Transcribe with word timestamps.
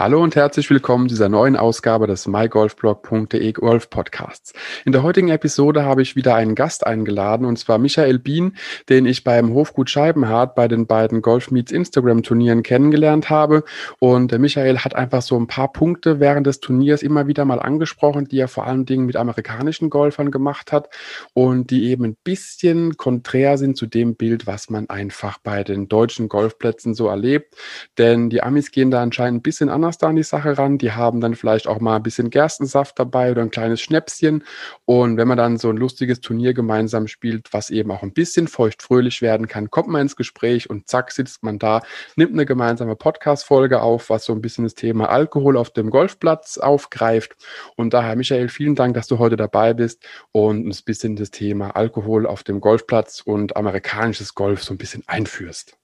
Hallo 0.00 0.22
und 0.22 0.34
herzlich 0.34 0.70
willkommen 0.70 1.10
zu 1.10 1.16
dieser 1.16 1.28
neuen 1.28 1.56
Ausgabe 1.56 2.06
des 2.06 2.26
mygolfblog.de 2.26 3.52
Golf 3.52 3.90
Podcasts. 3.90 4.54
In 4.86 4.92
der 4.92 5.02
heutigen 5.02 5.28
Episode 5.28 5.84
habe 5.84 6.00
ich 6.00 6.16
wieder 6.16 6.36
einen 6.36 6.54
Gast 6.54 6.86
eingeladen 6.86 7.44
und 7.44 7.58
zwar 7.58 7.76
Michael 7.76 8.18
Bien, 8.18 8.56
den 8.88 9.04
ich 9.04 9.24
beim 9.24 9.52
Hofgut 9.52 9.90
Scheibenhardt 9.90 10.54
bei 10.54 10.68
den 10.68 10.86
beiden 10.86 11.20
Golf 11.20 11.50
Meets 11.50 11.70
Instagram 11.70 12.22
Turnieren 12.22 12.62
kennengelernt 12.62 13.28
habe. 13.28 13.62
Und 13.98 14.32
der 14.32 14.38
Michael 14.38 14.78
hat 14.78 14.96
einfach 14.96 15.20
so 15.20 15.38
ein 15.38 15.48
paar 15.48 15.70
Punkte 15.70 16.18
während 16.18 16.46
des 16.46 16.60
Turniers 16.60 17.02
immer 17.02 17.26
wieder 17.26 17.44
mal 17.44 17.60
angesprochen, 17.60 18.24
die 18.24 18.38
er 18.38 18.48
vor 18.48 18.66
allen 18.66 18.86
Dingen 18.86 19.04
mit 19.04 19.16
amerikanischen 19.16 19.90
Golfern 19.90 20.30
gemacht 20.30 20.72
hat 20.72 20.88
und 21.34 21.70
die 21.70 21.90
eben 21.90 22.04
ein 22.04 22.16
bisschen 22.24 22.96
konträr 22.96 23.58
sind 23.58 23.76
zu 23.76 23.84
dem 23.84 24.16
Bild, 24.16 24.46
was 24.46 24.70
man 24.70 24.88
einfach 24.88 25.36
bei 25.42 25.62
den 25.62 25.88
deutschen 25.88 26.30
Golfplätzen 26.30 26.94
so 26.94 27.08
erlebt. 27.08 27.54
Denn 27.98 28.30
die 28.30 28.42
Amis 28.42 28.70
gehen 28.70 28.90
da 28.90 29.02
anscheinend 29.02 29.40
ein 29.40 29.42
bisschen 29.42 29.68
anders 29.68 29.89
da 29.98 30.08
an 30.08 30.16
die 30.16 30.22
Sache 30.22 30.58
ran. 30.58 30.78
Die 30.78 30.92
haben 30.92 31.20
dann 31.20 31.34
vielleicht 31.34 31.66
auch 31.66 31.80
mal 31.80 31.96
ein 31.96 32.02
bisschen 32.02 32.30
Gerstensaft 32.30 32.98
dabei 32.98 33.30
oder 33.30 33.42
ein 33.42 33.50
kleines 33.50 33.80
Schnäpschen. 33.80 34.44
Und 34.84 35.16
wenn 35.16 35.28
man 35.28 35.36
dann 35.36 35.58
so 35.58 35.70
ein 35.70 35.76
lustiges 35.76 36.20
Turnier 36.20 36.54
gemeinsam 36.54 37.06
spielt, 37.06 37.52
was 37.52 37.70
eben 37.70 37.90
auch 37.90 38.02
ein 38.02 38.12
bisschen 38.12 38.48
feuchtfröhlich 38.48 39.22
werden 39.22 39.48
kann, 39.48 39.70
kommt 39.70 39.88
man 39.88 40.02
ins 40.02 40.16
Gespräch 40.16 40.70
und 40.70 40.88
zack 40.88 41.12
sitzt 41.12 41.42
man 41.42 41.58
da, 41.58 41.82
nimmt 42.16 42.32
eine 42.32 42.46
gemeinsame 42.46 42.96
Podcast-Folge 42.96 43.82
auf, 43.82 44.10
was 44.10 44.24
so 44.24 44.32
ein 44.32 44.40
bisschen 44.40 44.64
das 44.64 44.74
Thema 44.74 45.08
Alkohol 45.10 45.56
auf 45.56 45.70
dem 45.70 45.90
Golfplatz 45.90 46.58
aufgreift. 46.58 47.36
Und 47.76 47.94
daher, 47.94 48.16
Michael, 48.16 48.48
vielen 48.48 48.74
Dank, 48.74 48.94
dass 48.94 49.06
du 49.06 49.18
heute 49.18 49.36
dabei 49.36 49.74
bist 49.74 50.04
und 50.32 50.66
ein 50.66 50.84
bisschen 50.84 51.16
das 51.16 51.30
Thema 51.30 51.76
Alkohol 51.76 52.26
auf 52.26 52.42
dem 52.42 52.60
Golfplatz 52.60 53.22
und 53.24 53.56
amerikanisches 53.56 54.34
Golf 54.34 54.62
so 54.62 54.74
ein 54.74 54.78
bisschen 54.78 55.02
einführst. 55.06 55.76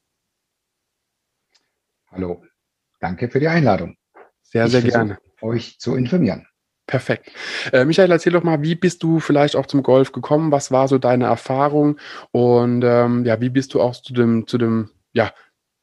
Hallo, 2.11 2.43
Danke 3.01 3.29
für 3.29 3.41
die 3.41 3.49
Einladung. 3.49 3.97
Sehr, 4.43 4.69
sehr 4.69 4.83
gerne. 4.83 5.19
Euch 5.43 5.79
zu 5.79 5.97
informieren. 5.97 6.47
Perfekt. 6.87 7.33
Äh, 7.73 7.85
Michael, 7.85 8.13
erzähl 8.13 8.33
doch 8.33 8.45
mal, 8.45 8.63
wie 8.63 8.77
bist 8.77 9.03
du 9.03 9.19
vielleicht 9.19 9.57
auch 9.57 9.67
zum 9.67 9.83
Golf 9.83 10.13
gekommen? 10.13 10.53
Was 10.53 10.71
war 10.71 10.87
so 10.87 10.99
deine 10.99 11.25
Erfahrung? 11.25 11.99
Und 12.31 12.83
ähm, 12.85 13.25
ja, 13.25 13.41
wie 13.41 13.51
bist 13.51 13.75
du 13.75 13.81
auch 13.81 14.01
zu 14.01 14.13
dem, 14.13 14.47
zu 14.47 14.57
dem, 14.57 14.91
ja, 15.13 15.33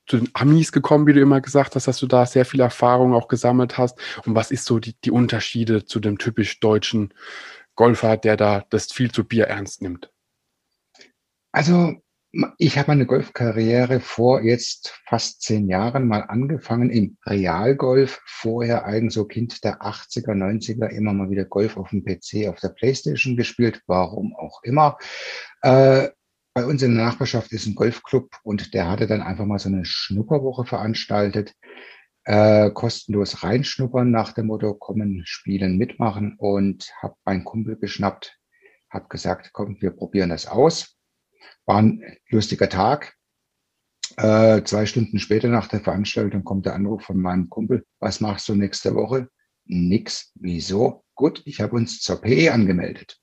zu 0.07 0.17
den 0.17 0.29
Amis 0.33 0.71
gekommen, 0.71 1.05
wie 1.05 1.13
du 1.13 1.19
immer 1.19 1.41
gesagt 1.41 1.75
hast, 1.75 1.87
dass 1.87 1.99
du 1.99 2.07
da 2.07 2.25
sehr 2.25 2.45
viel 2.45 2.61
Erfahrung 2.61 3.13
auch 3.13 3.27
gesammelt 3.27 3.77
hast? 3.77 3.99
Und 4.25 4.35
was 4.35 4.49
ist 4.49 4.65
so 4.65 4.79
die, 4.79 4.95
die 5.03 5.11
Unterschiede 5.11 5.85
zu 5.85 5.99
dem 5.99 6.17
typisch 6.17 6.61
deutschen 6.61 7.13
Golfer, 7.75 8.15
der 8.15 8.37
da 8.37 8.63
das 8.69 8.91
viel 8.91 9.11
zu 9.11 9.25
Bier 9.25 9.47
ernst 9.47 9.81
nimmt? 9.81 10.09
Also 11.51 11.95
ich 12.57 12.79
habe 12.79 12.87
meine 12.87 13.05
Golfkarriere 13.05 13.99
vor 13.99 14.41
jetzt 14.41 14.99
fast 15.05 15.43
zehn 15.43 15.67
Jahren 15.67 16.07
mal 16.07 16.21
angefangen 16.21 16.89
im 16.89 17.17
Realgolf. 17.27 18.21
Vorher 18.25 18.85
eigentlich 18.85 19.13
so 19.13 19.25
Kind 19.25 19.63
der 19.63 19.81
80er, 19.81 20.33
90er 20.33 20.87
immer 20.87 21.13
mal 21.13 21.29
wieder 21.29 21.45
Golf 21.45 21.77
auf 21.77 21.91
dem 21.91 22.03
PC, 22.03 22.47
auf 22.49 22.59
der 22.59 22.69
Playstation 22.69 23.37
gespielt, 23.37 23.83
warum 23.85 24.35
auch 24.35 24.63
immer. 24.63 24.97
Äh, 25.61 26.09
bei 26.55 26.65
uns 26.65 26.81
in 26.81 26.95
der 26.95 27.05
Nachbarschaft 27.05 27.51
ist 27.51 27.67
ein 27.67 27.75
Golfclub 27.75 28.29
und 28.43 28.73
der 28.73 28.89
hatte 28.89 29.05
dann 29.05 29.21
einfach 29.21 29.45
mal 29.45 29.59
so 29.59 29.69
eine 29.69 29.85
Schnupperwoche 29.85 30.65
veranstaltet. 30.65 31.53
Äh, 32.23 32.71
kostenlos 32.71 33.43
reinschnuppern 33.43 34.09
nach 34.09 34.33
dem 34.33 34.47
Motto, 34.47 34.73
kommen, 34.73 35.21
spielen, 35.25 35.77
mitmachen 35.77 36.35
und 36.39 36.91
habe 36.99 37.15
meinen 37.25 37.43
Kumpel 37.43 37.75
geschnappt, 37.75 38.39
habe 38.89 39.07
gesagt, 39.09 39.51
komm, 39.53 39.77
wir 39.81 39.91
probieren 39.91 40.29
das 40.29 40.47
aus 40.47 40.97
war 41.65 41.77
ein 41.77 42.03
lustiger 42.29 42.69
Tag. 42.69 43.15
Äh, 44.17 44.63
zwei 44.63 44.85
Stunden 44.85 45.19
später 45.19 45.47
nach 45.47 45.67
der 45.67 45.79
Veranstaltung 45.79 46.43
kommt 46.43 46.65
der 46.65 46.75
Anruf 46.75 47.03
von 47.03 47.17
meinem 47.17 47.49
Kumpel. 47.49 47.85
Was 47.99 48.21
machst 48.21 48.47
du 48.49 48.55
nächste 48.55 48.95
Woche? 48.95 49.29
Nix. 49.65 50.31
Wieso? 50.35 51.03
Gut, 51.15 51.41
ich 51.45 51.61
habe 51.61 51.75
uns 51.75 51.99
zur 52.01 52.21
PE 52.21 52.51
angemeldet. 52.51 53.19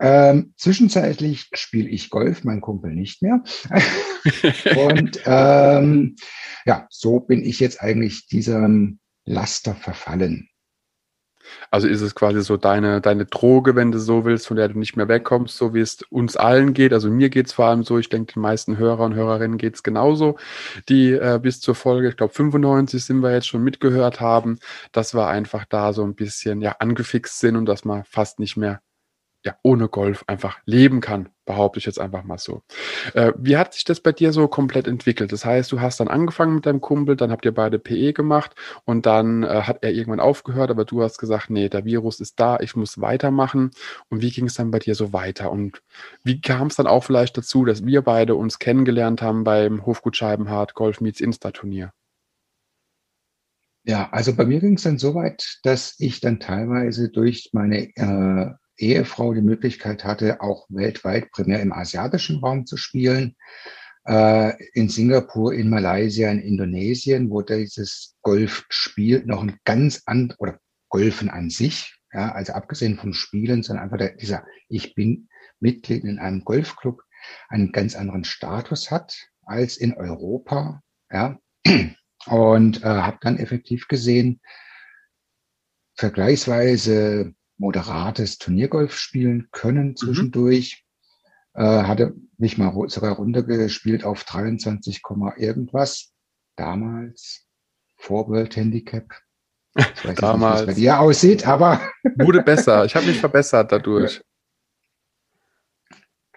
Ähm, 0.00 0.54
zwischenzeitlich 0.56 1.48
spiele 1.54 1.88
ich 1.88 2.10
Golf, 2.10 2.44
mein 2.44 2.60
Kumpel 2.60 2.92
nicht 2.92 3.22
mehr. 3.22 3.42
und 4.76 5.20
ähm, 5.24 6.16
ja, 6.64 6.86
so 6.90 7.20
bin 7.20 7.44
ich 7.44 7.60
jetzt 7.60 7.80
eigentlich 7.80 8.26
diesem 8.26 8.98
Laster 9.24 9.74
verfallen. 9.74 10.48
Also 11.70 11.88
ist 11.88 12.00
es 12.00 12.14
quasi 12.14 12.42
so 12.42 12.56
deine, 12.56 13.00
deine 13.00 13.26
Droge, 13.26 13.74
wenn 13.74 13.92
du 13.92 13.98
so 13.98 14.24
willst, 14.24 14.46
von 14.46 14.56
der 14.56 14.68
du 14.68 14.78
nicht 14.78 14.96
mehr 14.96 15.08
wegkommst, 15.08 15.56
so 15.56 15.74
wie 15.74 15.80
es 15.80 16.02
uns 16.10 16.36
allen 16.36 16.74
geht. 16.74 16.92
Also 16.92 17.10
mir 17.10 17.30
geht 17.30 17.46
es 17.46 17.52
vor 17.52 17.66
allem 17.66 17.84
so, 17.84 17.98
ich 17.98 18.08
denke, 18.08 18.34
den 18.34 18.42
meisten 18.42 18.78
Hörer 18.78 19.04
und 19.04 19.14
Hörerinnen 19.14 19.58
geht 19.58 19.74
es 19.74 19.82
genauso, 19.82 20.38
die 20.88 21.12
äh, 21.12 21.38
bis 21.42 21.60
zur 21.60 21.74
Folge, 21.74 22.08
ich 22.08 22.16
glaube 22.16 22.32
95 22.32 23.04
sind 23.04 23.20
wir 23.22 23.32
jetzt 23.32 23.46
schon 23.46 23.62
mitgehört 23.62 24.20
haben, 24.20 24.58
dass 24.92 25.14
wir 25.14 25.26
einfach 25.28 25.64
da 25.66 25.92
so 25.92 26.04
ein 26.04 26.14
bisschen 26.14 26.60
ja 26.60 26.76
angefixt 26.78 27.40
sind 27.40 27.56
und 27.56 27.66
dass 27.66 27.84
man 27.84 28.04
fast 28.04 28.38
nicht 28.38 28.56
mehr 28.56 28.80
ja, 29.44 29.56
ohne 29.62 29.88
Golf 29.88 30.24
einfach 30.26 30.58
leben 30.64 31.00
kann, 31.00 31.28
behaupte 31.44 31.78
ich 31.78 31.84
jetzt 31.84 32.00
einfach 32.00 32.24
mal 32.24 32.38
so. 32.38 32.62
Äh, 33.12 33.32
wie 33.36 33.58
hat 33.58 33.74
sich 33.74 33.84
das 33.84 34.00
bei 34.00 34.12
dir 34.12 34.32
so 34.32 34.48
komplett 34.48 34.86
entwickelt? 34.86 35.32
Das 35.32 35.44
heißt, 35.44 35.70
du 35.70 35.80
hast 35.82 36.00
dann 36.00 36.08
angefangen 36.08 36.54
mit 36.54 36.66
deinem 36.66 36.80
Kumpel, 36.80 37.14
dann 37.14 37.30
habt 37.30 37.44
ihr 37.44 37.52
beide 37.52 37.78
PE 37.78 38.14
gemacht 38.14 38.54
und 38.84 39.04
dann 39.04 39.42
äh, 39.42 39.62
hat 39.62 39.78
er 39.82 39.92
irgendwann 39.92 40.20
aufgehört, 40.20 40.70
aber 40.70 40.86
du 40.86 41.02
hast 41.02 41.18
gesagt, 41.18 41.50
nee, 41.50 41.68
der 41.68 41.84
Virus 41.84 42.20
ist 42.20 42.40
da, 42.40 42.58
ich 42.60 42.74
muss 42.74 43.00
weitermachen. 43.00 43.70
Und 44.08 44.22
wie 44.22 44.30
ging 44.30 44.46
es 44.46 44.54
dann 44.54 44.70
bei 44.70 44.78
dir 44.78 44.94
so 44.94 45.12
weiter? 45.12 45.50
Und 45.52 45.82
wie 46.22 46.40
kam 46.40 46.68
es 46.68 46.76
dann 46.76 46.86
auch 46.86 47.04
vielleicht 47.04 47.36
dazu, 47.36 47.66
dass 47.66 47.84
wir 47.84 48.00
beide 48.00 48.36
uns 48.36 48.58
kennengelernt 48.58 49.20
haben 49.20 49.44
beim 49.44 49.84
Hofgut 49.84 50.16
Scheibenhardt 50.16 50.74
Golf 50.74 51.02
Meets 51.02 51.20
Insta 51.20 51.50
Turnier? 51.50 51.92
Ja, 53.86 54.08
also 54.12 54.34
bei 54.34 54.46
mir 54.46 54.60
ging 54.60 54.76
es 54.76 54.82
dann 54.84 54.98
so 54.98 55.14
weit, 55.14 55.58
dass 55.62 55.96
ich 55.98 56.20
dann 56.20 56.40
teilweise 56.40 57.10
durch 57.10 57.50
meine 57.52 57.94
äh, 57.96 58.54
Ehefrau 58.76 59.34
die 59.34 59.42
Möglichkeit 59.42 60.04
hatte, 60.04 60.40
auch 60.40 60.66
weltweit 60.68 61.30
primär 61.30 61.60
im 61.60 61.72
asiatischen 61.72 62.38
Raum 62.40 62.66
zu 62.66 62.76
spielen. 62.76 63.36
Äh, 64.06 64.52
in 64.74 64.88
Singapur, 64.88 65.54
in 65.54 65.70
Malaysia, 65.70 66.30
in 66.30 66.40
Indonesien, 66.40 67.30
wo 67.30 67.40
dieses 67.42 68.16
Golfspiel 68.22 69.24
noch 69.24 69.42
ein 69.42 69.58
ganz 69.64 70.02
anderes, 70.06 70.38
oder 70.40 70.58
Golfen 70.88 71.30
an 71.30 71.50
sich, 71.50 71.98
ja, 72.12 72.32
also 72.32 72.52
abgesehen 72.52 72.96
vom 72.96 73.14
Spielen, 73.14 73.62
sondern 73.62 73.84
einfach 73.84 73.98
der, 73.98 74.16
dieser, 74.16 74.44
ich 74.68 74.94
bin 74.94 75.28
Mitglied 75.58 76.04
in 76.04 76.18
einem 76.18 76.44
Golfclub, 76.44 77.02
einen 77.48 77.72
ganz 77.72 77.96
anderen 77.96 78.24
Status 78.24 78.90
hat 78.90 79.16
als 79.42 79.76
in 79.76 79.94
Europa, 79.94 80.82
ja, 81.10 81.38
und 82.26 82.82
äh, 82.82 82.86
habe 82.86 83.18
dann 83.22 83.38
effektiv 83.38 83.88
gesehen, 83.88 84.40
vergleichsweise 85.96 87.34
moderates 87.56 88.38
Turniergolf 88.38 88.96
spielen 88.96 89.48
können 89.52 89.88
mhm. 89.88 89.96
zwischendurch. 89.96 90.84
Mhm. 91.54 91.62
Äh, 91.62 91.82
hatte 91.84 92.14
mich 92.36 92.58
mal 92.58 92.72
sogar 92.88 93.16
runtergespielt 93.16 94.04
auf 94.04 94.24
23, 94.24 95.02
irgendwas. 95.36 96.12
Damals 96.56 97.46
vor 97.96 98.28
World 98.28 98.56
Handicap. 98.56 99.12
Ich 99.76 100.04
weiß 100.04 100.14
Damals. 100.16 100.60
nicht, 100.60 100.66
wie 100.66 100.70
es 100.70 100.76
bei 100.76 100.80
dir 100.80 101.00
aussieht, 101.00 101.46
aber. 101.46 101.80
Wurde 102.16 102.42
besser. 102.42 102.84
Ich 102.84 102.94
habe 102.94 103.06
mich 103.06 103.18
verbessert 103.18 103.72
dadurch. 103.72 104.22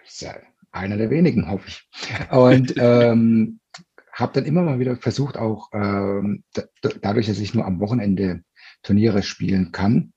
ist 0.04 0.22
ja 0.22 0.34
einer 0.72 0.96
der 0.96 1.10
wenigen, 1.10 1.50
hoffe 1.50 1.68
ich. 1.68 1.88
Und 2.30 2.74
ähm, 2.76 3.60
habe 4.12 4.32
dann 4.32 4.44
immer 4.44 4.62
mal 4.62 4.80
wieder 4.80 4.96
versucht, 4.96 5.36
auch 5.36 5.70
ähm, 5.72 6.42
dadurch, 7.00 7.26
dass 7.26 7.38
ich 7.38 7.54
nur 7.54 7.64
am 7.64 7.80
Wochenende 7.80 8.42
Turniere 8.82 9.22
spielen 9.22 9.70
kann, 9.72 10.12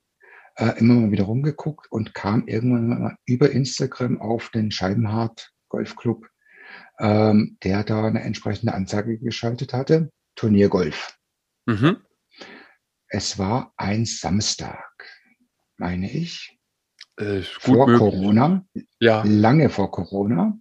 äh, 0.62 0.78
immer 0.78 0.94
mal 0.94 1.10
wieder 1.10 1.24
rumgeguckt 1.24 1.90
und 1.90 2.14
kam 2.14 2.46
irgendwann 2.46 2.88
mal 2.88 3.16
über 3.24 3.50
Instagram 3.50 4.20
auf 4.20 4.50
den 4.50 4.70
Scheibenhardt 4.70 5.52
Golfclub, 5.68 6.28
ähm, 7.00 7.58
der 7.64 7.82
da 7.82 8.04
eine 8.04 8.22
entsprechende 8.22 8.72
Anzeige 8.72 9.18
geschaltet 9.18 9.72
hatte. 9.72 10.12
Turniergolf. 10.36 11.18
Mhm. 11.66 11.96
Es 13.08 13.38
war 13.38 13.72
ein 13.76 14.04
Samstag, 14.04 15.10
meine 15.78 16.10
ich. 16.10 16.58
Äh, 17.16 17.42
vor 17.42 17.88
möglich. 17.88 17.98
Corona. 17.98 18.64
Ja. 19.00 19.22
Lange 19.26 19.68
vor 19.68 19.90
Corona. 19.90 20.58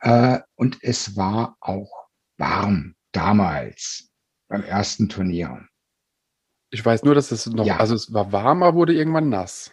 Äh, 0.00 0.38
und 0.54 0.78
es 0.82 1.16
war 1.16 1.56
auch 1.60 2.08
warm 2.38 2.94
damals 3.10 4.10
beim 4.48 4.62
ersten 4.62 5.08
Turnier. 5.08 5.66
Ich 6.70 6.84
weiß 6.84 7.02
nur, 7.02 7.14
dass 7.14 7.30
es 7.32 7.46
noch, 7.46 7.66
ja. 7.66 7.78
also 7.78 7.94
es 7.94 8.12
war 8.12 8.32
warm, 8.32 8.62
aber 8.62 8.76
wurde 8.76 8.94
irgendwann 8.94 9.28
nass. 9.28 9.72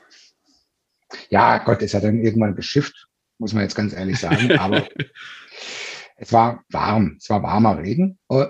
Ja, 1.29 1.59
Gott, 1.59 1.81
es 1.81 1.94
hat 1.94 2.03
dann 2.03 2.19
irgendwann 2.19 2.55
beschifft, 2.55 3.07
muss 3.38 3.53
man 3.53 3.63
jetzt 3.63 3.75
ganz 3.75 3.94
ehrlich 3.94 4.19
sagen. 4.19 4.51
Aber 4.59 4.85
es 6.17 6.33
war 6.33 6.65
warm, 6.69 7.15
es 7.17 7.29
war 7.29 7.44
warmer 7.44 7.77
Regen. 7.77 8.19
Oh, 8.27 8.45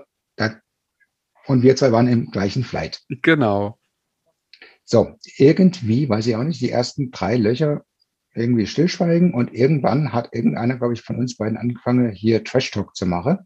und 1.48 1.64
wir 1.64 1.76
zwei 1.76 1.92
waren 1.92 2.08
im 2.08 2.30
gleichen 2.30 2.64
Flight. 2.64 3.02
Genau. 3.22 3.80
So, 4.84 5.18
irgendwie, 5.38 6.08
weiß 6.08 6.28
ich 6.28 6.36
auch 6.36 6.44
nicht, 6.44 6.62
die 6.62 6.72
ersten 6.72 7.10
drei 7.12 7.38
Löcher 7.38 7.84
irgendwie 8.36 8.68
stillschweigen 8.68 9.34
und 9.34 9.54
irgendwann 9.54 10.14
hat 10.14 10.30
irgendeiner, 10.34 10.78
glaube 10.78 10.94
ich, 10.94 11.02
von 11.02 11.18
uns 11.18 11.38
beiden 11.38 11.58
angefangen, 11.58 12.12
hier 12.12 12.44
Trash 12.44 12.72
Talk 12.72 12.96
zu 12.96 13.06
machen. 13.06 13.40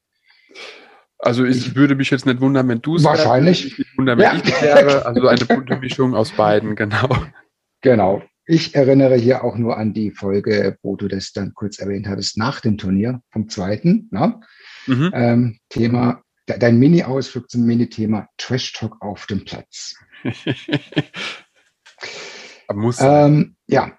Also 1.24 1.46
ich, 1.46 1.76
würde 1.76 1.96
mich 1.96 2.10
jetzt 2.10 2.26
nicht 2.26 2.42
wundern, 2.42 2.68
wenn 2.68 2.82
du 2.82 2.96
es 2.96 3.04
Wahrscheinlich. 3.04 3.68
Ich 3.68 3.78
nicht 3.78 3.98
wundern, 3.98 4.18
wenn 4.18 4.26
ja. 4.26 4.42
ich 4.44 4.62
wäre. 4.62 5.06
Also 5.06 5.28
eine 5.28 5.46
bunte 5.46 5.78
Mischung 5.78 6.16
aus 6.16 6.32
beiden, 6.32 6.76
genau. 6.76 7.10
Genau. 7.82 8.24
Ich 8.46 8.74
erinnere 8.74 9.16
hier 9.16 9.44
auch 9.44 9.56
nur 9.56 9.78
an 9.78 9.94
die 9.94 10.10
Folge, 10.12 10.78
wo 10.82 10.96
du 10.96 11.08
das 11.08 11.32
dann 11.32 11.54
kurz 11.54 11.78
erwähnt 11.78 12.08
hattest, 12.08 12.38
nach 12.38 12.60
dem 12.60 12.78
Turnier 12.78 13.22
vom 13.30 13.50
zweiten. 13.50 14.10
Ne? 14.12 14.42
Mhm. 14.88 15.12
Ähm, 15.14 15.60
Thema, 15.70 16.24
dein 16.48 16.80
Mini-Ausflug 16.80 17.50
zum 17.50 17.66
Mini-Thema 17.66 18.28
Trash 18.38 18.74
Talk 18.74 18.98
auf 19.02 19.28
dem 19.28 19.46
Platz. 19.46 19.96
muss 22.74 22.98
sein. 22.98 23.32
Ähm, 23.32 23.56
ja, 23.68 23.96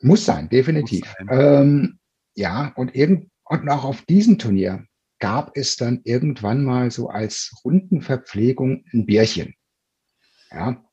muss 0.00 0.24
sein, 0.24 0.48
definitiv. 0.48 1.04
Muss 1.04 1.28
sein. 1.28 1.60
Ähm, 1.62 1.98
ja, 2.34 2.72
und, 2.76 2.94
irgend, 2.96 3.30
und 3.44 3.68
auch 3.68 3.84
auf 3.84 4.02
diesem 4.02 4.38
Turnier 4.38 4.86
gab 5.22 5.56
es 5.56 5.76
dann 5.76 6.00
irgendwann 6.02 6.64
mal 6.64 6.90
so 6.90 7.08
als 7.08 7.54
Rundenverpflegung 7.64 8.84
ein 8.92 9.06
Bierchen. 9.06 9.54
Ja, 10.50 10.84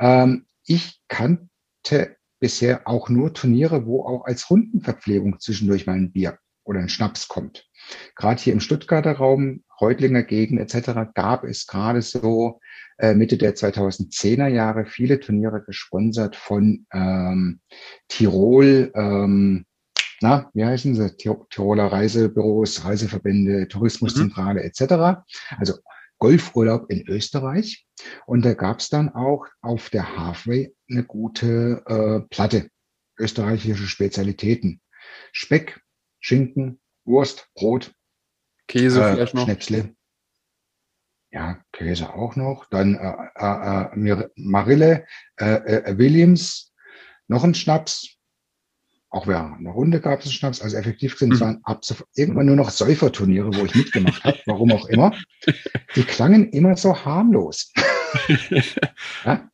ähm, 0.00 0.46
ich 0.66 1.00
kannte 1.06 2.16
bisher 2.40 2.88
auch 2.88 3.08
nur 3.08 3.32
Turniere, 3.32 3.86
wo 3.86 4.02
auch 4.02 4.24
als 4.24 4.50
Rundenverpflegung 4.50 5.38
zwischendurch 5.38 5.86
mal 5.86 5.92
ein 5.92 6.10
Bier 6.10 6.40
oder 6.64 6.80
ein 6.80 6.88
Schnaps 6.88 7.28
kommt. 7.28 7.70
Gerade 8.16 8.42
hier 8.42 8.52
im 8.52 8.60
Stuttgarter 8.60 9.12
Raum, 9.12 9.62
Reutlinger 9.80 10.24
Gegend 10.24 10.60
etc. 10.60 11.12
gab 11.14 11.44
es 11.44 11.68
gerade 11.68 12.02
so 12.02 12.58
äh, 12.98 13.14
Mitte 13.14 13.38
der 13.38 13.54
2010er 13.54 14.48
Jahre 14.48 14.86
viele 14.86 15.20
Turniere 15.20 15.62
gesponsert 15.62 16.34
von 16.34 16.84
ähm, 16.92 17.60
Tirol, 18.08 18.90
ähm, 18.96 19.66
na, 20.20 20.50
wie 20.54 20.64
heißen 20.64 20.94
sie? 20.94 21.16
Tiroler 21.16 21.86
Reisebüros, 21.86 22.84
Reiseverbände, 22.84 23.68
Tourismuszentrale 23.68 24.60
mhm. 24.60 24.66
etc. 24.66 25.22
Also 25.56 25.74
Golfurlaub 26.18 26.90
in 26.90 27.06
Österreich. 27.08 27.86
Und 28.26 28.44
da 28.44 28.54
gab 28.54 28.80
es 28.80 28.88
dann 28.88 29.08
auch 29.14 29.46
auf 29.60 29.90
der 29.90 30.16
Halfway 30.16 30.74
eine 30.90 31.04
gute 31.04 31.82
äh, 31.86 32.28
Platte, 32.28 32.70
österreichische 33.18 33.86
Spezialitäten. 33.86 34.80
Speck, 35.32 35.80
Schinken, 36.20 36.80
Wurst, 37.04 37.48
Brot, 37.54 37.92
Käse 38.66 39.02
äh, 39.02 39.14
vielleicht 39.14 39.34
noch. 39.34 39.44
Schnäpsle. 39.44 39.94
Ja, 41.30 41.62
Käse 41.72 42.14
auch 42.14 42.36
noch. 42.36 42.66
Dann 42.66 42.94
äh, 42.94 43.14
äh, 43.34 44.10
äh 44.10 44.28
Marille, 44.36 45.06
äh, 45.36 45.54
äh, 45.54 45.98
Williams, 45.98 46.72
noch 47.26 47.44
ein 47.44 47.54
Schnaps. 47.54 48.17
Auch 49.10 49.26
während 49.26 49.58
einer 49.58 49.70
Runde 49.70 50.00
gab 50.00 50.20
es 50.20 50.26
einen 50.26 50.32
Schnaps. 50.32 50.60
Also 50.60 50.76
effektiv 50.76 51.16
sind 51.16 51.32
es 51.32 51.40
mhm. 51.40 51.60
ab 51.62 51.82
irgendwann 52.14 52.46
nur 52.46 52.56
noch 52.56 52.70
Säuferturniere, 52.70 53.54
wo 53.54 53.64
ich 53.64 53.74
mitgemacht 53.74 54.22
habe, 54.24 54.38
warum 54.46 54.72
auch 54.72 54.86
immer. 54.86 55.14
Die 55.96 56.02
klangen 56.02 56.50
immer 56.50 56.76
so 56.76 57.04
harmlos. 57.04 57.72
ja? 59.24 59.48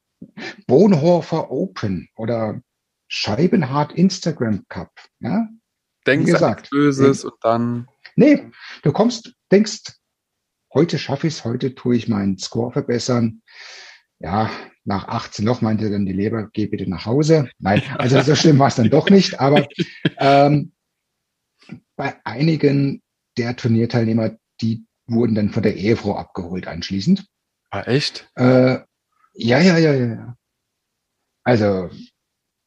Bonhofer 0.66 1.50
Open 1.50 2.08
oder 2.16 2.60
Scheibenhart 3.06 3.92
Instagram 3.92 4.64
Cup. 4.68 4.90
Ja? 5.20 5.48
Denkst 6.06 6.32
gesagt, 6.32 6.70
Böses 6.70 7.24
und 7.24 7.34
dann. 7.42 7.88
Nee, 8.16 8.50
du 8.82 8.92
kommst, 8.92 9.34
denkst, 9.52 9.82
heute 10.72 10.98
schaffe 10.98 11.28
ich 11.28 11.34
es, 11.34 11.44
heute 11.44 11.74
tue 11.74 11.96
ich 11.96 12.08
meinen 12.08 12.38
Score 12.38 12.72
verbessern. 12.72 13.42
Ja, 14.18 14.50
nach 14.84 15.08
18 15.08 15.44
noch 15.44 15.62
meinte 15.62 15.90
dann 15.90 16.06
die 16.06 16.12
Leber, 16.12 16.48
geh 16.52 16.66
bitte 16.66 16.88
nach 16.88 17.06
Hause. 17.06 17.48
Nein, 17.58 17.82
also 17.98 18.20
so 18.20 18.34
schlimm 18.34 18.58
war 18.58 18.68
es 18.68 18.74
dann 18.76 18.90
doch 18.90 19.08
nicht, 19.08 19.40
aber 19.40 19.66
ähm, 20.18 20.72
bei 21.96 22.16
einigen 22.24 23.02
der 23.36 23.56
Turnierteilnehmer, 23.56 24.36
die 24.60 24.86
wurden 25.06 25.34
dann 25.34 25.50
von 25.50 25.62
der 25.62 25.76
Ehefrau 25.76 26.16
abgeholt 26.16 26.66
anschließend. 26.66 27.26
Ah, 27.70 27.82
echt? 27.82 28.30
Äh, 28.36 28.78
ja, 29.34 29.58
ja, 29.58 29.78
ja, 29.78 29.94
ja. 29.94 30.36
Also, 31.42 31.90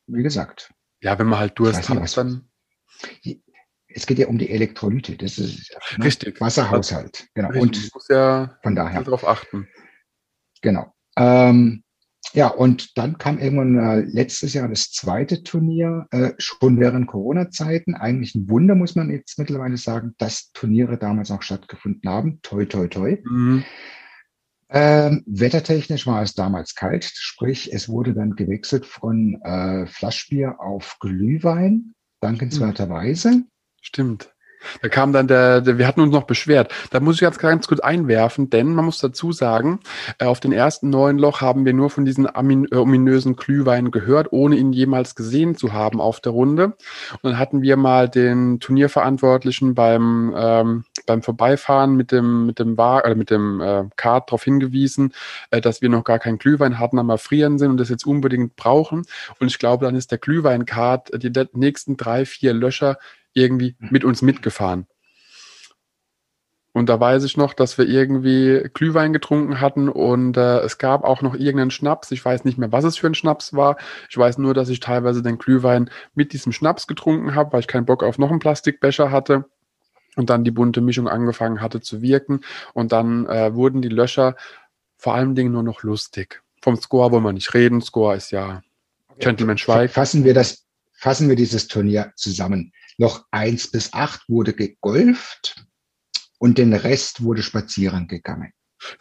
wie 0.07 0.23
gesagt. 0.23 0.73
Ja, 1.01 1.17
wenn 1.17 1.27
man 1.27 1.39
halt 1.39 1.57
Durst 1.57 1.89
hat, 1.89 2.17
dann. 2.17 2.49
Es 3.89 4.05
geht 4.05 4.19
ja 4.19 4.27
um 4.27 4.37
die 4.37 4.49
Elektrolyte. 4.49 5.15
Das 5.15 5.37
ist 5.37 5.75
ne, 5.97 6.05
Richtig. 6.05 6.39
Wasserhaushalt. 6.41 7.27
Genau. 7.33 7.49
Richtig. 7.49 7.85
Und 7.85 7.93
muss 7.93 8.07
ja 8.09 8.59
von 8.61 8.75
daher 8.75 9.03
darauf 9.03 9.25
achten. 9.25 9.67
Genau. 10.61 10.93
Ähm, 11.15 11.83
ja, 12.33 12.47
und 12.47 12.97
dann 12.97 13.17
kam 13.17 13.39
irgendwann 13.39 13.77
äh, 13.77 14.01
letztes 14.01 14.53
Jahr 14.53 14.67
das 14.67 14.91
zweite 14.91 15.43
Turnier, 15.43 16.07
äh, 16.11 16.33
schon 16.37 16.79
während 16.79 17.07
Corona-Zeiten. 17.07 17.95
Eigentlich 17.95 18.35
ein 18.35 18.49
Wunder, 18.49 18.75
muss 18.75 18.95
man 18.95 19.09
jetzt 19.09 19.39
mittlerweile 19.39 19.77
sagen, 19.77 20.13
dass 20.17 20.51
Turniere 20.51 20.97
damals 20.97 21.31
auch 21.31 21.41
stattgefunden 21.41 22.09
haben. 22.09 22.39
Toi, 22.41 22.65
toi, 22.65 22.87
toi. 22.87 23.17
Mhm. 23.23 23.63
Ähm, 24.69 25.23
wettertechnisch 25.25 26.05
war 26.07 26.21
es 26.21 26.33
damals 26.33 26.75
kalt, 26.75 27.05
sprich, 27.05 27.71
es 27.71 27.87
wurde 27.87 28.13
dann 28.13 28.35
gewechselt 28.35 28.85
von 28.85 29.39
äh, 29.43 29.87
Flaschbier 29.87 30.59
auf 30.59 30.97
Glühwein, 30.99 31.93
dankenswerterweise. 32.19 33.43
Stimmt. 33.81 34.35
Da 34.81 34.89
kam 34.89 35.13
dann 35.13 35.27
der, 35.27 35.61
der, 35.61 35.77
wir 35.77 35.87
hatten 35.87 36.01
uns 36.01 36.11
noch 36.11 36.23
beschwert. 36.23 36.73
Da 36.91 36.99
muss 36.99 37.15
ich 37.15 37.21
jetzt 37.21 37.39
ganz 37.39 37.67
kurz 37.67 37.79
einwerfen, 37.79 38.49
denn 38.49 38.73
man 38.73 38.85
muss 38.85 38.99
dazu 38.99 39.31
sagen, 39.31 39.79
äh, 40.19 40.25
auf 40.25 40.39
den 40.39 40.51
ersten 40.51 40.89
neuen 40.89 41.17
Loch 41.17 41.41
haben 41.41 41.65
wir 41.65 41.73
nur 41.73 41.89
von 41.89 42.05
diesen 42.05 42.25
äh, 42.25 42.75
ominösen 42.75 43.35
Glühwein 43.35 43.91
gehört, 43.91 44.31
ohne 44.31 44.55
ihn 44.55 44.73
jemals 44.73 45.15
gesehen 45.15 45.55
zu 45.55 45.73
haben 45.73 46.01
auf 46.01 46.19
der 46.19 46.31
Runde. 46.31 46.65
Und 46.65 47.23
dann 47.23 47.39
hatten 47.39 47.61
wir 47.61 47.77
mal 47.77 48.09
den 48.09 48.59
Turnierverantwortlichen 48.59 49.75
beim, 49.75 50.33
ähm, 50.35 50.83
beim 51.05 51.21
Vorbeifahren 51.21 51.95
mit 51.95 52.11
dem, 52.11 52.45
mit 52.45 52.59
dem 52.59 52.77
Wagen, 52.77 53.11
äh, 53.11 53.15
mit 53.15 53.29
dem 53.29 53.61
äh, 53.61 53.83
Kart 53.95 54.29
darauf 54.29 54.43
hingewiesen, 54.43 55.13
äh, 55.51 55.61
dass 55.61 55.81
wir 55.81 55.89
noch 55.89 56.03
gar 56.03 56.19
keinen 56.19 56.37
Glühwein 56.37 56.79
hatten, 56.79 56.99
am 56.99 57.09
Erfrieren 57.09 57.57
sind 57.57 57.71
und 57.71 57.77
das 57.77 57.89
jetzt 57.89 58.05
unbedingt 58.05 58.55
brauchen. 58.55 59.03
Und 59.39 59.47
ich 59.47 59.59
glaube, 59.59 59.85
dann 59.85 59.95
ist 59.95 60.11
der 60.11 60.17
Glühweinkart 60.17 61.11
die 61.13 61.31
nächsten 61.53 61.97
drei, 61.97 62.25
vier 62.25 62.53
Löcher 62.53 62.97
irgendwie 63.37 63.75
mit 63.79 64.03
uns 64.03 64.21
mitgefahren. 64.21 64.87
Und 66.73 66.89
da 66.89 66.99
weiß 66.99 67.23
ich 67.23 67.37
noch, 67.37 67.53
dass 67.55 67.79
wir 67.79 67.87
irgendwie 67.87 68.69
Glühwein 68.71 69.11
getrunken 69.11 69.61
hatten 69.61 69.89
und 69.89 70.37
äh, 70.37 70.59
es 70.59 70.77
gab 70.77 71.03
auch 71.05 71.23
noch 71.23 71.33
irgendeinen 71.33 71.71
Schnaps. 71.71 72.11
Ich 72.11 72.23
weiß 72.23 72.45
nicht 72.45 72.59
mehr, 72.59 72.71
was 72.71 72.83
es 72.83 72.97
für 72.97 73.07
ein 73.07 73.15
Schnaps 73.15 73.53
war. 73.53 73.77
Ich 74.11 74.17
weiß 74.17 74.37
nur, 74.37 74.53
dass 74.53 74.69
ich 74.69 74.79
teilweise 74.79 75.23
den 75.23 75.39
Glühwein 75.39 75.89
mit 76.13 76.33
diesem 76.33 76.51
Schnaps 76.51 76.85
getrunken 76.85 77.33
habe, 77.33 77.51
weil 77.51 77.61
ich 77.61 77.67
keinen 77.67 77.87
Bock 77.87 78.03
auf 78.03 78.19
noch 78.19 78.29
einen 78.29 78.37
Plastikbecher 78.37 79.09
hatte 79.09 79.45
und 80.15 80.29
dann 80.29 80.43
die 80.43 80.51
bunte 80.51 80.81
Mischung 80.81 81.07
angefangen 81.07 81.61
hatte 81.61 81.81
zu 81.81 82.03
wirken. 82.03 82.41
Und 82.73 82.91
dann 82.91 83.25
äh, 83.25 83.55
wurden 83.55 83.81
die 83.81 83.89
Löcher 83.89 84.35
vor 84.97 85.15
allen 85.15 85.33
Dingen 85.33 85.53
nur 85.53 85.63
noch 85.63 85.81
lustig. 85.81 86.43
Vom 86.61 86.75
Score 86.75 87.11
wollen 87.11 87.23
wir 87.23 87.33
nicht 87.33 87.55
reden. 87.55 87.81
Score 87.81 88.15
ist 88.15 88.31
ja 88.31 88.61
Gentleman 89.17 89.57
Schweig. 89.57 89.89
Fassen 89.89 90.23
wir 90.23 90.35
das, 90.35 90.66
fassen 90.97 91.29
wir 91.29 91.35
dieses 91.35 91.67
Turnier 91.67 92.11
zusammen. 92.15 92.71
Noch 92.97 93.25
eins 93.31 93.69
bis 93.69 93.93
acht 93.93 94.27
wurde 94.27 94.53
gegolft 94.53 95.65
und 96.39 96.57
den 96.57 96.73
Rest 96.73 97.23
wurde 97.23 97.43
spazieren 97.43 98.07
gegangen. 98.07 98.51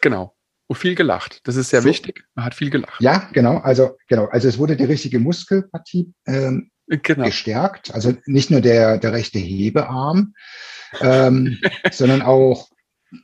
Genau. 0.01 0.35
Und 0.69 0.77
viel 0.77 0.95
gelacht. 0.95 1.41
Das 1.45 1.57
ist 1.57 1.71
sehr 1.71 1.83
so. 1.83 1.89
wichtig. 1.89 2.25
Man 2.35 2.45
hat 2.45 2.55
viel 2.55 2.71
gelacht. 2.71 3.01
Ja, 3.01 3.29
genau. 3.33 3.59
Also, 3.59 3.97
genau. 4.09 4.27
Also 4.27 4.49
es 4.49 4.59
wurde 4.59 4.77
die 4.77 4.85
richtige 4.85 5.21
Muskelpartie 5.21 6.13
ähm, 6.27 6.71
genau. 6.89 7.25
gestärkt. 7.25 7.95
Also 7.95 8.15
nicht 8.27 8.51
nur 8.51 8.61
der, 8.61 8.99
der 8.99 9.13
rechte 9.13 9.39
Hebearm, 9.39 10.35
ähm, 11.01 11.59
sondern 11.93 12.23
auch 12.23 12.69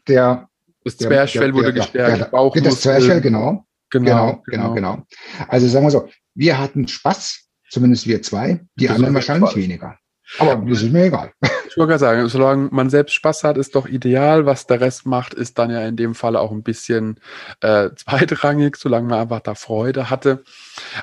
der. 0.07 0.49
Das 0.85 0.97
Zwerchfell 0.97 1.41
der, 1.41 1.49
der, 1.49 1.55
wurde 1.55 1.73
gestärkt. 1.75 2.21
Der, 2.21 2.25
Bauchmuskel. 2.27 2.71
Das 2.71 2.81
Zwerchfell, 2.81 3.21
genau. 3.21 3.67
Genau, 3.91 4.43
genau, 4.47 4.73
genau, 4.73 4.75
genau. 4.75 5.07
Also 5.49 5.69
sagen 5.69 5.85
wir 5.85 5.91
so, 5.91 6.09
wir 6.35 6.59
hatten 6.59 6.89
Spaß, 6.89 7.49
zumindest 7.73 8.07
wir 8.07 8.23
zwei, 8.23 8.61
die 8.77 8.87
das 8.87 8.97
anderen 8.97 9.15
wahrscheinlich 9.15 9.51
Spaß. 9.51 9.63
weniger. 9.63 9.99
Aber 10.39 10.57
das 10.67 10.83
ist 10.83 10.93
mir 10.93 11.05
egal. 11.05 11.33
Ich 11.69 11.77
wollte 11.77 11.91
gerade 11.91 11.99
sagen, 11.99 12.29
solange 12.29 12.69
man 12.71 12.91
selbst 12.91 13.15
Spaß 13.15 13.45
hat, 13.45 13.59
ist 13.59 13.75
doch 13.75 13.87
ideal. 13.87 14.47
Was 14.47 14.67
der 14.67 14.81
Rest 14.81 15.05
macht, 15.07 15.35
ist 15.35 15.59
dann 15.59 15.71
ja 15.71 15.81
in 15.87 15.97
dem 15.97 16.15
Fall 16.15 16.37
auch 16.37 16.53
ein 16.53 16.63
bisschen 16.63 17.19
äh, 17.61 17.91
zweitrangig, 17.97 18.77
solange 18.77 19.09
man 19.09 19.21
einfach 19.21 19.41
da 19.41 19.55
Freude 19.55 20.11
hatte. 20.11 20.45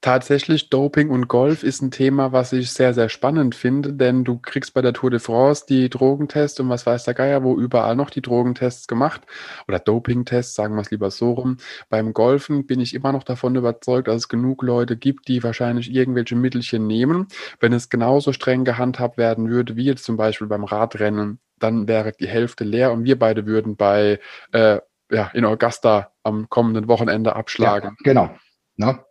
Tatsächlich, 0.00 0.70
Doping 0.70 1.10
und 1.10 1.26
Golf 1.26 1.64
ist 1.64 1.82
ein 1.82 1.90
Thema, 1.90 2.30
was 2.30 2.52
ich 2.52 2.70
sehr, 2.70 2.94
sehr 2.94 3.08
spannend 3.08 3.56
finde, 3.56 3.92
denn 3.92 4.22
du 4.22 4.38
kriegst 4.38 4.72
bei 4.72 4.80
der 4.80 4.92
Tour 4.92 5.10
de 5.10 5.18
France 5.18 5.66
die 5.68 5.90
Drogentests 5.90 6.60
und 6.60 6.68
was 6.68 6.86
weiß 6.86 7.02
der 7.02 7.14
Geier, 7.14 7.42
wo 7.42 7.58
überall 7.58 7.96
noch 7.96 8.10
die 8.10 8.22
Drogentests 8.22 8.86
gemacht 8.86 9.22
oder 9.66 9.80
Dopingtests, 9.80 10.54
sagen 10.54 10.76
wir 10.76 10.82
es 10.82 10.92
lieber 10.92 11.10
so 11.10 11.32
rum. 11.32 11.56
Beim 11.88 12.12
Golfen 12.12 12.64
bin 12.64 12.78
ich 12.78 12.94
immer 12.94 13.10
noch 13.10 13.24
davon 13.24 13.56
überzeugt, 13.56 14.06
dass 14.06 14.16
es 14.16 14.28
genug 14.28 14.62
Leute 14.62 14.96
gibt, 14.96 15.26
die 15.26 15.42
wahrscheinlich 15.42 15.92
irgendwelche 15.92 16.36
Mittelchen 16.36 16.86
nehmen. 16.86 17.26
Wenn 17.58 17.72
es 17.72 17.88
genauso 17.88 18.32
streng 18.32 18.64
gehandhabt 18.64 19.18
werden 19.18 19.50
würde, 19.50 19.74
wie 19.74 19.84
jetzt 19.84 20.04
zum 20.04 20.16
Beispiel 20.16 20.46
beim 20.46 20.62
Radrennen, 20.62 21.40
dann 21.58 21.88
wäre 21.88 22.12
die 22.12 22.28
Hälfte 22.28 22.62
leer 22.62 22.92
und 22.92 23.02
wir 23.02 23.18
beide 23.18 23.46
würden 23.46 23.74
bei, 23.74 24.20
äh, 24.52 24.78
ja, 25.10 25.26
in 25.34 25.44
Augusta 25.44 26.12
am 26.22 26.48
kommenden 26.48 26.86
Wochenende 26.86 27.34
abschlagen. 27.34 27.96
Ja, 27.98 28.12
genau. 28.12 28.30
Na? 28.76 29.04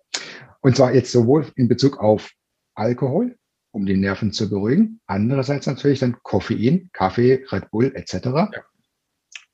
Und 0.62 0.76
zwar 0.76 0.94
jetzt 0.94 1.12
sowohl 1.12 1.52
in 1.56 1.68
Bezug 1.68 2.00
auf 2.00 2.32
Alkohol, 2.76 3.38
um 3.72 3.86
die 3.86 3.98
Nerven 3.98 4.32
zu 4.32 4.50
beruhigen, 4.50 5.02
andererseits 5.06 5.68
natürlich 5.68 6.00
dann 6.00 6.18
Koffein, 6.24 6.90
Kaffee, 6.94 7.46
Red 7.52 7.70
Bull 7.72 7.96
etc., 7.96 8.14
ja. 8.26 8.52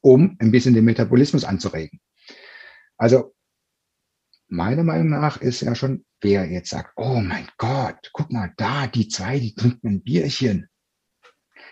um 0.02 0.38
ein 0.40 0.52
bisschen 0.52 0.74
den 0.74 0.86
Metabolismus 0.86 1.44
anzuregen. 1.44 2.00
Also 2.98 3.34
meiner 4.48 4.84
Meinung 4.84 5.10
nach 5.10 5.42
ist 5.42 5.62
ja 5.62 5.76
schon, 5.76 6.06
wer 6.22 6.46
jetzt 6.46 6.70
sagt, 6.70 6.94
oh 6.96 7.20
mein 7.20 7.48
Gott, 7.58 8.10
guck 8.14 8.32
mal 8.32 8.54
da, 8.58 8.88
die 8.88 9.08
zwei, 9.08 9.40
die 9.40 9.56
trinken 9.56 9.88
ein 9.88 10.04
Bierchen. 10.04 10.70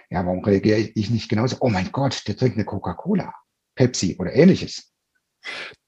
Ja, 0.10 0.26
warum 0.26 0.44
reagiere 0.44 0.80
ich 0.80 1.10
nicht 1.10 1.30
genauso? 1.30 1.58
Oh 1.62 1.70
mein 1.70 1.92
Gott, 1.92 2.28
der 2.28 2.36
trinkt 2.36 2.58
eine 2.58 2.66
Coca-Cola, 2.66 3.34
Pepsi 3.76 4.18
oder 4.20 4.34
ähnliches. 4.34 4.92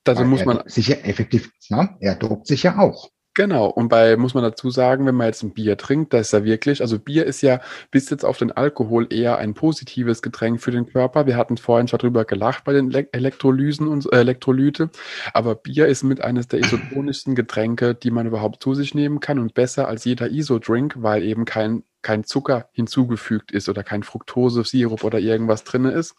Also 0.06 0.24
muss 0.26 0.46
man 0.46 0.64
sicher 0.66 1.04
effektiv, 1.06 1.52
na, 1.70 1.98
er 2.00 2.16
dopt 2.16 2.48
sich 2.48 2.64
ja 2.64 2.78
auch. 2.78 3.12
Genau, 3.36 3.66
und 3.66 3.90
bei, 3.90 4.16
muss 4.16 4.36
man 4.36 4.44
dazu 4.44 4.70
sagen, 4.70 5.08
wenn 5.08 5.16
man 5.16 5.26
jetzt 5.26 5.42
ein 5.42 5.54
Bier 5.54 5.76
trinkt, 5.76 6.14
da 6.14 6.20
ist 6.20 6.34
ja 6.34 6.44
wirklich, 6.44 6.82
also 6.82 7.00
Bier 7.00 7.26
ist 7.26 7.42
ja 7.42 7.62
bis 7.90 8.08
jetzt 8.12 8.24
auf 8.24 8.38
den 8.38 8.52
Alkohol 8.52 9.12
eher 9.12 9.40
ein 9.40 9.56
positives 9.56 10.22
Getränk 10.22 10.62
für 10.62 10.70
den 10.70 10.86
Körper. 10.86 11.26
Wir 11.26 11.36
hatten 11.36 11.58
vorhin 11.58 11.88
schon 11.88 11.98
drüber 11.98 12.26
gelacht 12.26 12.64
bei 12.64 12.74
den 12.74 12.92
Elektrolysen 12.92 13.88
und 13.88 14.06
äh, 14.14 14.18
Elektrolyte, 14.20 14.92
aber 15.34 15.56
Bier 15.56 15.88
ist 15.88 16.04
mit 16.04 16.22
eines 16.22 16.48
der 16.48 16.60
isotonischsten 16.60 17.34
Getränke, 17.34 17.96
die 17.96 18.12
man 18.12 18.28
überhaupt 18.28 18.62
zu 18.62 18.76
sich 18.76 18.94
nehmen 18.94 19.20
kann 19.20 19.40
und 19.40 19.56
besser 19.56 19.88
als 19.88 20.06
jeder 20.06 20.30
Isodrink, 20.30 20.96
weil 20.98 21.24
eben 21.24 21.46
kein 21.46 21.84
kein 22.04 22.26
Zucker 22.26 22.70
hinzugefügt 22.74 23.52
ist 23.54 23.70
oder 23.70 23.82
kein 23.82 24.04
Fructose-Sirup 24.04 25.06
oder 25.06 25.20
irgendwas 25.20 25.64
drinne 25.64 25.92
ist. 25.92 26.16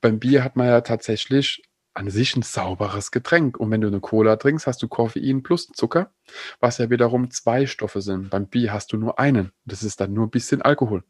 Beim 0.00 0.18
Bier 0.18 0.42
hat 0.42 0.56
man 0.56 0.66
ja 0.66 0.80
tatsächlich 0.80 1.62
an 1.94 2.10
sich 2.10 2.36
ein 2.36 2.42
sauberes 2.42 3.10
Getränk. 3.10 3.58
Und 3.58 3.70
wenn 3.70 3.80
du 3.80 3.88
eine 3.88 4.00
Cola 4.00 4.36
trinkst, 4.36 4.66
hast 4.66 4.82
du 4.82 4.88
Koffein 4.88 5.42
plus 5.42 5.68
Zucker, 5.68 6.12
was 6.60 6.78
ja 6.78 6.90
wiederum 6.90 7.30
zwei 7.30 7.66
Stoffe 7.66 8.00
sind. 8.00 8.30
Beim 8.30 8.46
Bier 8.46 8.72
hast 8.72 8.92
du 8.92 8.96
nur 8.96 9.18
einen. 9.18 9.52
Das 9.64 9.82
ist 9.82 10.00
dann 10.00 10.12
nur 10.12 10.26
ein 10.26 10.30
bisschen 10.30 10.62
Alkohol. 10.62 11.04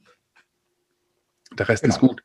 Der 1.59 1.69
Rest 1.69 1.83
genau. 1.83 1.95
ist 1.95 2.01
gut. 2.01 2.23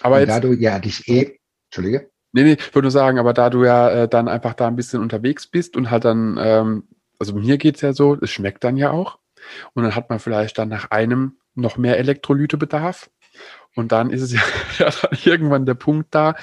Aber 0.00 0.20
jetzt, 0.20 0.28
da 0.28 0.40
du 0.40 0.52
ja 0.52 0.78
dich 0.78 1.08
eh, 1.08 1.38
Entschuldige. 1.66 2.10
Nee, 2.32 2.42
nee, 2.42 2.52
ich 2.52 2.74
würde 2.74 2.86
nur 2.86 2.90
sagen, 2.90 3.18
aber 3.18 3.32
da 3.32 3.50
du 3.50 3.64
ja 3.64 3.90
äh, 3.90 4.08
dann 4.08 4.28
einfach 4.28 4.54
da 4.54 4.66
ein 4.66 4.76
bisschen 4.76 5.00
unterwegs 5.00 5.46
bist 5.46 5.76
und 5.76 5.90
halt 5.90 6.04
dann, 6.04 6.36
ähm, 6.40 6.88
also 7.18 7.34
mir 7.34 7.58
geht 7.58 7.76
es 7.76 7.80
ja 7.80 7.92
so, 7.92 8.16
es 8.20 8.30
schmeckt 8.30 8.64
dann 8.64 8.76
ja 8.76 8.90
auch. 8.90 9.18
Und 9.72 9.84
dann 9.84 9.94
hat 9.94 10.10
man 10.10 10.18
vielleicht 10.18 10.58
dann 10.58 10.68
nach 10.68 10.90
einem 10.90 11.38
noch 11.54 11.76
mehr 11.76 11.98
Elektrolytebedarf 11.98 13.10
und 13.76 13.92
dann 13.92 14.10
ist 14.10 14.22
es 14.22 14.32
ja, 14.32 14.40
ja 14.78 14.90
irgendwann 15.24 15.66
der 15.66 15.74
Punkt 15.74 16.14
da, 16.14 16.34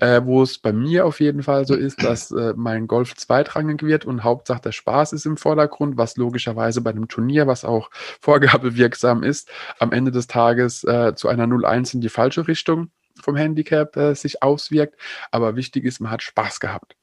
äh, 0.00 0.20
wo 0.24 0.42
es 0.42 0.58
bei 0.58 0.72
mir 0.72 1.06
auf 1.06 1.20
jeden 1.20 1.42
Fall 1.42 1.66
so 1.66 1.74
ist, 1.74 2.02
dass 2.02 2.30
äh, 2.30 2.52
mein 2.56 2.86
Golf 2.86 3.14
zweitrangig 3.14 3.82
wird 3.82 4.04
und 4.04 4.24
Hauptsache 4.24 4.60
der 4.62 4.72
Spaß 4.72 5.12
ist 5.12 5.26
im 5.26 5.36
Vordergrund, 5.36 5.96
was 5.96 6.16
logischerweise 6.16 6.80
bei 6.80 6.90
einem 6.90 7.08
Turnier, 7.08 7.46
was 7.46 7.64
auch 7.64 7.90
vorgabewirksam 8.20 9.22
ist, 9.22 9.50
am 9.78 9.92
Ende 9.92 10.10
des 10.10 10.26
Tages 10.26 10.84
äh, 10.84 11.14
zu 11.14 11.28
einer 11.28 11.44
0-1 11.44 11.94
in 11.94 12.00
die 12.00 12.08
falsche 12.08 12.46
Richtung 12.48 12.90
vom 13.20 13.36
Handicap 13.36 13.96
äh, 13.96 14.14
sich 14.14 14.42
auswirkt. 14.42 15.00
Aber 15.30 15.56
wichtig 15.56 15.84
ist, 15.84 16.00
man 16.00 16.10
hat 16.10 16.22
Spaß 16.22 16.60
gehabt. 16.60 16.96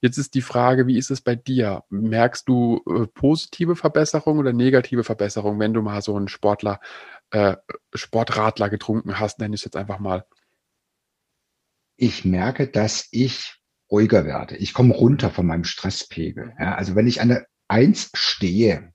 Jetzt 0.00 0.18
ist 0.18 0.34
die 0.34 0.42
Frage, 0.42 0.86
wie 0.86 0.98
ist 0.98 1.10
es 1.10 1.20
bei 1.20 1.34
dir? 1.34 1.84
Merkst 1.90 2.48
du 2.48 2.82
äh, 2.86 3.06
positive 3.06 3.76
Verbesserung 3.76 4.38
oder 4.38 4.52
negative 4.52 5.04
Verbesserung, 5.04 5.58
wenn 5.58 5.74
du 5.74 5.82
mal 5.82 6.02
so 6.02 6.16
einen 6.16 6.28
Sportler 6.28 6.80
äh, 7.30 7.56
Sportradler 7.94 8.70
getrunken 8.70 9.18
hast, 9.18 9.38
nenne 9.38 9.54
ich 9.54 9.60
es 9.60 9.64
jetzt 9.64 9.76
einfach 9.76 9.98
mal? 9.98 10.24
Ich 11.96 12.24
merke, 12.24 12.68
dass 12.68 13.08
ich 13.10 13.58
ruhiger 13.90 14.24
werde. 14.24 14.56
Ich 14.56 14.72
komme 14.72 14.94
runter 14.94 15.30
von 15.30 15.46
meinem 15.46 15.64
Stresspegel. 15.64 16.54
Ja, 16.58 16.74
also 16.74 16.94
wenn 16.94 17.06
ich 17.06 17.20
an 17.20 17.28
der 17.28 17.46
Eins 17.68 18.10
stehe, 18.14 18.92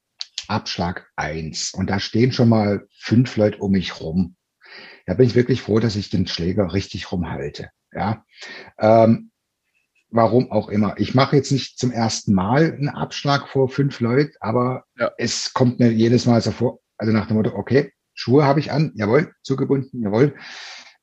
Abschlag 0.48 1.10
eins 1.16 1.74
und 1.74 1.90
da 1.90 2.00
stehen 2.00 2.32
schon 2.32 2.50
mal 2.50 2.88
fünf 3.00 3.38
Leute 3.38 3.60
um 3.60 3.72
mich 3.72 4.02
rum, 4.02 4.36
da 5.06 5.14
bin 5.14 5.28
ich 5.28 5.36
wirklich 5.36 5.62
froh, 5.62 5.80
dass 5.80 5.96
ich 5.96 6.10
den 6.10 6.28
Schläger 6.28 6.74
richtig 6.74 7.12
rumhalte. 7.12 7.70
Ja, 7.92 8.26
ähm, 8.80 9.32
warum 10.10 10.52
auch 10.52 10.70
immer. 10.70 10.96
Ich 10.98 11.16
mache 11.16 11.36
jetzt 11.36 11.52
nicht 11.52 11.78
zum 11.78 11.92
ersten 11.92 12.34
Mal 12.34 12.74
einen 12.74 12.90
Abschlag 12.90 13.48
vor 13.48 13.70
fünf 13.70 14.00
Leuten, 14.00 14.34
aber 14.40 14.86
ja. 14.98 15.12
es 15.18 15.54
kommt 15.54 15.80
mir 15.80 15.92
jedes 15.92 16.26
Mal 16.26 16.42
so 16.42 16.52
vor, 16.52 16.80
also 16.98 17.14
nach 17.14 17.28
dem 17.28 17.38
Motto, 17.38 17.54
okay, 17.56 17.93
Schuhe 18.14 18.46
habe 18.46 18.60
ich 18.60 18.72
an, 18.72 18.92
jawohl, 18.96 19.34
zugebunden, 19.42 20.02
jawohl. 20.02 20.36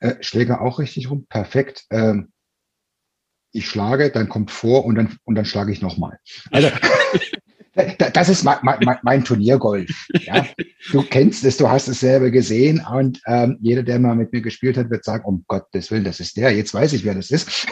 Äh, 0.00 0.14
Schläger 0.20 0.60
auch 0.60 0.78
richtig 0.78 1.10
rum, 1.10 1.26
perfekt. 1.28 1.84
Ähm, 1.90 2.32
ich 3.52 3.68
schlage, 3.68 4.10
dann 4.10 4.28
kommt 4.28 4.50
vor 4.50 4.84
und 4.84 4.94
dann, 4.94 5.16
und 5.24 5.34
dann 5.34 5.44
schlage 5.44 5.72
ich 5.72 5.82
nochmal. 5.82 6.18
Also, 6.50 6.70
das 8.12 8.28
ist 8.28 8.44
mein, 8.44 8.58
mein, 8.62 8.98
mein 9.02 9.24
Turniergolf. 9.24 9.90
Ja. 10.20 10.46
Du 10.90 11.02
kennst 11.02 11.44
es, 11.44 11.56
du 11.56 11.68
hast 11.68 11.88
es 11.88 12.00
selber 12.00 12.30
gesehen 12.30 12.84
und 12.90 13.20
ähm, 13.26 13.58
jeder, 13.60 13.82
der 13.82 13.98
mal 13.98 14.14
mit 14.14 14.32
mir 14.32 14.40
gespielt 14.40 14.76
hat, 14.76 14.90
wird 14.90 15.04
sagen, 15.04 15.24
um 15.24 15.44
Gottes 15.46 15.90
Willen, 15.90 16.04
das 16.04 16.20
ist 16.20 16.36
der, 16.36 16.54
jetzt 16.54 16.74
weiß 16.74 16.92
ich, 16.92 17.04
wer 17.04 17.14
das 17.14 17.30
ist. 17.30 17.66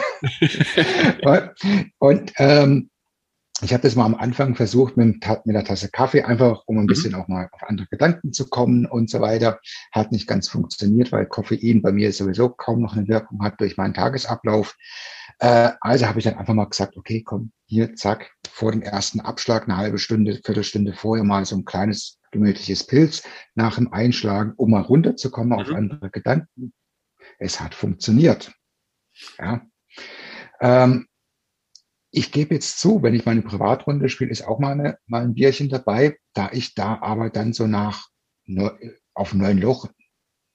und, 1.99 2.33
ähm, 2.37 2.89
ich 3.61 3.73
habe 3.73 3.83
das 3.83 3.95
mal 3.95 4.05
am 4.05 4.15
Anfang 4.15 4.55
versucht 4.55 4.95
mit, 4.97 5.25
mit 5.45 5.55
einer 5.55 5.63
Tasse 5.63 5.89
Kaffee, 5.89 6.23
einfach 6.23 6.63
um 6.65 6.77
ein 6.77 6.83
mhm. 6.83 6.87
bisschen 6.87 7.15
auch 7.15 7.27
mal 7.27 7.49
auf 7.51 7.63
andere 7.63 7.87
Gedanken 7.87 8.31
zu 8.31 8.47
kommen 8.47 8.85
und 8.85 9.09
so 9.09 9.19
weiter. 9.19 9.59
Hat 9.91 10.11
nicht 10.11 10.27
ganz 10.27 10.47
funktioniert, 10.47 11.11
weil 11.11 11.25
Koffein 11.25 11.81
bei 11.81 11.91
mir 11.91 12.11
sowieso 12.13 12.49
kaum 12.49 12.81
noch 12.81 12.95
eine 12.95 13.07
Wirkung 13.07 13.43
hat 13.43 13.59
durch 13.59 13.77
meinen 13.77 13.93
Tagesablauf. 13.93 14.75
Äh, 15.39 15.71
also 15.81 16.07
habe 16.07 16.19
ich 16.19 16.25
dann 16.25 16.35
einfach 16.35 16.53
mal 16.53 16.65
gesagt, 16.65 16.97
okay, 16.97 17.21
komm, 17.23 17.51
hier, 17.65 17.95
zack, 17.95 18.31
vor 18.49 18.71
dem 18.71 18.81
ersten 18.81 19.19
Abschlag, 19.19 19.63
eine 19.63 19.77
halbe 19.77 19.97
Stunde, 19.97 20.39
Viertelstunde 20.43 20.93
vorher 20.93 21.23
mal 21.23 21.45
so 21.45 21.55
ein 21.55 21.65
kleines 21.65 22.19
gemütliches 22.31 22.85
Pilz 22.85 23.23
nach 23.55 23.75
dem 23.75 23.91
Einschlagen, 23.91 24.53
um 24.55 24.71
mal 24.71 24.81
runterzukommen 24.81 25.49
mhm. 25.49 25.65
auf 25.65 25.69
andere 25.73 26.09
Gedanken. 26.09 26.73
Es 27.37 27.59
hat 27.59 27.73
funktioniert. 27.73 28.51
Ja. 29.37 29.61
Ähm, 30.61 31.07
ich 32.11 32.31
gebe 32.31 32.55
jetzt 32.55 32.79
zu, 32.79 33.03
wenn 33.03 33.13
ich 33.13 33.25
meine 33.25 33.41
Privatrunde 33.41 34.09
spiele, 34.09 34.31
ist 34.31 34.47
auch 34.47 34.59
mal, 34.59 34.71
eine, 34.71 34.97
mal 35.05 35.21
ein 35.21 35.35
Bierchen 35.35 35.69
dabei, 35.69 36.17
da 36.33 36.49
ich 36.51 36.73
da 36.73 36.99
aber 37.01 37.29
dann 37.29 37.53
so 37.53 37.67
nach 37.67 38.07
auf 39.13 39.33
neun 39.33 39.59
Loch 39.59 39.87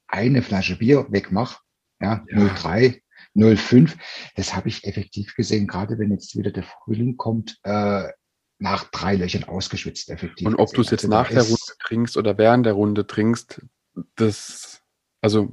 eine 0.08 0.42
Flasche 0.42 0.76
Bier 0.76 1.06
wegmache, 1.10 1.60
ja, 2.00 2.24
ja. 2.28 2.48
03, 2.54 3.00
05, 3.36 3.96
das 4.36 4.54
habe 4.54 4.68
ich 4.68 4.84
effektiv 4.84 5.34
gesehen, 5.36 5.66
gerade 5.66 5.98
wenn 5.98 6.10
jetzt 6.10 6.36
wieder 6.36 6.50
der 6.50 6.64
Frühling 6.64 7.16
kommt, 7.16 7.58
äh, 7.62 8.08
nach 8.58 8.84
drei 8.90 9.16
Löchern 9.16 9.44
ausgeschwitzt 9.44 10.10
effektiv. 10.10 10.46
Und 10.46 10.56
ob 10.56 10.72
du 10.72 10.80
es 10.80 10.90
jetzt 10.90 11.04
also 11.04 11.16
nach 11.16 11.28
der 11.28 11.42
Runde 11.42 11.72
trinkst 11.80 12.16
oder 12.16 12.38
während 12.38 12.66
der 12.66 12.72
Runde 12.74 13.06
trinkst, 13.06 13.64
das, 14.16 14.82
also 15.20 15.52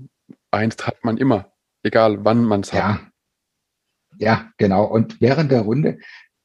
eins 0.52 0.78
hat 0.86 1.04
man 1.04 1.18
immer, 1.18 1.52
egal 1.84 2.24
wann 2.24 2.44
man 2.44 2.62
es 2.62 2.74
hat. 2.74 2.80
Ja, 2.80 3.11
ja, 4.18 4.50
genau. 4.58 4.86
Und 4.86 5.22
während 5.22 5.52
der 5.52 5.62
Runde, 5.62 5.98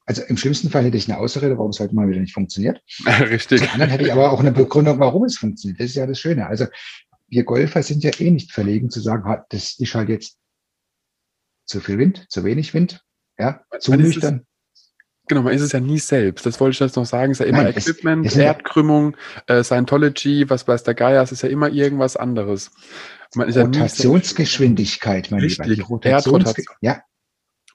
also 0.06 0.23
im 0.23 0.37
schlimmsten 0.37 0.70
Fall 0.70 0.85
hätte 0.85 0.96
ich 0.96 1.11
eine 1.11 1.18
Ausrede, 1.18 1.58
warum 1.58 1.70
es 1.70 1.80
heute 1.80 1.94
mal 1.94 2.08
wieder 2.08 2.20
nicht 2.20 2.35
funktioniert. 2.35 2.80
Richtig. 3.06 3.61
Zum 3.61 3.70
anderen 3.70 3.90
hätte 3.90 4.04
ich 4.04 4.12
aber 4.12 4.30
auch 4.30 4.40
eine 4.40 4.52
Begründung, 4.52 4.99
warum 5.00 5.25
es 5.25 5.37
funktioniert. 5.37 5.80
Das 5.80 5.87
ist 5.87 5.96
ja 5.96 6.06
das 6.06 6.20
Schöne. 6.20 6.46
Also 6.46 6.66
wir 7.28 7.44
Golfer 7.44 7.82
sind 7.82 8.04
ja 8.04 8.12
eh 8.18 8.30
nicht 8.30 8.52
verlegen 8.52 8.88
zu 8.88 9.00
sagen, 9.00 9.25
das 9.50 9.78
ist 9.78 9.94
halt 9.94 10.08
jetzt 10.08 10.38
zu 11.66 11.80
viel 11.80 11.99
Wind, 11.99 12.26
zu 12.28 12.44
wenig 12.44 12.73
Wind. 12.73 13.02
Ja, 13.38 13.61
zu 13.80 13.94
nüchtern. 13.94 14.46
Genau, 15.28 15.42
man 15.42 15.52
ist 15.54 15.62
es 15.62 15.73
ja 15.73 15.80
nie 15.80 15.99
selbst. 15.99 16.46
Das 16.46 16.61
wollte 16.61 16.75
ich 16.75 16.80
jetzt 16.80 16.96
noch 16.96 17.04
sagen. 17.04 17.32
Es 17.32 17.40
ist 17.40 17.44
ja 17.44 17.50
immer 17.50 17.64
Nein, 17.64 17.76
Equipment, 17.76 18.26
es, 18.26 18.32
es 18.32 18.38
Erdkrümmung, 18.38 19.16
äh, 19.49 19.64
Scientology, 19.64 20.49
was 20.49 20.68
weiß 20.68 20.85
der 20.85 20.94
Geier, 20.94 21.23
es 21.23 21.32
ist 21.32 21.42
ja 21.42 21.49
immer 21.49 21.68
irgendwas 21.68 22.16
anderes. 22.16 22.70
Man 23.35 23.49
ist 23.49 23.56
Rotationsgeschwindigkeit, 23.56 25.32
mein 25.32 25.40
Richtig, 25.40 25.66
Lieber. 25.66 25.75
Die 25.75 25.80
Rotations 25.80 26.54
ja. 26.80 27.02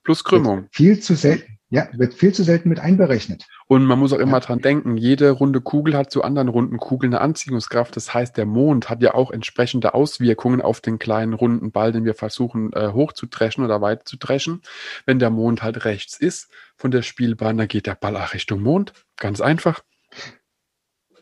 Plus 0.03 0.23
Krümmung. 0.23 0.67
Viel 0.71 0.99
zu 0.99 1.15
selten. 1.15 1.57
Ja, 1.73 1.87
wird 1.93 2.13
viel 2.13 2.33
zu 2.33 2.43
selten 2.43 2.67
mit 2.67 2.81
einberechnet. 2.81 3.47
Und 3.65 3.85
man 3.85 3.97
muss 3.97 4.11
auch 4.11 4.19
immer 4.19 4.33
ja. 4.33 4.39
dran 4.41 4.59
denken, 4.59 4.97
jede 4.97 5.31
runde 5.31 5.61
Kugel 5.61 5.95
hat 5.95 6.11
zu 6.11 6.21
anderen 6.21 6.49
runden 6.49 6.77
Kugeln 6.77 7.13
eine 7.13 7.21
Anziehungskraft. 7.21 7.95
Das 7.95 8.13
heißt, 8.13 8.35
der 8.35 8.45
Mond 8.45 8.89
hat 8.89 9.01
ja 9.01 9.13
auch 9.13 9.31
entsprechende 9.31 9.93
Auswirkungen 9.93 10.61
auf 10.61 10.81
den 10.81 10.99
kleinen 10.99 11.31
runden 11.31 11.71
Ball, 11.71 11.93
den 11.93 12.03
wir 12.03 12.13
versuchen 12.13 12.73
äh, 12.73 12.89
hochzudreschen 12.91 13.63
oder 13.63 13.79
weit 13.79 14.05
zu 14.05 14.17
dreschen. 14.17 14.61
Wenn 15.05 15.19
der 15.19 15.29
Mond 15.29 15.63
halt 15.63 15.85
rechts 15.85 16.19
ist 16.19 16.49
von 16.75 16.91
der 16.91 17.03
Spielbahn, 17.03 17.57
dann 17.57 17.69
geht 17.69 17.87
der 17.87 17.95
Ball 17.95 18.17
auch 18.17 18.33
Richtung 18.33 18.61
Mond. 18.61 18.91
Ganz 19.15 19.39
einfach. 19.39 19.81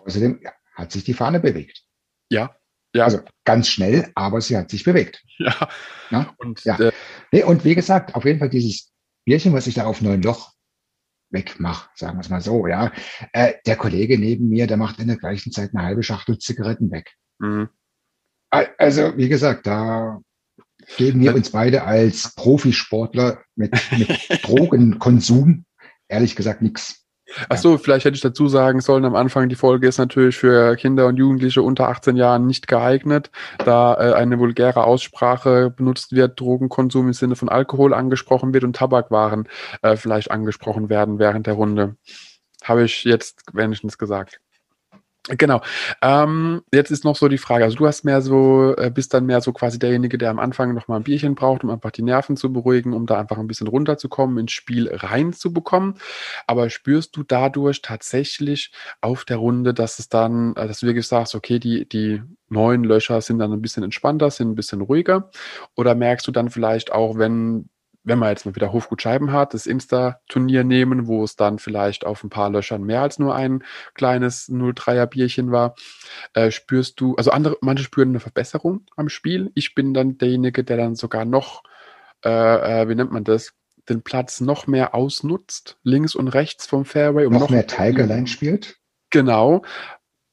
Außerdem 0.04 0.40
hat 0.74 0.92
sich 0.92 1.04
die 1.04 1.14
Fahne 1.14 1.40
bewegt. 1.40 1.84
Ja, 2.30 2.56
ja. 2.94 3.06
Also 3.06 3.22
ganz 3.46 3.68
schnell, 3.68 4.12
aber 4.16 4.42
sie 4.42 4.58
hat 4.58 4.70
sich 4.70 4.84
bewegt. 4.84 5.24
Ja. 5.38 5.70
ja? 6.10 6.34
Und, 6.38 6.64
ja. 6.66 6.78
Äh, 6.78 6.92
nee, 7.32 7.44
und 7.44 7.64
wie 7.64 7.76
gesagt, 7.76 8.16
auf 8.16 8.26
jeden 8.26 8.40
Fall 8.40 8.50
dieses 8.50 8.92
Bierchen, 9.26 9.54
was 9.54 9.68
ich 9.68 9.76
da 9.76 9.86
auf 9.86 10.02
neun 10.02 10.22
Loch 10.22 10.52
wegmache, 11.30 11.90
sagen 11.96 12.18
wir 12.18 12.22
es 12.22 12.30
mal 12.30 12.42
so, 12.42 12.68
ja. 12.68 12.92
Äh, 13.32 13.54
der 13.66 13.78
Kollege 13.78 14.20
neben 14.20 14.50
mir, 14.50 14.68
der 14.68 14.78
macht 14.78 15.00
in 15.00 15.08
der 15.08 15.18
gleichen 15.18 15.52
Zeit 15.52 15.72
eine 15.74 15.86
halbe 15.86 16.04
Schachtel 16.04 16.40
Zigaretten 16.40 16.92
weg. 16.92 17.14
Mhm. 17.40 17.70
Also, 18.50 19.16
wie 19.16 19.30
gesagt, 19.30 19.68
da 19.68 20.20
geben 20.98 21.22
wir 21.22 21.36
uns 21.36 21.52
beide 21.52 21.84
als 21.84 22.34
Profisportler 22.36 23.44
mit, 23.56 23.72
mit 23.92 24.10
Drogenkonsum 24.44 25.66
ehrlich 26.10 26.36
gesagt 26.36 26.62
nichts. 26.62 26.99
Ach 27.50 27.58
so, 27.58 27.78
vielleicht 27.78 28.06
hätte 28.06 28.16
ich 28.16 28.22
dazu 28.22 28.48
sagen 28.48 28.82
sollen, 28.82 29.06
am 29.06 29.16
Anfang, 29.16 29.50
die 29.50 29.56
Folge 29.56 29.88
ist 29.88 29.98
natürlich 29.98 30.38
für 30.38 30.76
Kinder 30.76 31.08
und 31.08 31.18
Jugendliche 31.18 31.62
unter 31.62 31.90
18 31.90 32.16
Jahren 32.16 32.48
nicht 32.48 32.68
geeignet, 32.68 33.32
da 33.60 33.94
äh, 33.94 34.14
eine 34.14 34.40
vulgäre 34.40 34.84
Aussprache 34.84 35.70
benutzt 35.70 36.12
wird, 36.14 36.40
Drogenkonsum 36.40 37.08
im 37.08 37.14
Sinne 37.14 37.36
von 37.36 37.50
Alkohol 37.50 37.94
angesprochen 37.94 38.54
wird 38.54 38.64
und 38.64 38.76
Tabakwaren 38.76 39.48
äh, 39.82 39.96
vielleicht 39.96 40.32
angesprochen 40.32 40.90
werden 40.90 41.20
während 41.20 41.48
der 41.48 41.54
Runde. 41.54 41.96
Habe 42.64 42.84
ich 42.84 43.04
jetzt 43.04 43.44
wenigstens 43.54 43.98
gesagt. 43.98 44.40
Genau. 45.38 45.62
Ähm, 46.02 46.62
jetzt 46.74 46.90
ist 46.90 47.04
noch 47.04 47.16
so 47.16 47.28
die 47.28 47.38
Frage, 47.38 47.64
also 47.64 47.78
du 47.78 47.86
hast 47.86 48.04
mehr 48.04 48.22
so, 48.22 48.76
äh, 48.78 48.90
bist 48.90 49.14
dann 49.14 49.28
mehr 49.28 49.42
so 49.42 49.54
quasi 49.54 49.78
derjenige, 49.78 50.18
der 50.18 50.32
am 50.32 50.40
Anfang 50.40 50.74
noch 50.74 50.88
mal 50.88 50.96
ein 50.98 51.04
Bierchen 51.04 51.36
braucht, 51.36 51.64
um 51.64 51.70
einfach 51.70 51.92
die 51.92 52.02
Nerven 52.02 52.36
zu 52.36 52.52
beruhigen, 52.52 52.94
um 52.94 53.06
da 53.06 53.20
einfach 53.20 53.38
ein 53.38 53.46
bisschen 53.46 53.68
runterzukommen, 53.68 54.40
ins 54.40 54.54
Spiel 54.54 54.90
reinzubekommen. 54.92 55.96
Aber 56.48 56.70
spürst 56.72 57.16
du 57.16 57.22
dadurch 57.24 57.82
tatsächlich 57.84 58.72
auf 59.02 59.24
der 59.24 59.38
Runde, 59.38 59.74
dass 59.76 60.00
es 60.00 60.10
dann, 60.10 60.56
äh, 60.56 60.68
dass 60.68 60.80
du 60.80 60.88
wirklich 60.88 61.08
sagst, 61.08 61.36
okay, 61.36 61.60
die, 61.60 61.88
die 61.88 62.24
neuen 62.50 62.84
Löcher 62.84 63.22
sind 63.22 63.38
dann 63.38 63.54
ein 63.54 63.62
bisschen 63.62 63.84
entspannter, 63.84 64.32
sind 64.32 64.50
ein 64.50 64.56
bisschen 64.56 64.82
ruhiger? 64.82 65.30
Oder 65.76 65.94
merkst 65.94 66.26
du 66.28 66.32
dann 66.32 66.50
vielleicht 66.50 66.92
auch, 66.92 67.18
wenn 67.20 67.70
wenn 68.04 68.20
man 68.20 68.30
jetzt 68.30 68.46
mal 68.46 68.56
wieder 68.56 68.72
Hofgutscheiben 68.72 69.32
hat, 69.32 69.54
das 69.54 69.66
Insta-Turnier 69.66 70.64
nehmen, 70.64 71.08
wo 71.08 71.24
es 71.24 71.36
dann 71.36 71.60
vielleicht 71.60 72.06
auf 72.06 72.24
ein 72.24 72.30
paar 72.30 72.50
Löchern 72.50 72.84
mehr 72.84 73.02
als 73.02 73.20
nur 73.20 73.36
ein 73.36 73.64
kleines 73.94 74.50
0,3er 74.50 75.06
Bierchen 75.06 75.52
war, 75.52 75.76
äh, 76.34 76.52
spürst 76.52 77.00
du, 77.00 77.16
also 77.16 77.32
andere, 77.32 77.58
manche 77.62 77.84
spüren 77.84 78.10
eine 78.10 78.20
Verbesserung 78.20 78.86
am 78.96 79.10
Spiel. 79.10 79.52
Ich 79.54 79.76
bin 79.76 79.94
dann 79.94 80.18
derjenige, 80.18 80.64
der 80.64 80.78
dann 80.78 80.96
sogar 80.96 81.26
noch, 81.26 81.64
äh, 82.24 82.30
äh, 82.82 82.90
wie 82.90 82.96
nennt 82.96 83.12
man 83.12 83.24
das, 83.24 83.54
den 83.90 84.02
Platz 84.02 84.40
noch 84.40 84.68
mehr 84.68 84.96
ausnutzt, 84.96 85.78
links 85.84 86.16
und 86.16 86.28
rechts 86.30 86.68
vom 86.68 86.86
Fairway. 86.86 87.26
Um 87.26 87.34
noch, 87.34 87.42
noch 87.42 87.50
mehr 87.50 87.68
Tigerline 87.68 88.28
spielt? 88.28 88.78
Genau. 89.10 89.64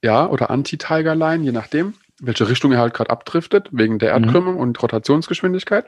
Ja, 0.03 0.29
oder 0.29 0.51
Anti-Tigerline, 0.51 1.43
je 1.43 1.53
nachdem, 1.53 1.95
welche 2.21 2.49
Richtung 2.49 2.73
er 2.73 2.79
halt 2.79 2.95
gerade 2.95 3.11
abdriftet, 3.11 3.69
wegen 3.73 3.99
der. 3.99 4.11
Erdkrümmung 4.11 4.55
mhm. 4.55 4.61
und 4.61 4.83
Rotationsgeschwindigkeit. 4.83 5.87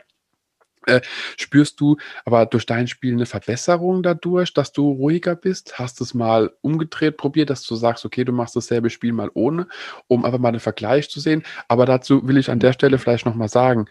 Äh, 0.88 1.00
spürst 1.36 1.80
du 1.80 1.96
aber 2.24 2.46
durch 2.46 2.66
dein 2.66 2.88
Spiel 2.88 3.12
eine 3.12 3.26
Verbesserung 3.26 4.02
dadurch, 4.02 4.54
dass 4.54 4.72
du 4.72 4.90
ruhiger 4.90 5.36
bist? 5.36 5.78
Hast 5.78 6.00
du 6.00 6.04
es 6.04 6.14
mal 6.14 6.52
umgedreht 6.60 7.16
probiert, 7.16 7.50
dass 7.50 7.62
du 7.62 7.74
sagst, 7.76 8.04
okay, 8.04 8.24
du 8.24 8.32
machst 8.32 8.56
dasselbe 8.56 8.90
Spiel 8.90 9.12
mal 9.12 9.30
ohne, 9.34 9.68
um 10.06 10.24
einfach 10.24 10.38
mal 10.38 10.48
einen 10.48 10.60
Vergleich 10.60 11.10
zu 11.10 11.20
sehen? 11.20 11.42
Aber 11.68 11.86
dazu 11.86 12.26
will 12.26 12.38
ich 12.38 12.50
an 12.50 12.58
der 12.58 12.72
Stelle 12.72 12.98
vielleicht 12.98 13.26
nochmal 13.26 13.48
sagen, 13.48 13.86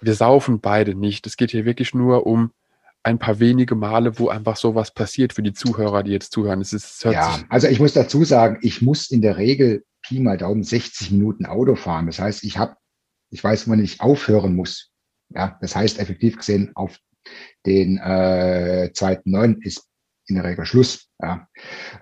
wir 0.00 0.14
saufen 0.14 0.60
beide 0.60 0.94
nicht. 0.94 1.26
Es 1.26 1.36
geht 1.36 1.52
hier 1.52 1.64
wirklich 1.64 1.94
nur 1.94 2.26
um 2.26 2.52
ein 3.04 3.18
paar 3.18 3.40
wenige 3.40 3.74
Male, 3.74 4.18
wo 4.18 4.28
einfach 4.28 4.56
sowas 4.56 4.92
passiert 4.92 5.32
für 5.32 5.42
die 5.42 5.52
Zuhörer, 5.52 6.02
die 6.02 6.12
jetzt 6.12 6.32
zuhören. 6.32 6.60
Es 6.60 6.72
ist, 6.72 7.02
ja, 7.04 7.40
also 7.48 7.66
ich 7.66 7.80
muss 7.80 7.94
dazu 7.94 8.24
sagen, 8.24 8.58
ich 8.62 8.82
muss 8.82 9.10
in 9.10 9.22
der 9.22 9.36
Regel 9.36 9.84
Pi 10.02 10.20
mal 10.20 10.36
Daumen 10.36 10.62
60 10.62 11.10
Minuten 11.12 11.46
Auto 11.46 11.74
fahren. 11.74 12.06
Das 12.06 12.18
heißt, 12.18 12.44
ich 12.44 12.58
habe, 12.58 12.76
ich 13.30 13.42
weiß, 13.42 13.68
wann 13.68 13.82
ich 13.82 14.00
aufhören 14.00 14.54
muss. 14.54 14.91
Ja, 15.34 15.58
das 15.60 15.76
heißt, 15.76 15.98
effektiv 15.98 16.38
gesehen, 16.38 16.72
auf 16.74 16.98
den 17.66 17.98
äh, 17.98 18.90
zweiten 18.92 19.30
neun 19.30 19.60
ist 19.62 19.88
in 20.26 20.36
der 20.36 20.44
Regel 20.44 20.64
Schluss. 20.64 21.08
Ja. 21.20 21.48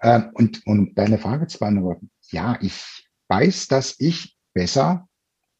Ähm, 0.02 0.30
und 0.34 0.66
um 0.66 0.94
deine 0.94 1.18
Frage 1.18 1.46
zu 1.46 1.58
beantworten, 1.58 2.10
ja, 2.30 2.58
ich 2.60 3.08
weiß, 3.28 3.68
dass 3.68 3.96
ich 3.98 4.36
besser 4.54 5.08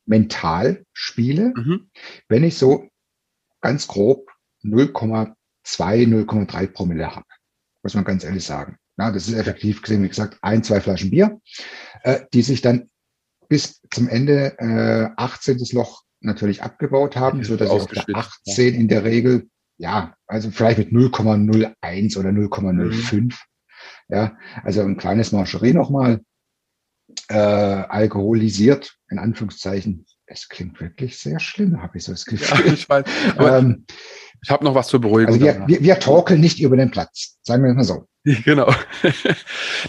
mental 0.06 0.84
spiele, 0.92 1.52
mhm. 1.56 1.90
wenn 2.28 2.44
ich 2.44 2.56
so 2.58 2.88
ganz 3.60 3.86
grob 3.86 4.30
0,2, 4.64 5.34
0,3 5.64 6.66
Promille 6.68 7.14
habe. 7.14 7.26
Muss 7.82 7.94
man 7.94 8.04
ganz 8.04 8.24
ehrlich 8.24 8.44
sagen. 8.44 8.76
Ja, 8.98 9.10
das 9.10 9.28
ist 9.28 9.34
effektiv 9.34 9.82
gesehen, 9.82 10.02
wie 10.02 10.08
gesagt, 10.08 10.38
ein, 10.42 10.62
zwei 10.62 10.80
Flaschen 10.80 11.10
Bier, 11.10 11.40
äh, 12.02 12.20
die 12.34 12.42
sich 12.42 12.60
dann 12.60 12.90
bis 13.48 13.80
zum 13.90 14.08
Ende 14.08 14.58
äh, 14.58 15.10
18. 15.16 15.58
Loch 15.72 16.02
natürlich 16.20 16.62
abgebaut 16.62 17.16
haben, 17.16 17.42
so 17.44 17.56
dass 17.56 17.68
ich 17.68 17.74
auf 17.74 17.86
der 17.86 18.04
18 18.14 18.74
in 18.74 18.88
der 18.88 19.04
Regel, 19.04 19.48
ja, 19.78 20.14
also 20.26 20.50
vielleicht 20.50 20.78
mit 20.78 20.90
0,01 20.90 22.18
oder 22.18 22.30
0,05, 22.30 23.14
mhm. 23.14 23.30
ja, 24.08 24.36
also 24.62 24.82
ein 24.82 24.96
kleines 24.96 25.32
Marcherie 25.32 25.72
nochmal, 25.72 26.20
äh, 27.28 27.34
alkoholisiert, 27.34 28.96
in 29.08 29.18
Anführungszeichen. 29.18 30.06
Es 30.26 30.48
klingt 30.48 30.80
wirklich 30.80 31.18
sehr 31.18 31.40
schlimm, 31.40 31.82
habe 31.82 31.98
ich 31.98 32.04
so 32.04 32.12
das 32.12 32.24
Gefühl. 32.24 32.66
Ja, 32.66 32.72
ich 32.72 32.88
weiß. 32.88 33.04
ähm, 33.38 33.84
ich 34.42 34.50
habe 34.50 34.64
noch 34.64 34.74
was 34.74 34.88
zur 34.88 35.00
Beruhigung. 35.00 35.34
Also 35.34 35.44
wir, 35.44 35.66
wir, 35.66 35.82
wir 35.82 35.98
talken 35.98 36.40
nicht 36.40 36.60
über 36.60 36.76
den 36.76 36.90
Platz, 36.90 37.38
sagen 37.42 37.64
wir 37.64 37.74
mal 37.74 37.84
so. 37.84 38.06
Genau. 38.44 38.70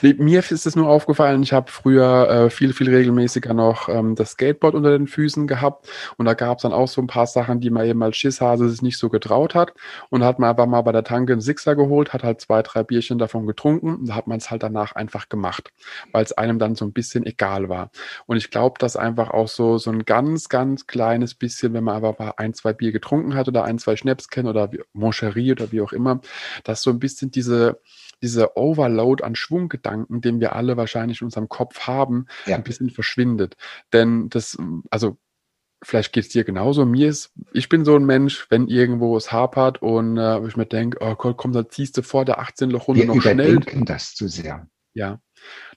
nee, 0.01 0.13
mir 0.13 0.39
ist 0.39 0.65
es 0.65 0.75
nur 0.75 0.87
aufgefallen, 0.87 1.43
ich 1.43 1.51
habe 1.51 1.69
früher 1.69 2.29
äh, 2.29 2.49
viel, 2.49 2.71
viel 2.71 2.89
regelmäßiger 2.89 3.53
noch 3.53 3.89
ähm, 3.89 4.15
das 4.15 4.31
Skateboard 4.31 4.73
unter 4.73 4.97
den 4.97 5.07
Füßen 5.07 5.47
gehabt 5.47 5.89
und 6.17 6.25
da 6.25 6.33
gab 6.33 6.57
es 6.57 6.61
dann 6.61 6.71
auch 6.71 6.87
so 6.87 7.01
ein 7.01 7.07
paar 7.07 7.27
Sachen, 7.27 7.59
die 7.59 7.69
man 7.69 7.85
eben 7.85 8.01
als 8.01 8.15
Schisshase 8.15 8.69
sich 8.69 8.81
nicht 8.81 8.97
so 8.97 9.09
getraut 9.09 9.53
hat 9.53 9.73
und 10.09 10.23
hat 10.23 10.39
man 10.39 10.51
einfach 10.51 10.65
mal 10.65 10.81
bei 10.81 10.93
der 10.93 11.03
Tanke 11.03 11.33
einen 11.33 11.41
Sixer 11.41 11.75
geholt, 11.75 12.13
hat 12.13 12.23
halt 12.23 12.39
zwei, 12.39 12.61
drei 12.61 12.83
Bierchen 12.83 13.17
davon 13.17 13.47
getrunken 13.47 13.95
und 13.95 14.07
da 14.07 14.15
hat 14.15 14.27
man 14.27 14.37
es 14.37 14.49
halt 14.49 14.63
danach 14.63 14.93
einfach 14.93 15.27
gemacht, 15.27 15.73
weil 16.13 16.23
es 16.23 16.31
einem 16.31 16.57
dann 16.57 16.75
so 16.75 16.85
ein 16.85 16.93
bisschen 16.93 17.25
egal 17.25 17.67
war. 17.67 17.91
Und 18.27 18.37
ich 18.37 18.49
glaube, 18.49 18.79
dass 18.79 18.95
einfach 18.95 19.31
auch 19.31 19.49
so, 19.49 19.77
so 19.77 19.91
ein 19.91 20.05
ganz, 20.05 20.47
ganz 20.47 20.87
kleines 20.87 21.35
bisschen, 21.35 21.73
wenn 21.73 21.83
man 21.83 22.01
aber 22.01 22.39
ein, 22.39 22.53
zwei 22.53 22.71
Bier 22.71 22.93
getrunken 22.93 23.35
hat 23.35 23.49
oder 23.49 23.65
ein, 23.65 23.77
zwei 23.77 23.97
Schnäpschen 23.97 24.47
oder 24.47 24.69
Moncherie 24.93 25.51
oder 25.51 25.71
wie 25.73 25.81
auch 25.81 25.91
immer, 25.91 26.21
dass 26.63 26.81
so 26.81 26.91
ein 26.91 26.99
bisschen 26.99 27.31
diese 27.31 27.81
dieser 28.21 28.57
Overload 28.57 29.23
an 29.23 29.35
Schwunggedanken, 29.35 30.21
den 30.21 30.39
wir 30.39 30.55
alle 30.55 30.77
wahrscheinlich 30.77 31.21
in 31.21 31.25
unserem 31.25 31.49
Kopf 31.49 31.81
haben, 31.81 32.27
ja. 32.45 32.55
ein 32.55 32.63
bisschen 32.63 32.89
verschwindet. 32.89 33.57
Denn 33.93 34.29
das, 34.29 34.57
also 34.89 35.17
vielleicht 35.83 36.13
geht 36.13 36.25
es 36.25 36.29
dir 36.29 36.43
genauso. 36.43 36.85
Mir 36.85 37.09
ist, 37.09 37.31
ich 37.53 37.69
bin 37.69 37.85
so 37.85 37.95
ein 37.95 38.05
Mensch, 38.05 38.45
wenn 38.49 38.67
irgendwo 38.67 39.17
es 39.17 39.31
hapert 39.31 39.81
und 39.81 40.17
äh, 40.17 40.45
ich 40.47 40.55
mir 40.55 40.65
denke, 40.65 40.97
oh 41.01 41.15
Gott, 41.15 41.37
komm, 41.37 41.53
da 41.53 41.67
ziehst 41.67 41.97
du 41.97 42.03
vor 42.03 42.25
der 42.25 42.39
18 42.39 42.69
Loch 42.69 42.87
Runde 42.87 43.05
noch 43.05 43.21
schnell. 43.21 43.59
Wir 43.65 43.85
das 43.85 44.13
zu 44.13 44.27
sehr. 44.27 44.67
Ja 44.93 45.19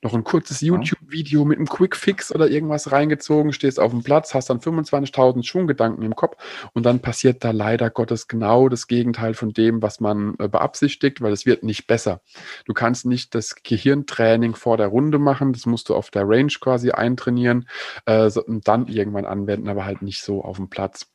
noch 0.02 0.14
ein 0.14 0.24
kurzes 0.24 0.60
YouTube-Video 0.60 1.44
mit 1.44 1.58
einem 1.58 1.68
Quick-Fix 1.68 2.34
oder 2.34 2.48
irgendwas 2.48 2.92
reingezogen, 2.92 3.52
stehst 3.52 3.80
auf 3.80 3.90
dem 3.90 4.02
Platz, 4.02 4.34
hast 4.34 4.50
dann 4.50 4.60
25.000 4.60 5.44
Schwunggedanken 5.44 6.04
im 6.04 6.14
Kopf 6.14 6.36
und 6.72 6.84
dann 6.84 7.00
passiert 7.00 7.44
da 7.44 7.50
leider 7.50 7.90
Gottes 7.90 8.28
genau 8.28 8.68
das 8.68 8.86
Gegenteil 8.86 9.34
von 9.34 9.52
dem, 9.52 9.82
was 9.82 10.00
man 10.00 10.34
äh, 10.38 10.48
beabsichtigt, 10.48 11.20
weil 11.20 11.32
es 11.32 11.46
wird 11.46 11.62
nicht 11.62 11.86
besser. 11.86 12.20
Du 12.66 12.74
kannst 12.74 13.06
nicht 13.06 13.34
das 13.34 13.56
Gehirntraining 13.62 14.54
vor 14.54 14.76
der 14.76 14.88
Runde 14.88 15.18
machen, 15.18 15.52
das 15.52 15.66
musst 15.66 15.88
du 15.88 15.94
auf 15.94 16.10
der 16.10 16.28
Range 16.28 16.52
quasi 16.60 16.90
eintrainieren 16.90 17.68
äh, 18.06 18.30
und 18.46 18.68
dann 18.68 18.86
irgendwann 18.86 19.24
anwenden, 19.24 19.68
aber 19.68 19.84
halt 19.84 20.02
nicht 20.02 20.22
so 20.22 20.42
auf 20.42 20.56
dem 20.56 20.68
Platz. 20.68 21.06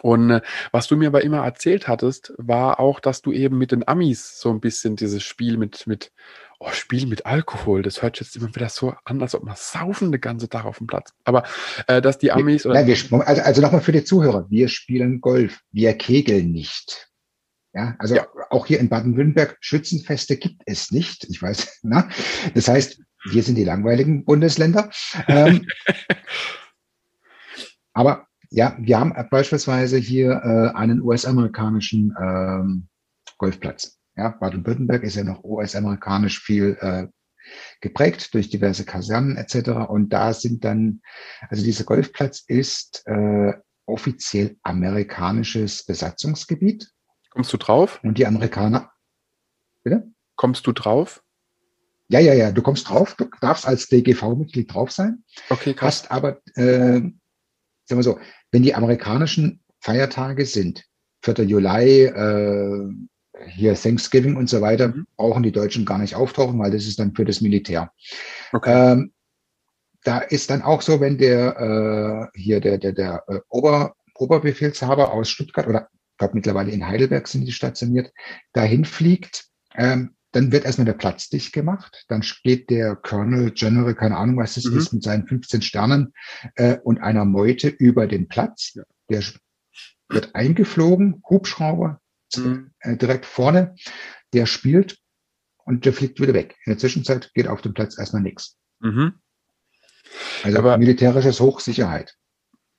Und 0.00 0.30
äh, 0.30 0.40
was 0.70 0.86
du 0.88 0.96
mir 0.96 1.08
aber 1.08 1.22
immer 1.22 1.44
erzählt 1.44 1.86
hattest, 1.86 2.32
war 2.38 2.80
auch, 2.80 3.00
dass 3.00 3.20
du 3.20 3.32
eben 3.32 3.58
mit 3.58 3.72
den 3.72 3.86
Amis 3.86 4.38
so 4.40 4.50
ein 4.50 4.60
bisschen 4.60 4.96
dieses 4.96 5.22
Spiel 5.22 5.58
mit, 5.58 5.86
mit 5.86 6.12
oh, 6.64 6.72
Spiel 6.72 7.06
mit 7.06 7.26
Alkohol, 7.26 7.82
das 7.82 8.02
hört 8.02 8.20
jetzt 8.20 8.36
immer 8.36 8.54
wieder 8.54 8.68
so 8.68 8.94
an, 9.04 9.20
als 9.20 9.34
ob 9.34 9.44
man 9.44 9.56
saufen 9.56 10.12
den 10.12 10.20
ganzen 10.20 10.48
Tag 10.48 10.64
auf 10.64 10.78
dem 10.78 10.86
Platz. 10.86 11.12
Aber 11.24 11.44
äh, 11.86 12.00
dass 12.00 12.18
die 12.18 12.32
Amis 12.32 12.66
oder. 12.66 12.74
Nein, 12.74 12.86
wir, 12.86 13.26
also, 13.26 13.42
also 13.42 13.62
nochmal 13.62 13.80
für 13.80 13.92
die 13.92 14.04
Zuhörer, 14.04 14.46
wir 14.48 14.68
spielen 14.68 15.20
Golf, 15.20 15.60
wir 15.72 15.94
kegeln 15.94 16.52
nicht. 16.52 17.08
Ja, 17.74 17.96
also 17.98 18.16
ja. 18.16 18.26
auch 18.50 18.66
hier 18.66 18.80
in 18.80 18.88
Baden-Württemberg 18.88 19.56
Schützenfeste 19.60 20.36
gibt 20.36 20.62
es 20.66 20.90
nicht. 20.90 21.24
Ich 21.30 21.40
weiß, 21.40 21.78
na? 21.82 22.08
Das 22.54 22.68
heißt, 22.68 23.00
hier 23.30 23.42
sind 23.42 23.56
die 23.56 23.64
langweiligen 23.64 24.24
Bundesländer. 24.24 24.90
Ähm, 25.26 25.66
aber 27.92 28.26
ja, 28.50 28.76
wir 28.78 29.00
haben 29.00 29.14
beispielsweise 29.30 29.96
hier 29.96 30.42
äh, 30.44 30.76
einen 30.76 31.00
US-amerikanischen 31.00 32.14
ähm, 32.20 32.88
Golfplatz. 33.38 34.01
Ja, 34.16 34.30
Baden-Württemberg 34.30 35.02
ist 35.02 35.16
ja 35.16 35.24
noch 35.24 35.42
US-amerikanisch 35.42 36.40
viel 36.40 36.76
äh, 36.80 37.06
geprägt 37.80 38.34
durch 38.34 38.50
diverse 38.50 38.84
Kasernen 38.84 39.36
etc. 39.36 39.88
Und 39.88 40.10
da 40.10 40.32
sind 40.32 40.64
dann, 40.64 41.00
also 41.48 41.62
dieser 41.64 41.84
Golfplatz 41.84 42.44
ist 42.46 43.02
äh, 43.06 43.52
offiziell 43.86 44.56
amerikanisches 44.62 45.84
Besatzungsgebiet. 45.84 46.90
Kommst 47.30 47.52
du 47.52 47.56
drauf? 47.56 48.00
Und 48.02 48.18
die 48.18 48.26
Amerikaner. 48.26 48.92
Bitte? 49.82 50.12
Kommst 50.36 50.66
du 50.66 50.72
drauf? 50.72 51.22
Ja, 52.08 52.20
ja, 52.20 52.34
ja, 52.34 52.52
du 52.52 52.60
kommst 52.60 52.88
drauf, 52.90 53.14
du 53.14 53.24
darfst 53.40 53.66
als 53.66 53.88
DGV-Mitglied 53.88 54.72
drauf 54.72 54.90
sein. 54.90 55.24
Okay, 55.48 55.72
krass. 55.72 56.02
Hast 56.02 56.10
aber, 56.10 56.42
äh, 56.56 57.00
sagen 57.00 57.14
wir 57.88 58.02
so, 58.02 58.18
wenn 58.50 58.62
die 58.62 58.74
amerikanischen 58.74 59.64
Feiertage 59.80 60.44
sind, 60.44 60.84
4. 61.22 61.44
Juli, 61.44 62.04
äh, 62.04 62.90
hier 63.46 63.74
Thanksgiving 63.74 64.36
und 64.36 64.48
so 64.48 64.60
weiter, 64.60 64.88
mhm. 64.88 65.06
brauchen 65.16 65.42
die 65.42 65.52
Deutschen 65.52 65.84
gar 65.84 65.98
nicht 65.98 66.14
auftauchen, 66.14 66.58
weil 66.58 66.70
das 66.70 66.86
ist 66.86 66.98
dann 66.98 67.14
für 67.14 67.24
das 67.24 67.40
Militär. 67.40 67.92
Okay. 68.52 68.92
Ähm, 68.92 69.12
da 70.04 70.18
ist 70.18 70.50
dann 70.50 70.62
auch 70.62 70.82
so, 70.82 71.00
wenn 71.00 71.18
der 71.18 72.30
äh, 72.34 72.38
hier 72.38 72.60
der 72.60 72.78
der 72.78 72.92
der 72.92 73.24
äh, 73.28 73.38
Ober, 73.48 73.94
Oberbefehlshaber 74.14 75.12
aus 75.12 75.30
Stuttgart 75.30 75.66
oder 75.66 75.88
ich 75.92 76.18
glaube 76.18 76.34
mittlerweile 76.34 76.70
in 76.70 76.86
Heidelberg 76.86 77.26
sind 77.28 77.46
die 77.46 77.52
stationiert, 77.52 78.12
dahin 78.52 78.84
fliegt, 78.84 79.46
ähm, 79.76 80.14
dann 80.32 80.50
wird 80.50 80.64
erstmal 80.64 80.86
der 80.86 80.94
Platz 80.94 81.28
dicht 81.28 81.52
gemacht. 81.52 82.04
Dann 82.08 82.24
geht 82.42 82.70
der 82.70 82.96
Colonel 82.96 83.50
General, 83.52 83.94
keine 83.94 84.16
Ahnung, 84.16 84.38
was 84.38 84.54
das 84.54 84.64
mhm. 84.64 84.78
ist, 84.78 84.92
mit 84.92 85.02
seinen 85.02 85.26
15 85.26 85.62
Sternen 85.62 86.12
äh, 86.56 86.78
und 86.82 87.00
einer 87.00 87.24
Meute 87.24 87.68
über 87.68 88.06
den 88.06 88.28
Platz. 88.28 88.72
Ja. 88.74 88.82
Der 89.10 89.22
wird 90.08 90.34
eingeflogen, 90.34 91.22
Hubschrauber. 91.28 92.00
Äh, 92.36 92.96
direkt 92.96 93.26
vorne. 93.26 93.74
Der 94.32 94.46
spielt 94.46 94.98
und 95.64 95.84
der 95.84 95.92
fliegt 95.92 96.20
wieder 96.20 96.34
weg. 96.34 96.56
In 96.64 96.72
der 96.72 96.78
Zwischenzeit 96.78 97.32
geht 97.34 97.48
auf 97.48 97.62
dem 97.62 97.74
Platz 97.74 97.98
erstmal 97.98 98.22
nichts. 98.22 98.56
Mhm. 98.80 99.14
Also 100.42 100.58
Aber 100.58 100.76
militärisches 100.78 101.40
Hochsicherheit. 101.40 102.16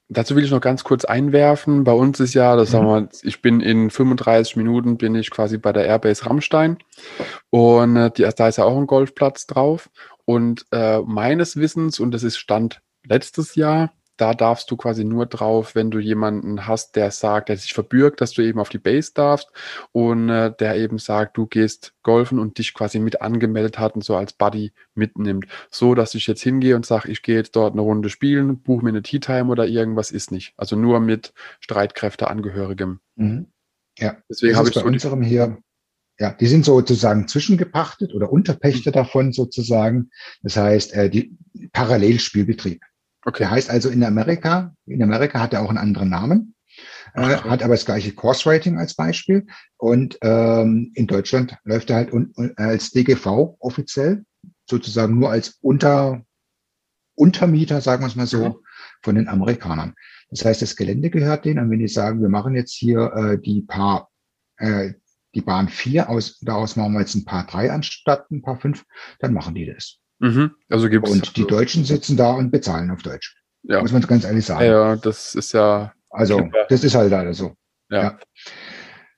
Dazu 0.09 0.35
will 0.35 0.43
ich 0.43 0.51
noch 0.51 0.61
ganz 0.61 0.83
kurz 0.83 1.05
einwerfen. 1.05 1.85
Bei 1.85 1.93
uns 1.93 2.19
ist 2.19 2.33
ja, 2.33 2.55
das 2.55 2.69
mhm. 2.69 2.71
sagen 2.71 2.87
wir, 2.87 3.09
ich 3.23 3.41
bin 3.41 3.61
in 3.61 3.89
35 3.89 4.57
Minuten 4.57 4.97
bin 4.97 5.15
ich 5.15 5.31
quasi 5.31 5.57
bei 5.57 5.71
der 5.71 5.85
Airbase 5.85 6.25
Rammstein 6.25 6.77
und 7.49 7.95
äh, 7.95 8.11
die, 8.11 8.29
da 8.35 8.47
ist 8.47 8.57
ja 8.57 8.65
auch 8.65 8.77
ein 8.77 8.87
Golfplatz 8.87 9.47
drauf. 9.47 9.89
Und 10.25 10.65
äh, 10.71 10.99
meines 10.99 11.57
Wissens, 11.57 11.99
und 11.99 12.11
das 12.11 12.23
ist 12.23 12.37
Stand 12.37 12.81
letztes 13.05 13.55
Jahr, 13.55 13.91
da 14.23 14.33
darfst 14.33 14.71
du 14.71 14.77
quasi 14.77 15.03
nur 15.03 15.25
drauf, 15.25 15.75
wenn 15.75 15.91
du 15.91 15.99
jemanden 15.99 16.65
hast, 16.65 16.95
der 16.95 17.11
sagt, 17.11 17.49
der 17.49 17.57
sich 17.57 17.73
verbürgt, 17.73 18.21
dass 18.21 18.31
du 18.31 18.41
eben 18.41 18.57
auf 18.57 18.69
die 18.69 18.77
Base 18.77 19.11
darfst 19.13 19.51
und 19.91 20.29
äh, 20.29 20.49
der 20.57 20.77
eben 20.77 20.97
sagt, 20.97 21.35
du 21.35 21.45
gehst 21.45 21.93
golfen 22.03 22.39
und 22.39 22.57
dich 22.57 22.73
quasi 22.73 22.99
mit 22.99 23.21
angemeldet 23.21 23.79
hat 23.79 23.95
und 23.95 24.01
so 24.05 24.15
als 24.15 24.31
Buddy 24.31 24.71
mitnimmt. 24.95 25.47
So, 25.69 25.93
dass 25.93 26.15
ich 26.15 26.25
jetzt 26.25 26.41
hingehe 26.41 26.77
und 26.77 26.85
sage, 26.85 27.11
ich 27.11 27.21
gehe 27.21 27.35
jetzt 27.35 27.57
dort 27.57 27.73
eine 27.73 27.81
Runde 27.81 28.09
spielen, 28.09 28.61
buche 28.61 28.85
mir 28.85 28.91
eine 28.91 29.01
Tea 29.01 29.19
Time 29.19 29.51
oder 29.51 29.67
irgendwas 29.67 30.09
ist 30.09 30.31
nicht. 30.31 30.53
Also 30.55 30.77
nur 30.77 31.01
mit 31.01 31.33
Streitkräfteangehörigem. 31.59 33.01
Mhm. 33.17 33.47
Ja, 33.99 34.15
deswegen 34.29 34.55
habe 34.55 34.69
ich 34.69 34.75
bei 34.75 34.81
so 34.81 34.87
unserem 34.87 35.21
hier 35.21 35.57
ja, 36.17 36.31
die 36.31 36.47
sind 36.47 36.63
sozusagen 36.63 37.27
zwischengepachtet 37.27 38.13
oder 38.13 38.31
Unterpächter 38.31 38.91
mhm. 38.91 38.93
davon 38.93 39.33
sozusagen. 39.33 40.11
Das 40.43 40.55
heißt, 40.55 40.93
äh, 40.93 41.09
die 41.09 41.35
Parallelspielbetrieb. 41.73 42.81
Okay. 43.25 43.45
Heißt 43.45 43.69
also 43.69 43.89
in 43.89 44.03
Amerika, 44.03 44.75
in 44.85 45.01
Amerika 45.01 45.39
hat 45.39 45.53
er 45.53 45.61
auch 45.61 45.69
einen 45.69 45.77
anderen 45.77 46.09
Namen, 46.09 46.55
äh, 47.13 47.21
hat 47.21 47.63
aber 47.63 47.73
das 47.73 47.85
gleiche 47.85 48.13
Course 48.13 48.49
Rating 48.49 48.77
als 48.77 48.95
Beispiel. 48.95 49.45
Und 49.77 50.17
ähm, 50.21 50.91
in 50.95 51.07
Deutschland 51.07 51.57
läuft 51.63 51.89
er 51.89 51.97
halt 51.97 52.13
un, 52.13 52.33
un, 52.35 52.53
als 52.57 52.91
DGV 52.91 53.55
offiziell, 53.59 54.25
sozusagen 54.69 55.17
nur 55.19 55.29
als 55.29 55.57
Unter, 55.61 56.23
Untermieter, 57.15 57.79
sagen 57.81 58.03
wir 58.03 58.07
es 58.07 58.15
mal 58.15 58.27
so, 58.27 58.49
mhm. 58.49 58.55
von 59.01 59.15
den 59.15 59.27
Amerikanern. 59.27 59.93
Das 60.29 60.43
heißt, 60.43 60.61
das 60.61 60.75
Gelände 60.75 61.09
gehört 61.09 61.45
denen. 61.45 61.59
Und 61.59 61.71
wenn 61.71 61.79
die 61.79 61.87
sagen, 61.87 62.21
wir 62.21 62.29
machen 62.29 62.55
jetzt 62.55 62.73
hier 62.73 63.13
äh, 63.13 63.39
die 63.39 63.61
paar, 63.61 64.09
äh, 64.57 64.93
die 65.35 65.41
Bahn 65.41 65.69
4 65.69 66.09
aus, 66.09 66.39
daraus 66.39 66.75
machen 66.75 66.93
wir 66.93 66.99
jetzt 66.99 67.15
ein 67.15 67.25
paar 67.25 67.45
3 67.45 67.71
anstatt 67.71 68.29
ein 68.31 68.41
paar 68.41 68.59
5, 68.59 68.83
dann 69.19 69.33
machen 69.33 69.55
die 69.55 69.65
das. 69.65 70.02
Mhm. 70.23 70.55
Also 70.69 70.87
gibt's 70.87 71.11
und 71.11 71.35
die 71.35 71.45
Deutschen 71.45 71.83
sitzen 71.83 72.15
da 72.15 72.31
und 72.31 72.49
bezahlen 72.49 72.89
auf 72.91 73.01
Deutsch. 73.01 73.35
Ja. 73.63 73.81
Muss 73.81 73.91
man 73.91 74.01
ganz 74.03 74.23
ehrlich 74.23 74.45
sagen. 74.45 74.65
Ja, 74.65 74.95
das 74.95 75.35
ist 75.35 75.51
ja. 75.51 75.91
Also, 76.09 76.37
klar. 76.37 76.65
das 76.69 76.83
ist 76.83 76.95
halt 76.95 77.11
leider 77.11 77.33
so. 77.33 77.55
Ja. 77.89 78.03
Ja. 78.03 78.19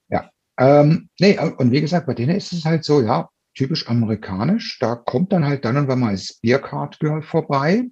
ja. 0.09 0.29
Ähm, 0.57 1.09
nee, 1.19 1.37
und 1.37 1.71
wie 1.71 1.81
gesagt, 1.81 2.07
bei 2.07 2.15
denen 2.15 2.35
ist 2.35 2.53
es 2.53 2.65
halt 2.65 2.83
so, 2.83 3.01
ja, 3.01 3.29
typisch 3.53 3.87
amerikanisch. 3.87 4.79
Da 4.79 4.95
kommt 4.95 5.31
dann 5.31 5.45
halt 5.45 5.63
dann 5.63 5.77
und 5.77 5.87
wann 5.87 5.99
mal 5.99 6.13
das 6.13 6.39
Biercard 6.41 6.99
Girl 6.99 7.21
vorbei, 7.21 7.83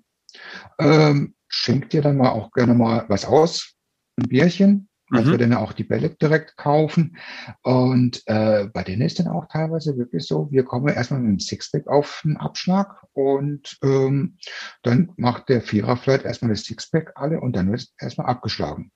ähm, 0.79 1.35
schenkt 1.47 1.93
dir 1.93 2.01
dann 2.01 2.17
mal 2.17 2.29
auch 2.29 2.51
gerne 2.51 2.73
mal 2.73 3.05
was 3.09 3.25
aus, 3.25 3.75
ein 4.17 4.27
Bierchen, 4.27 4.89
dass 5.13 5.25
mhm. 5.25 5.31
wir 5.31 5.37
dann 5.37 5.53
auch 5.53 5.73
die 5.73 5.83
Bälle 5.83 6.09
direkt 6.09 6.57
kaufen. 6.57 7.17
Und 7.61 8.23
äh, 8.25 8.67
bei 8.73 8.83
denen 8.83 9.01
ist 9.01 9.19
dann 9.19 9.27
auch 9.27 9.47
teilweise 9.47 9.97
wirklich 9.97 10.25
so, 10.25 10.49
wir 10.51 10.63
kommen 10.63 10.87
erstmal 10.87 11.21
mit 11.21 11.31
dem 11.31 11.39
Sixpack 11.39 11.87
auf 11.87 12.21
den 12.23 12.37
Abschlag 12.37 13.03
und 13.13 13.77
ähm, 13.83 14.37
dann 14.81 15.11
macht 15.17 15.49
der 15.49 15.61
Vierer 15.61 15.97
vielleicht 15.97 16.25
erstmal 16.25 16.51
das 16.51 16.63
Sixpack 16.63 17.13
alle 17.15 17.39
und 17.39 17.55
dann 17.55 17.71
wird 17.71 17.87
erstmal 17.99 18.27
abgeschlagen. 18.27 18.91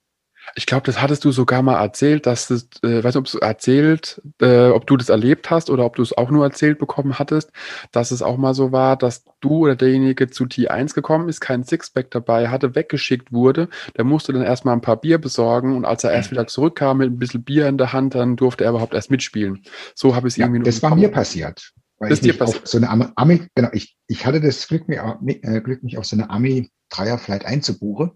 Ich 0.54 0.66
glaube, 0.66 0.84
das 0.84 1.00
hattest 1.00 1.24
du 1.24 1.32
sogar 1.32 1.62
mal 1.62 1.80
erzählt, 1.80 2.26
dass 2.26 2.48
das, 2.48 2.68
äh, 2.82 3.02
weiß 3.02 3.14
nicht, 3.14 3.16
ob 3.16 3.30
du 3.30 3.38
erzählt, 3.38 4.20
äh, 4.40 4.68
ob 4.68 4.86
du 4.86 4.96
das 4.96 5.08
erlebt 5.08 5.50
hast 5.50 5.70
oder 5.70 5.84
ob 5.84 5.96
du 5.96 6.02
es 6.02 6.16
auch 6.16 6.30
nur 6.30 6.44
erzählt 6.44 6.78
bekommen 6.78 7.18
hattest, 7.18 7.50
dass 7.92 8.10
es 8.10 8.22
auch 8.22 8.36
mal 8.36 8.54
so 8.54 8.72
war, 8.72 8.96
dass 8.96 9.24
du 9.40 9.64
oder 9.64 9.76
derjenige 9.76 10.30
zu 10.30 10.44
T1 10.44 10.94
gekommen 10.94 11.28
ist, 11.28 11.40
kein 11.40 11.64
Sixpack 11.64 12.10
dabei 12.10 12.48
hatte, 12.48 12.74
weggeschickt 12.74 13.32
wurde. 13.32 13.68
Der 13.96 14.04
musste 14.04 14.32
dann 14.32 14.42
erstmal 14.42 14.74
ein 14.74 14.80
paar 14.80 15.00
Bier 15.00 15.18
besorgen 15.18 15.76
und 15.76 15.84
als 15.84 16.04
er 16.04 16.12
erst 16.12 16.30
wieder 16.30 16.46
zurückkam 16.46 16.98
mit 16.98 17.10
ein 17.10 17.18
bisschen 17.18 17.44
Bier 17.44 17.68
in 17.68 17.78
der 17.78 17.92
Hand, 17.92 18.14
dann 18.14 18.36
durfte 18.36 18.64
er 18.64 18.70
überhaupt 18.70 18.94
erst 18.94 19.10
mitspielen. 19.10 19.62
So 19.94 20.14
habe 20.14 20.28
ich 20.28 20.34
es 20.34 20.38
ja, 20.38 20.46
irgendwie 20.46 20.60
nur 20.60 20.66
Das 20.66 20.82
war 20.82 20.94
mir 20.94 21.10
passiert. 21.10 21.72
Weil 21.98 22.10
das 22.10 22.20
ich 22.20 22.32
dir 22.32 22.38
passiert. 22.38 22.66
so 22.66 22.78
eine 22.78 23.16
Ami, 23.16 23.48
genau, 23.54 23.70
ich, 23.72 23.96
ich 24.06 24.24
hatte 24.24 24.40
das 24.40 24.68
Glück, 24.68 24.88
mich, 24.88 24.98
äh, 25.42 25.60
Glück, 25.60 25.82
mich 25.82 25.98
auf 25.98 26.06
so 26.06 26.16
eine 26.16 26.30
Ami-Dreier-Flight 26.30 27.44
einzubuchen. 27.44 28.12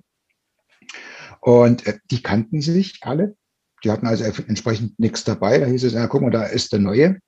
Und 1.43 1.87
äh, 1.87 1.99
die 2.11 2.23
kannten 2.23 2.63
sich 2.63 3.01
alle. 3.03 3.37
Die 3.85 3.91
hatten 3.91 4.07
also 4.07 4.25
entsprechend 4.25 4.99
nichts 4.99 5.25
dabei. 5.25 5.59
Da 5.59 5.67
hieß 5.67 5.85
es, 5.85 5.93
ja, 5.93 6.07
guck 6.07 6.23
mal, 6.23 6.31
da 6.31 6.45
ist 6.45 6.73
der 6.73 6.79
Neue. 6.79 7.19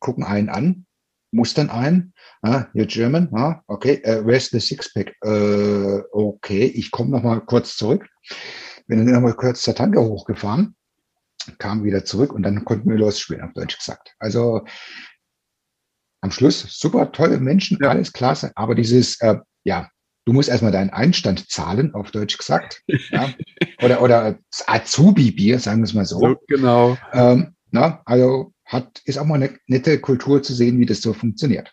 Gucken 0.00 0.24
einen 0.24 0.48
an, 0.48 0.86
mustern 1.30 1.70
ein. 1.70 2.12
Ah, 2.42 2.66
you're 2.74 2.86
German, 2.86 3.28
ah, 3.34 3.62
okay, 3.68 4.02
uh, 4.04 4.26
where's 4.26 4.50
the 4.50 4.58
Sixpack? 4.58 5.14
Uh, 5.24 6.02
okay, 6.12 6.64
ich 6.64 6.90
komme 6.90 7.10
noch 7.10 7.22
mal 7.22 7.40
kurz 7.40 7.76
zurück. 7.76 8.06
Bin 8.88 8.98
dann 8.98 9.14
noch 9.14 9.20
mal 9.20 9.34
kurz 9.34 9.62
zur 9.62 9.74
Tanke 9.74 10.00
hochgefahren, 10.00 10.76
kam 11.58 11.84
wieder 11.84 12.04
zurück 12.04 12.32
und 12.32 12.42
dann 12.42 12.64
konnten 12.64 12.90
wir 12.90 12.98
losspielen, 12.98 13.42
auf 13.42 13.52
Deutsch 13.52 13.78
gesagt. 13.78 14.14
Also 14.18 14.64
am 16.20 16.30
Schluss 16.30 16.62
super 16.78 17.12
tolle 17.12 17.38
Menschen, 17.38 17.82
alles 17.84 18.12
klasse, 18.12 18.52
aber 18.54 18.74
dieses, 18.74 19.20
äh, 19.20 19.36
ja, 19.64 19.88
du 20.26 20.32
musst 20.32 20.48
erstmal 20.48 20.72
deinen 20.72 20.90
Einstand 20.90 21.48
zahlen, 21.48 21.94
auf 21.94 22.10
Deutsch 22.10 22.36
gesagt. 22.36 22.82
ja. 23.10 23.30
Oder, 23.82 24.02
oder 24.02 24.38
Azubi-Bier, 24.66 25.58
sagen 25.58 25.80
wir 25.80 25.84
es 25.84 25.94
mal 25.94 26.04
so. 26.04 26.18
so 26.18 26.36
genau. 26.48 26.98
Ähm, 27.12 27.54
na, 27.70 28.02
also 28.04 28.52
hat, 28.64 29.00
ist 29.04 29.18
auch 29.18 29.24
mal 29.24 29.36
eine 29.36 29.58
nette 29.66 29.98
Kultur 30.00 30.42
zu 30.42 30.52
sehen, 30.52 30.78
wie 30.80 30.86
das 30.86 31.00
so 31.00 31.12
funktioniert. 31.12 31.72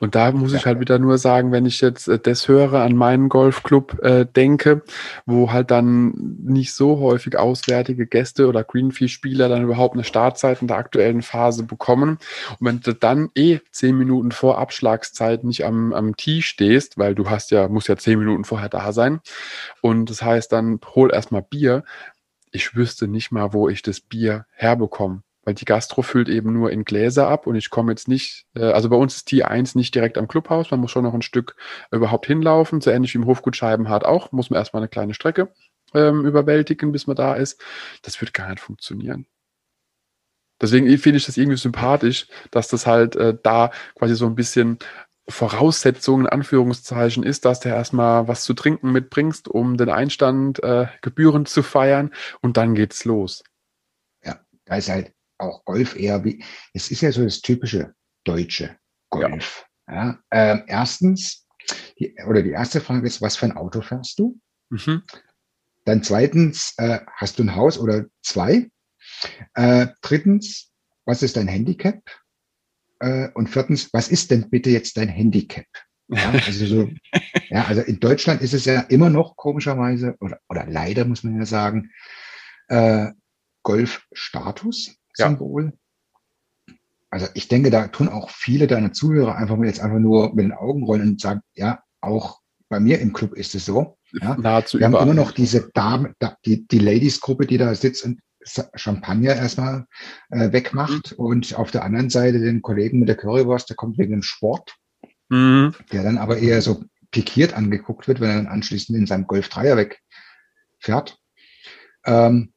Und 0.00 0.14
da 0.14 0.32
muss 0.32 0.52
ich 0.52 0.66
halt 0.66 0.80
wieder 0.80 0.98
nur 0.98 1.18
sagen, 1.18 1.52
wenn 1.52 1.66
ich 1.66 1.80
jetzt 1.80 2.08
äh, 2.08 2.18
das 2.18 2.48
höre, 2.48 2.74
an 2.74 2.96
meinen 2.96 3.28
Golfclub 3.28 4.02
äh, 4.02 4.26
denke, 4.26 4.82
wo 5.26 5.52
halt 5.52 5.70
dann 5.70 6.12
nicht 6.42 6.74
so 6.74 6.98
häufig 7.00 7.38
auswärtige 7.38 8.06
Gäste 8.06 8.48
oder 8.48 8.64
Greenfee-Spieler 8.64 9.48
dann 9.48 9.62
überhaupt 9.62 9.94
eine 9.94 10.04
Startzeit 10.04 10.62
in 10.62 10.68
der 10.68 10.76
aktuellen 10.76 11.22
Phase 11.22 11.64
bekommen. 11.64 12.18
Und 12.58 12.66
wenn 12.66 12.80
du 12.80 12.94
dann 12.94 13.30
eh 13.34 13.60
zehn 13.70 13.96
Minuten 13.96 14.32
vor 14.32 14.58
Abschlagszeit 14.58 15.44
nicht 15.44 15.64
am, 15.64 15.92
am 15.92 16.16
Tee 16.16 16.42
stehst, 16.42 16.98
weil 16.98 17.14
du 17.14 17.30
hast 17.30 17.50
ja, 17.50 17.68
musst 17.68 17.88
ja 17.88 17.96
zehn 17.96 18.18
Minuten 18.18 18.44
vorher 18.44 18.68
da 18.68 18.92
sein. 18.92 19.20
Und 19.80 20.10
das 20.10 20.22
heißt 20.22 20.52
dann, 20.52 20.80
hol 20.94 21.12
erstmal 21.12 21.42
Bier. 21.42 21.84
Ich 22.50 22.76
wüsste 22.76 23.08
nicht 23.08 23.32
mal, 23.32 23.52
wo 23.52 23.68
ich 23.68 23.82
das 23.82 24.00
Bier 24.00 24.46
herbekomme 24.52 25.22
weil 25.44 25.54
die 25.54 25.64
Gastro 25.64 26.02
füllt 26.02 26.28
eben 26.28 26.52
nur 26.52 26.70
in 26.70 26.84
Gläser 26.84 27.28
ab 27.28 27.46
und 27.46 27.56
ich 27.56 27.70
komme 27.70 27.92
jetzt 27.92 28.08
nicht, 28.08 28.46
äh, 28.54 28.64
also 28.64 28.88
bei 28.88 28.96
uns 28.96 29.16
ist 29.16 29.28
T1 29.28 29.76
nicht 29.76 29.94
direkt 29.94 30.18
am 30.18 30.28
Clubhaus, 30.28 30.70
man 30.70 30.80
muss 30.80 30.90
schon 30.90 31.04
noch 31.04 31.14
ein 31.14 31.22
Stück 31.22 31.56
überhaupt 31.90 32.26
hinlaufen, 32.26 32.80
so 32.80 32.90
ähnlich 32.90 33.14
wie 33.14 33.18
im 33.18 33.26
Hofgut 33.26 33.56
Scheibenhardt 33.56 34.04
auch, 34.04 34.32
muss 34.32 34.50
man 34.50 34.58
erstmal 34.58 34.82
eine 34.82 34.88
kleine 34.88 35.14
Strecke 35.14 35.52
ähm, 35.94 36.24
überwältigen, 36.26 36.92
bis 36.92 37.06
man 37.06 37.16
da 37.16 37.34
ist. 37.34 37.60
Das 38.02 38.20
wird 38.20 38.34
gar 38.34 38.50
nicht 38.50 38.60
funktionieren. 38.60 39.26
Deswegen 40.60 40.86
finde 40.98 41.16
ich 41.16 41.26
das 41.26 41.36
irgendwie 41.36 41.58
sympathisch, 41.58 42.28
dass 42.52 42.68
das 42.68 42.86
halt 42.86 43.16
äh, 43.16 43.36
da 43.42 43.72
quasi 43.96 44.14
so 44.14 44.26
ein 44.26 44.36
bisschen 44.36 44.78
Voraussetzung 45.28 46.22
in 46.22 46.26
Anführungszeichen 46.28 47.24
ist, 47.24 47.44
dass 47.44 47.60
du 47.60 47.68
erstmal 47.68 48.28
was 48.28 48.44
zu 48.44 48.54
trinken 48.54 48.92
mitbringst, 48.92 49.48
um 49.48 49.76
den 49.76 49.88
Einstand 49.88 50.62
äh, 50.62 50.86
gebührend 51.00 51.48
zu 51.48 51.62
feiern 51.62 52.12
und 52.40 52.56
dann 52.56 52.74
geht's 52.74 53.04
los. 53.04 53.42
Ja, 54.24 54.40
da 54.64 54.76
ist 54.76 54.88
halt 54.88 55.12
auch 55.42 55.64
Golf 55.64 55.96
eher 55.96 56.24
wie, 56.24 56.42
es 56.72 56.90
ist 56.90 57.00
ja 57.02 57.12
so 57.12 57.22
das 57.22 57.40
typische 57.40 57.94
deutsche 58.24 58.76
Golf. 59.10 59.66
Ja. 59.88 59.94
ja 59.94 60.18
ähm, 60.30 60.64
erstens, 60.66 61.46
die, 61.98 62.14
oder 62.26 62.42
die 62.42 62.50
erste 62.50 62.80
Frage 62.80 63.06
ist, 63.06 63.20
was 63.20 63.36
für 63.36 63.46
ein 63.46 63.56
Auto 63.56 63.82
fährst 63.82 64.18
du? 64.18 64.38
Mhm. 64.70 65.02
Dann 65.84 66.02
zweitens, 66.02 66.74
äh, 66.78 67.00
hast 67.16 67.38
du 67.38 67.42
ein 67.42 67.56
Haus 67.56 67.78
oder 67.78 68.06
zwei? 68.22 68.70
Äh, 69.54 69.88
drittens, 70.00 70.70
was 71.04 71.22
ist 71.22 71.36
dein 71.36 71.48
Handicap? 71.48 72.00
Äh, 73.00 73.30
und 73.34 73.48
viertens, 73.48 73.92
was 73.92 74.08
ist 74.08 74.30
denn 74.30 74.48
bitte 74.48 74.70
jetzt 74.70 74.96
dein 74.96 75.08
Handicap? 75.08 75.66
Ja, 76.08 76.30
also, 76.30 76.66
so, 76.66 76.90
ja, 77.48 77.64
also 77.64 77.82
in 77.82 77.98
Deutschland 77.98 78.42
ist 78.42 78.54
es 78.54 78.64
ja 78.64 78.82
immer 78.82 79.10
noch 79.10 79.36
komischerweise, 79.36 80.16
oder, 80.20 80.38
oder 80.48 80.66
leider 80.66 81.04
muss 81.04 81.24
man 81.24 81.36
ja 81.38 81.46
sagen, 81.46 81.90
äh, 82.68 83.10
Golf-Status-Symbol. 85.16 85.64
Ja. 85.64 86.74
Also 87.10 87.26
ich 87.34 87.48
denke, 87.48 87.70
da 87.70 87.88
tun 87.88 88.08
auch 88.08 88.30
viele 88.30 88.66
deiner 88.66 88.92
Zuhörer 88.92 89.36
einfach 89.36 89.56
mal 89.56 89.66
jetzt 89.66 89.80
einfach 89.80 89.98
nur 89.98 90.34
mit 90.34 90.46
den 90.46 90.52
Augen 90.52 90.84
rollen 90.84 91.02
und 91.02 91.20
sagen, 91.20 91.40
ja, 91.54 91.82
auch 92.00 92.40
bei 92.68 92.80
mir 92.80 93.00
im 93.00 93.12
Club 93.12 93.34
ist 93.34 93.54
es 93.54 93.66
so. 93.66 93.98
Ja. 94.12 94.36
Nahezu 94.36 94.78
Wir 94.78 94.86
haben 94.86 94.94
immer 94.94 95.14
noch 95.14 95.32
diese 95.32 95.70
Damen, 95.74 96.14
die, 96.46 96.66
die 96.66 96.78
Ladies-Gruppe, 96.78 97.46
die 97.46 97.58
da 97.58 97.74
sitzt 97.74 98.04
und 98.04 98.20
Champagner 98.74 99.36
erstmal 99.36 99.86
äh, 100.30 100.52
wegmacht 100.52 101.12
mhm. 101.12 101.24
und 101.24 101.54
auf 101.54 101.70
der 101.70 101.84
anderen 101.84 102.10
Seite 102.10 102.40
den 102.40 102.62
Kollegen 102.62 102.98
mit 102.98 103.08
der 103.08 103.16
Currywurst, 103.16 103.68
der 103.68 103.76
kommt 103.76 103.98
wegen 103.98 104.12
dem 104.12 104.22
Sport, 104.22 104.74
mhm. 105.28 105.74
der 105.92 106.02
dann 106.02 106.18
aber 106.18 106.38
eher 106.38 106.60
so 106.62 106.82
pikiert 107.10 107.52
angeguckt 107.52 108.08
wird, 108.08 108.20
wenn 108.20 108.30
er 108.30 108.36
dann 108.36 108.46
anschließend 108.48 108.98
in 108.98 109.06
seinem 109.06 109.26
Golf 109.26 109.48
Dreier 109.48 109.76
wegfährt. 109.76 111.18
Ähm, 112.04 112.51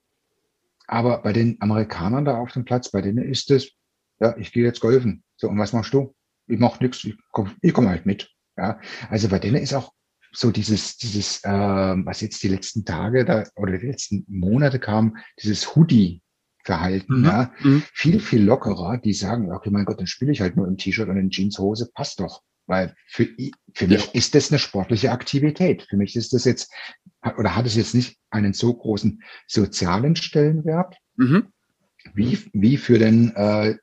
aber 0.87 1.21
bei 1.21 1.33
den 1.33 1.57
Amerikanern 1.61 2.25
da 2.25 2.37
auf 2.37 2.51
dem 2.51 2.65
Platz, 2.65 2.91
bei 2.91 3.01
denen 3.01 3.23
ist 3.23 3.51
es, 3.51 3.71
ja, 4.19 4.35
ich 4.37 4.51
gehe 4.51 4.63
jetzt 4.63 4.79
golfen. 4.79 5.23
So, 5.35 5.49
und 5.49 5.57
was 5.57 5.73
machst 5.73 5.93
du? 5.93 6.15
Ich 6.47 6.59
mach 6.59 6.79
nichts, 6.79 7.03
ich 7.03 7.17
komme 7.31 7.55
ich 7.61 7.73
komm 7.73 7.89
halt 7.89 8.05
mit. 8.05 8.29
Ja, 8.57 8.79
also 9.09 9.27
bei 9.27 9.39
denen 9.39 9.57
ist 9.57 9.73
auch 9.73 9.91
so 10.31 10.51
dieses, 10.51 10.97
dieses, 10.97 11.43
äh, 11.43 11.49
was 11.49 12.21
jetzt 12.21 12.43
die 12.43 12.47
letzten 12.47 12.85
Tage 12.85 13.25
da 13.25 13.45
oder 13.55 13.77
die 13.77 13.87
letzten 13.87 14.25
Monate 14.27 14.79
kam, 14.79 15.17
dieses 15.41 15.75
Hoodie-Verhalten, 15.75 17.19
mhm. 17.19 17.25
ja, 17.25 17.51
mhm. 17.61 17.83
viel, 17.93 18.19
viel 18.19 18.43
lockerer, 18.43 18.97
die 18.97 19.13
sagen, 19.13 19.51
okay, 19.51 19.69
mein 19.71 19.85
Gott, 19.85 19.99
dann 19.99 20.07
spiele 20.07 20.31
ich 20.31 20.41
halt 20.41 20.55
nur 20.55 20.67
im 20.67 20.77
T-Shirt 20.77 21.09
und 21.09 21.17
in 21.17 21.29
Jeanshose, 21.29 21.89
passt 21.93 22.19
doch. 22.19 22.43
Weil 22.67 22.95
für, 23.07 23.27
für 23.73 23.87
mich 23.87 24.13
ist 24.15 24.33
das 24.33 24.51
eine 24.51 24.59
sportliche 24.59 25.11
Aktivität. 25.11 25.83
Für 25.89 25.97
mich 25.97 26.15
ist 26.15 26.33
das 26.33 26.45
jetzt, 26.45 26.71
oder 27.37 27.55
hat 27.55 27.65
es 27.65 27.75
jetzt 27.75 27.93
nicht 27.93 28.17
einen 28.31 28.53
so 28.53 28.73
großen 28.73 29.21
sozialen 29.47 30.15
Stellenwert, 30.15 30.95
mhm. 31.15 31.47
wie, 32.13 32.39
wie 32.53 32.77
für 32.77 32.97
den 32.97 33.35
äh, 33.35 33.75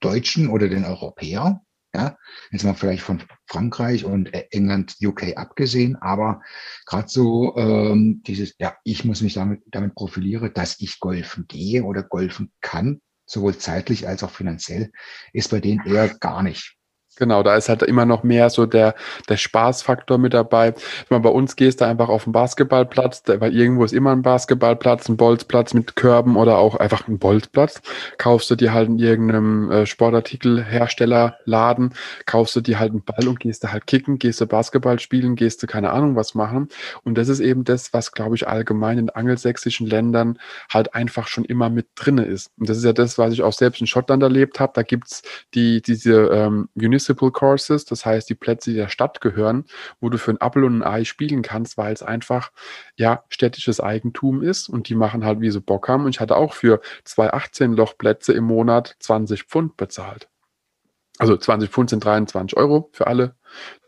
Deutschen 0.00 0.48
oder 0.48 0.68
den 0.68 0.84
Europäer. 0.84 1.60
Ja, 1.92 2.16
jetzt 2.52 2.62
mal 2.62 2.74
vielleicht 2.74 3.02
von 3.02 3.20
Frankreich 3.46 4.04
und 4.04 4.32
äh, 4.32 4.46
England, 4.52 4.94
UK 5.02 5.36
abgesehen, 5.36 5.96
aber 5.96 6.40
gerade 6.86 7.08
so 7.08 7.56
ähm, 7.56 8.22
dieses, 8.24 8.54
ja, 8.60 8.76
ich 8.84 9.04
muss 9.04 9.22
mich 9.22 9.34
damit, 9.34 9.62
damit 9.72 9.96
profilieren, 9.96 10.52
dass 10.54 10.78
ich 10.78 11.00
golfen 11.00 11.46
gehe 11.48 11.82
oder 11.82 12.04
golfen 12.04 12.52
kann, 12.60 13.00
sowohl 13.26 13.58
zeitlich 13.58 14.06
als 14.06 14.22
auch 14.22 14.30
finanziell, 14.30 14.92
ist 15.32 15.50
bei 15.50 15.58
denen 15.58 15.84
eher 15.84 16.08
gar 16.20 16.44
nicht. 16.44 16.76
Genau, 17.16 17.42
da 17.42 17.56
ist 17.56 17.68
halt 17.68 17.82
immer 17.82 18.06
noch 18.06 18.22
mehr 18.22 18.50
so 18.50 18.66
der, 18.66 18.94
der 19.28 19.36
Spaßfaktor 19.36 20.16
mit 20.16 20.32
dabei. 20.32 20.74
Wenn 21.08 21.16
man 21.16 21.22
bei 21.22 21.30
uns 21.30 21.56
gehst, 21.56 21.80
da 21.80 21.88
einfach 21.88 22.08
auf 22.08 22.24
den 22.24 22.32
Basketballplatz, 22.32 23.22
weil 23.26 23.54
irgendwo 23.54 23.84
ist 23.84 23.92
immer 23.92 24.12
ein 24.12 24.22
Basketballplatz, 24.22 25.08
ein 25.08 25.16
Bolzplatz 25.16 25.74
mit 25.74 25.96
Körben 25.96 26.36
oder 26.36 26.58
auch 26.58 26.76
einfach 26.76 27.08
ein 27.08 27.18
Bolzplatz. 27.18 27.82
Kaufst 28.16 28.50
du 28.50 28.54
dir 28.54 28.72
halt 28.72 28.88
in 28.88 28.98
irgendeinem 28.98 29.70
äh, 29.70 29.86
Sportartikelherstellerladen, 29.86 31.94
kaufst 32.26 32.56
du 32.56 32.60
dir 32.60 32.78
halt 32.78 32.92
einen 32.92 33.02
Ball 33.02 33.28
und 33.28 33.40
gehst 33.40 33.64
du 33.64 33.72
halt 33.72 33.86
kicken, 33.86 34.18
gehst 34.18 34.40
du 34.40 34.46
Basketball 34.46 34.98
spielen, 35.00 35.34
gehst 35.34 35.62
du 35.62 35.66
keine 35.66 35.90
Ahnung 35.90 36.16
was 36.16 36.34
machen. 36.34 36.68
Und 37.02 37.18
das 37.18 37.28
ist 37.28 37.40
eben 37.40 37.64
das, 37.64 37.92
was, 37.92 38.12
glaube 38.12 38.36
ich, 38.36 38.46
allgemein 38.48 38.98
in 38.98 39.10
angelsächsischen 39.10 39.86
Ländern 39.86 40.38
halt 40.72 40.94
einfach 40.94 41.26
schon 41.26 41.44
immer 41.44 41.70
mit 41.70 41.88
drinne 41.96 42.24
ist. 42.24 42.52
Und 42.58 42.68
das 42.68 42.78
ist 42.78 42.84
ja 42.84 42.92
das, 42.92 43.18
was 43.18 43.32
ich 43.32 43.42
auch 43.42 43.52
selbst 43.52 43.80
in 43.80 43.86
Schottland 43.88 44.22
erlebt 44.22 44.60
habe. 44.60 44.72
Da 44.74 44.82
gibt's 44.82 45.22
die, 45.54 45.82
diese 45.82 46.28
ähm, 46.28 46.68
Municipal 47.00 47.30
Courses, 47.30 47.86
das 47.86 48.04
heißt 48.04 48.28
die 48.28 48.34
Plätze, 48.34 48.70
die 48.70 48.76
der 48.76 48.88
Stadt 48.88 49.22
gehören, 49.22 49.64
wo 50.00 50.10
du 50.10 50.18
für 50.18 50.32
ein 50.32 50.40
Apfel 50.40 50.64
und 50.64 50.82
ein 50.82 50.82
Ei 50.82 51.04
spielen 51.04 51.40
kannst, 51.40 51.78
weil 51.78 51.94
es 51.94 52.02
einfach 52.02 52.52
ja 52.96 53.24
städtisches 53.30 53.80
Eigentum 53.80 54.42
ist 54.42 54.68
und 54.68 54.88
die 54.90 54.94
machen 54.94 55.24
halt, 55.24 55.40
wie 55.40 55.50
sie 55.50 55.60
Bock 55.60 55.88
haben. 55.88 56.04
Und 56.04 56.10
ich 56.10 56.20
hatte 56.20 56.36
auch 56.36 56.52
für 56.52 56.80
zwei 57.04 57.32
18-Loch-Plätze 57.32 58.34
im 58.34 58.44
Monat 58.44 58.96
20 58.98 59.44
Pfund 59.44 59.78
bezahlt. 59.78 60.28
Also 61.20 61.36
20 61.36 61.68
Pfund 61.68 61.90
sind 61.90 62.02
23 62.02 62.56
Euro 62.56 62.88
für 62.92 63.06
alle, 63.06 63.34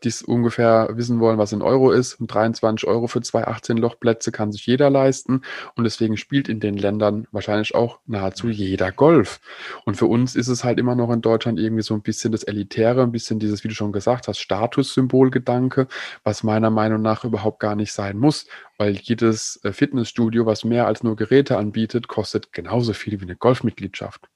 die 0.05 0.09
es 0.09 0.21
ungefähr 0.21 0.91
wissen 0.93 1.19
wollen, 1.19 1.39
was 1.39 1.55
in 1.55 1.63
Euro 1.63 1.91
ist. 1.91 2.21
Und 2.21 2.27
23 2.27 2.87
Euro 2.87 3.07
für 3.07 3.23
zwei 3.23 3.49
18-Loch-Plätze 3.49 4.33
kann 4.33 4.53
sich 4.53 4.67
jeder 4.67 4.91
leisten. 4.91 5.41
Und 5.75 5.85
deswegen 5.85 6.19
spielt 6.19 6.51
in 6.51 6.61
den 6.61 6.77
Ländern 6.77 7.27
wahrscheinlich 7.33 7.75
auch 7.75 8.01
nahezu 8.05 8.51
jeder 8.51 8.93
Golf. 8.93 9.41
Und 9.87 9.95
für 9.97 10.05
uns 10.05 10.37
ist 10.37 10.49
es 10.49 10.63
halt 10.63 10.79
immer 10.79 10.95
noch 10.95 11.11
in 11.11 11.23
Deutschland 11.23 11.59
irgendwie 11.59 11.83
so 11.83 11.95
ein 11.95 12.03
bisschen 12.03 12.33
das 12.33 12.43
Elitäre, 12.43 13.03
ein 13.03 13.13
bisschen 13.13 13.39
dieses, 13.39 13.65
wie 13.65 13.69
du 13.69 13.75
schon 13.75 13.93
gesagt 13.93 14.29
hast, 14.29 14.39
Statussymbolgedanke, 14.39 15.89
was 16.25 16.43
meiner 16.43 16.69
Meinung 16.69 17.01
nach 17.01 17.25
überhaupt 17.25 17.61
gar 17.61 17.77
nicht 17.77 17.95
sein 17.95 18.19
muss. 18.19 18.47
Weil 18.77 18.97
jedes 18.97 19.59
äh, 19.65 19.73
Fitnessstudio, 19.73 20.45
was 20.45 20.65
mehr 20.65 20.87
als 20.87 21.03
nur 21.03 21.17
Geräte 21.17 21.57
anbietet, 21.57 22.09
kostet 22.09 22.53
genauso 22.53 22.93
viel 22.93 23.19
wie 23.21 23.25
eine 23.25 23.37
Golfmitgliedschaft. 23.37 24.29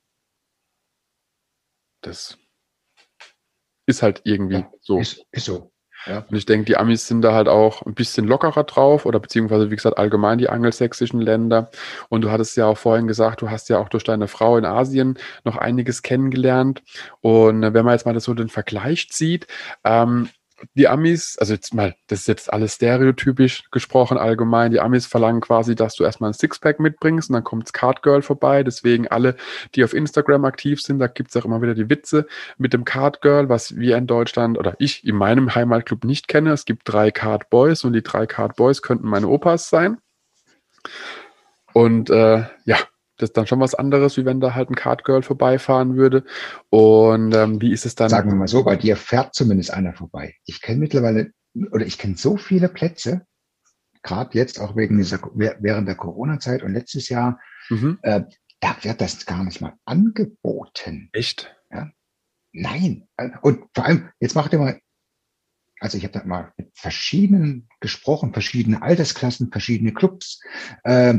Das 2.01 2.39
ist 3.87 4.03
halt 4.03 4.23
irgendwie 4.25 4.57
ja, 4.57 4.71
so. 4.81 4.99
Ist, 4.99 5.25
ist 5.33 5.47
so. 5.47 5.71
Ja. 6.07 6.25
Und 6.31 6.37
ich 6.37 6.47
denke, 6.47 6.67
die 6.67 6.77
Amis 6.77 7.09
sind 7.09 7.23
da 7.23 7.33
halt 7.33 7.49
auch 7.49 7.83
ein 7.83 7.95
bisschen 7.95 8.27
lockerer 8.27 8.65
drauf 8.65 9.07
oder 9.07 9.19
beziehungsweise, 9.19 9.71
wie 9.71 9.77
gesagt, 9.77 9.99
allgemein 9.99 10.39
die 10.39 10.49
angelsächsischen 10.49 11.21
Länder. 11.21 11.71
Und 12.09 12.23
du 12.23 12.31
hattest 12.31 12.57
ja 12.57 12.67
auch 12.67 12.79
vorhin 12.79 13.09
gesagt, 13.09 13.43
du 13.43 13.51
hast 13.51 13.69
ja 13.69 13.79
auch 13.79 13.89
durch 13.89 14.05
deine 14.05 14.29
Frau 14.29 14.57
in 14.57 14.65
Asien 14.65 15.19
noch 15.45 15.57
einiges 15.57 16.03
kennengelernt. 16.03 16.83
Und 17.23 17.63
wenn 17.63 17.85
man 17.85 17.95
jetzt 17.95 18.07
mal 18.07 18.13
das 18.13 18.25
so 18.25 18.35
den 18.35 18.49
Vergleich 18.49 19.09
zieht, 19.11 19.47
ähm, 19.85 20.29
die 20.75 20.89
Amis, 20.89 21.37
also 21.39 21.53
jetzt 21.53 21.75
mal, 21.75 21.95
das 22.07 22.21
ist 22.21 22.29
jetzt 22.29 22.53
alles 22.53 22.75
stereotypisch 22.75 23.65
gesprochen 23.71 24.19
allgemein, 24.19 24.71
die 24.71 24.81
Amis 24.81 25.07
verlangen 25.07 25.41
quasi, 25.41 25.75
dass 25.75 25.95
du 25.95 26.05
erstmal 26.05 26.31
ein 26.31 26.35
Sixpack 26.35 26.81
mitbringst 26.81 27.29
und 27.29 27.35
dann 27.35 27.45
kommt 27.45 27.73
Card 27.73 28.03
Girl 28.03 28.23
vorbei. 28.23 28.63
Deswegen 28.63 29.09
alle, 29.09 29.37
die 29.75 29.85
auf 29.85 29.93
Instagram 29.93 30.45
aktiv 30.45 30.81
sind, 30.81 30.99
da 30.99 31.09
gibt's 31.09 31.37
auch 31.37 31.45
immer 31.45 31.61
wieder 31.63 31.75
die 31.75 31.91
Witze 31.91 32.27
mit 32.59 32.73
dem 32.73 32.85
Card 32.85 33.21
Girl, 33.21 33.49
was 33.49 33.77
wir 33.77 33.97
in 33.97 34.07
Deutschland 34.07 34.59
oder 34.59 34.75
ich 34.79 35.07
in 35.07 35.17
meinem 35.17 35.55
Heimatclub 35.55 36.05
nicht 36.05 36.29
kenne. 36.29 36.53
Es 36.53 36.65
gibt 36.65 36.83
drei 36.85 37.11
Card 37.11 37.51
Boys 37.51 37.85
und 37.85 37.93
die 37.93 38.03
drei 38.03 38.27
Card 38.27 38.57
Boys 38.57 38.83
könnten 38.83 39.09
meine 39.09 39.29
Opas 39.29 39.69
sein. 39.69 39.99
Und 41.73 42.09
äh, 42.11 42.45
ja, 42.65 42.79
das 43.17 43.31
ist 43.31 43.37
dann 43.37 43.47
schon 43.47 43.61
was 43.61 43.75
anderes, 43.75 44.17
wie 44.17 44.25
wenn 44.25 44.41
da 44.41 44.55
halt 44.55 44.71
ein 44.71 44.75
Card 44.75 45.05
Girl 45.05 45.23
vorbeifahren 45.23 45.97
würde. 45.97 46.25
Und 46.71 47.35
ähm, 47.35 47.61
wie 47.61 47.73
ist 47.73 47.87
es 47.87 47.95
dann? 47.95 48.09
Sagen 48.09 48.31
wir 48.31 48.37
mal 48.37 48.49
so, 48.49 48.65
bei 48.65 48.77
dir 48.77 48.97
fährt 48.97 49.35
zumindest 49.35 49.73
einer 49.73 49.95
vorbei. 49.95 50.35
Ich 50.45 50.61
kenne 50.61 50.79
mittlerweile, 50.79 51.33
oder 51.73 51.87
ich 51.87 51.99
kenne 51.99 52.17
so 52.17 52.37
viele 52.37 52.69
Plätze, 52.69 53.27
gerade 54.03 54.39
jetzt 54.39 54.61
auch 54.61 54.77
wegen 54.77 54.97
dieser, 54.97 55.19
während 55.35 55.89
der 55.89 55.97
Corona-Zeit 55.97 56.63
und 56.63 56.73
letztes 56.73 57.09
Jahr, 57.09 57.41
mhm. 57.69 57.99
äh, 58.03 58.23
da 58.61 58.77
wird 58.83 59.01
das 59.01 59.27
gar 59.27 59.45
nicht 59.45 59.61
mal 59.61 59.75
angeboten. 59.85 61.11
Echt? 61.13 61.55
Ja. 61.71 61.91
Nein. 62.53 63.07
Und 63.43 63.65
vor 63.75 63.85
allem, 63.85 64.11
jetzt 64.21 64.35
macht 64.35 64.53
ihr 64.53 64.59
mal, 64.59 64.81
also 65.81 65.99
ich 65.99 66.05
habe 66.05 66.19
da 66.19 66.25
mal 66.25 66.53
mit 66.57 66.71
verschiedenen 66.75 67.69
gesprochen, 67.81 68.33
verschiedene 68.33 68.81
Altersklassen, 68.81 69.51
verschiedene 69.51 69.93
Clubs. 69.93 70.41
Äh, 70.85 71.19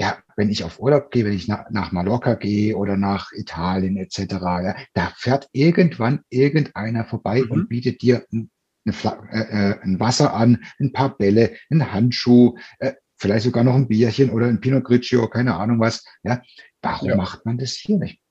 ja, 0.00 0.16
wenn 0.34 0.48
ich 0.48 0.64
auf 0.64 0.80
Urlaub 0.80 1.10
gehe, 1.10 1.26
wenn 1.26 1.34
ich 1.34 1.46
nach, 1.46 1.68
nach 1.68 1.92
Mallorca 1.92 2.32
gehe 2.32 2.74
oder 2.74 2.96
nach 2.96 3.32
Italien 3.32 3.98
etc., 3.98 4.18
ja, 4.40 4.74
da 4.94 5.12
fährt 5.14 5.50
irgendwann 5.52 6.20
irgendeiner 6.30 7.04
vorbei 7.04 7.42
mhm. 7.42 7.50
und 7.50 7.68
bietet 7.68 8.00
dir 8.00 8.24
ein, 8.32 8.50
eine, 8.86 8.94
äh, 9.30 9.40
äh, 9.72 9.80
ein 9.82 10.00
Wasser 10.00 10.32
an, 10.32 10.64
ein 10.80 10.94
paar 10.94 11.18
Bälle, 11.18 11.54
ein 11.68 11.92
Handschuh, 11.92 12.56
äh, 12.78 12.94
vielleicht 13.18 13.44
sogar 13.44 13.62
noch 13.62 13.74
ein 13.74 13.88
Bierchen 13.88 14.30
oder 14.30 14.46
ein 14.46 14.62
Pinot 14.62 14.84
Grigio, 14.84 15.28
keine 15.28 15.56
Ahnung 15.56 15.80
was. 15.80 16.02
Ja, 16.22 16.40
warum 16.80 17.10
ja. 17.10 17.16
macht 17.16 17.44
man 17.44 17.58
das 17.58 17.72
hier 17.72 17.98
nicht? 17.98 18.22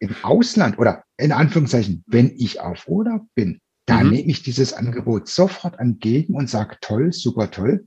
Im 0.00 0.16
Ausland 0.22 0.80
oder 0.80 1.04
in 1.16 1.30
Anführungszeichen, 1.30 2.02
wenn 2.08 2.34
ich 2.36 2.58
auf 2.58 2.88
Urlaub 2.88 3.22
bin, 3.36 3.60
da 3.86 4.02
mhm. 4.02 4.10
nehme 4.10 4.30
ich 4.32 4.42
dieses 4.42 4.72
Angebot 4.72 5.28
sofort 5.28 5.78
entgegen 5.78 6.34
und 6.34 6.50
sage, 6.50 6.76
toll, 6.80 7.12
super 7.12 7.52
toll. 7.52 7.86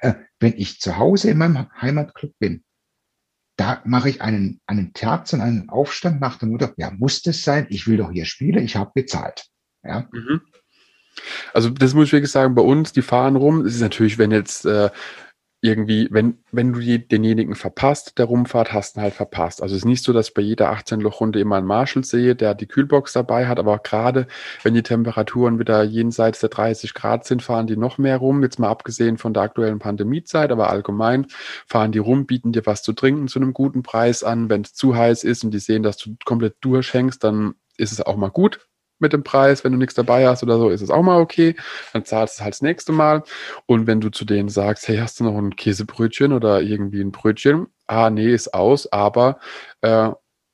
Äh, 0.00 0.14
wenn 0.40 0.54
ich 0.56 0.80
zu 0.80 0.96
Hause 0.96 1.30
in 1.30 1.38
meinem 1.38 1.68
Heimatclub 1.80 2.32
bin, 2.38 2.64
da 3.56 3.80
mache 3.84 4.10
ich 4.10 4.20
einen, 4.20 4.60
einen 4.66 4.92
Terz 4.92 5.32
und 5.32 5.40
einen 5.40 5.68
Aufstand 5.70 6.20
nach 6.20 6.38
dem 6.38 6.50
Motto, 6.50 6.68
ja, 6.76 6.90
muss 6.90 7.22
das 7.22 7.42
sein? 7.42 7.66
Ich 7.70 7.86
will 7.86 7.96
doch 7.96 8.10
hier 8.10 8.26
spielen, 8.26 8.64
ich 8.64 8.76
habe 8.76 8.92
bezahlt. 8.94 9.46
Ja. 9.82 10.08
Mhm. 10.12 10.42
Also 11.54 11.70
das 11.70 11.94
muss 11.94 12.06
ich 12.08 12.12
wirklich 12.12 12.30
sagen, 12.30 12.54
bei 12.54 12.62
uns, 12.62 12.92
die 12.92 13.00
fahren 13.00 13.36
rum. 13.36 13.64
Es 13.64 13.74
ist 13.74 13.80
natürlich, 13.80 14.18
wenn 14.18 14.30
jetzt 14.30 14.66
äh, 14.66 14.90
irgendwie, 15.66 16.08
wenn, 16.10 16.38
wenn 16.52 16.72
du 16.72 16.80
denjenigen 16.80 17.54
verpasst, 17.54 18.18
der 18.18 18.26
rumfahrt, 18.26 18.72
hast 18.72 18.96
du 18.96 19.00
ihn 19.00 19.02
halt 19.02 19.14
verpasst. 19.14 19.62
Also 19.62 19.74
es 19.74 19.82
ist 19.82 19.84
nicht 19.84 20.04
so, 20.04 20.12
dass 20.12 20.28
ich 20.28 20.34
bei 20.34 20.42
jeder 20.42 20.72
18-Loch-Runde 20.72 21.40
immer 21.40 21.56
einen 21.56 21.66
Marshall 21.66 22.04
sehe, 22.04 22.36
der 22.36 22.54
die 22.54 22.66
Kühlbox 22.66 23.12
dabei 23.12 23.46
hat, 23.48 23.58
aber 23.58 23.78
gerade, 23.78 24.26
wenn 24.62 24.74
die 24.74 24.82
Temperaturen 24.82 25.58
wieder 25.58 25.82
jenseits 25.82 26.40
der 26.40 26.48
30 26.50 26.94
Grad 26.94 27.26
sind, 27.26 27.42
fahren 27.42 27.66
die 27.66 27.76
noch 27.76 27.98
mehr 27.98 28.18
rum. 28.18 28.42
Jetzt 28.42 28.58
mal 28.58 28.68
abgesehen 28.68 29.18
von 29.18 29.34
der 29.34 29.42
aktuellen 29.42 29.78
Pandemiezeit, 29.78 30.50
aber 30.52 30.70
allgemein 30.70 31.26
fahren 31.66 31.92
die 31.92 31.98
rum, 31.98 32.26
bieten 32.26 32.52
dir 32.52 32.64
was 32.64 32.82
zu 32.82 32.92
trinken 32.92 33.28
zu 33.28 33.40
einem 33.40 33.52
guten 33.52 33.82
Preis 33.82 34.22
an. 34.22 34.48
Wenn 34.48 34.62
es 34.62 34.74
zu 34.74 34.96
heiß 34.96 35.24
ist 35.24 35.44
und 35.44 35.50
die 35.50 35.58
sehen, 35.58 35.82
dass 35.82 35.96
du 35.96 36.16
komplett 36.24 36.56
durchhängst, 36.60 37.24
dann 37.24 37.54
ist 37.76 37.92
es 37.92 38.00
auch 38.00 38.16
mal 38.16 38.30
gut 38.30 38.60
mit 38.98 39.12
dem 39.12 39.22
Preis. 39.22 39.64
Wenn 39.64 39.72
du 39.72 39.78
nichts 39.78 39.94
dabei 39.94 40.26
hast 40.26 40.42
oder 40.42 40.58
so, 40.58 40.68
ist 40.70 40.82
es 40.82 40.90
auch 40.90 41.02
mal 41.02 41.20
okay. 41.20 41.56
Dann 41.92 42.04
zahlst 42.04 42.38
du 42.38 42.44
halt 42.44 42.54
das 42.54 42.62
nächste 42.62 42.92
Mal. 42.92 43.22
Und 43.66 43.86
wenn 43.86 44.00
du 44.00 44.10
zu 44.10 44.24
denen 44.24 44.48
sagst, 44.48 44.88
hey, 44.88 44.98
hast 44.98 45.20
du 45.20 45.24
noch 45.24 45.36
ein 45.36 45.56
Käsebrötchen 45.56 46.32
oder 46.32 46.62
irgendwie 46.62 47.00
ein 47.00 47.12
Brötchen? 47.12 47.66
Ah, 47.86 48.10
nee, 48.10 48.32
ist 48.32 48.54
aus, 48.54 48.90
aber 48.92 49.38
äh, 49.80 50.10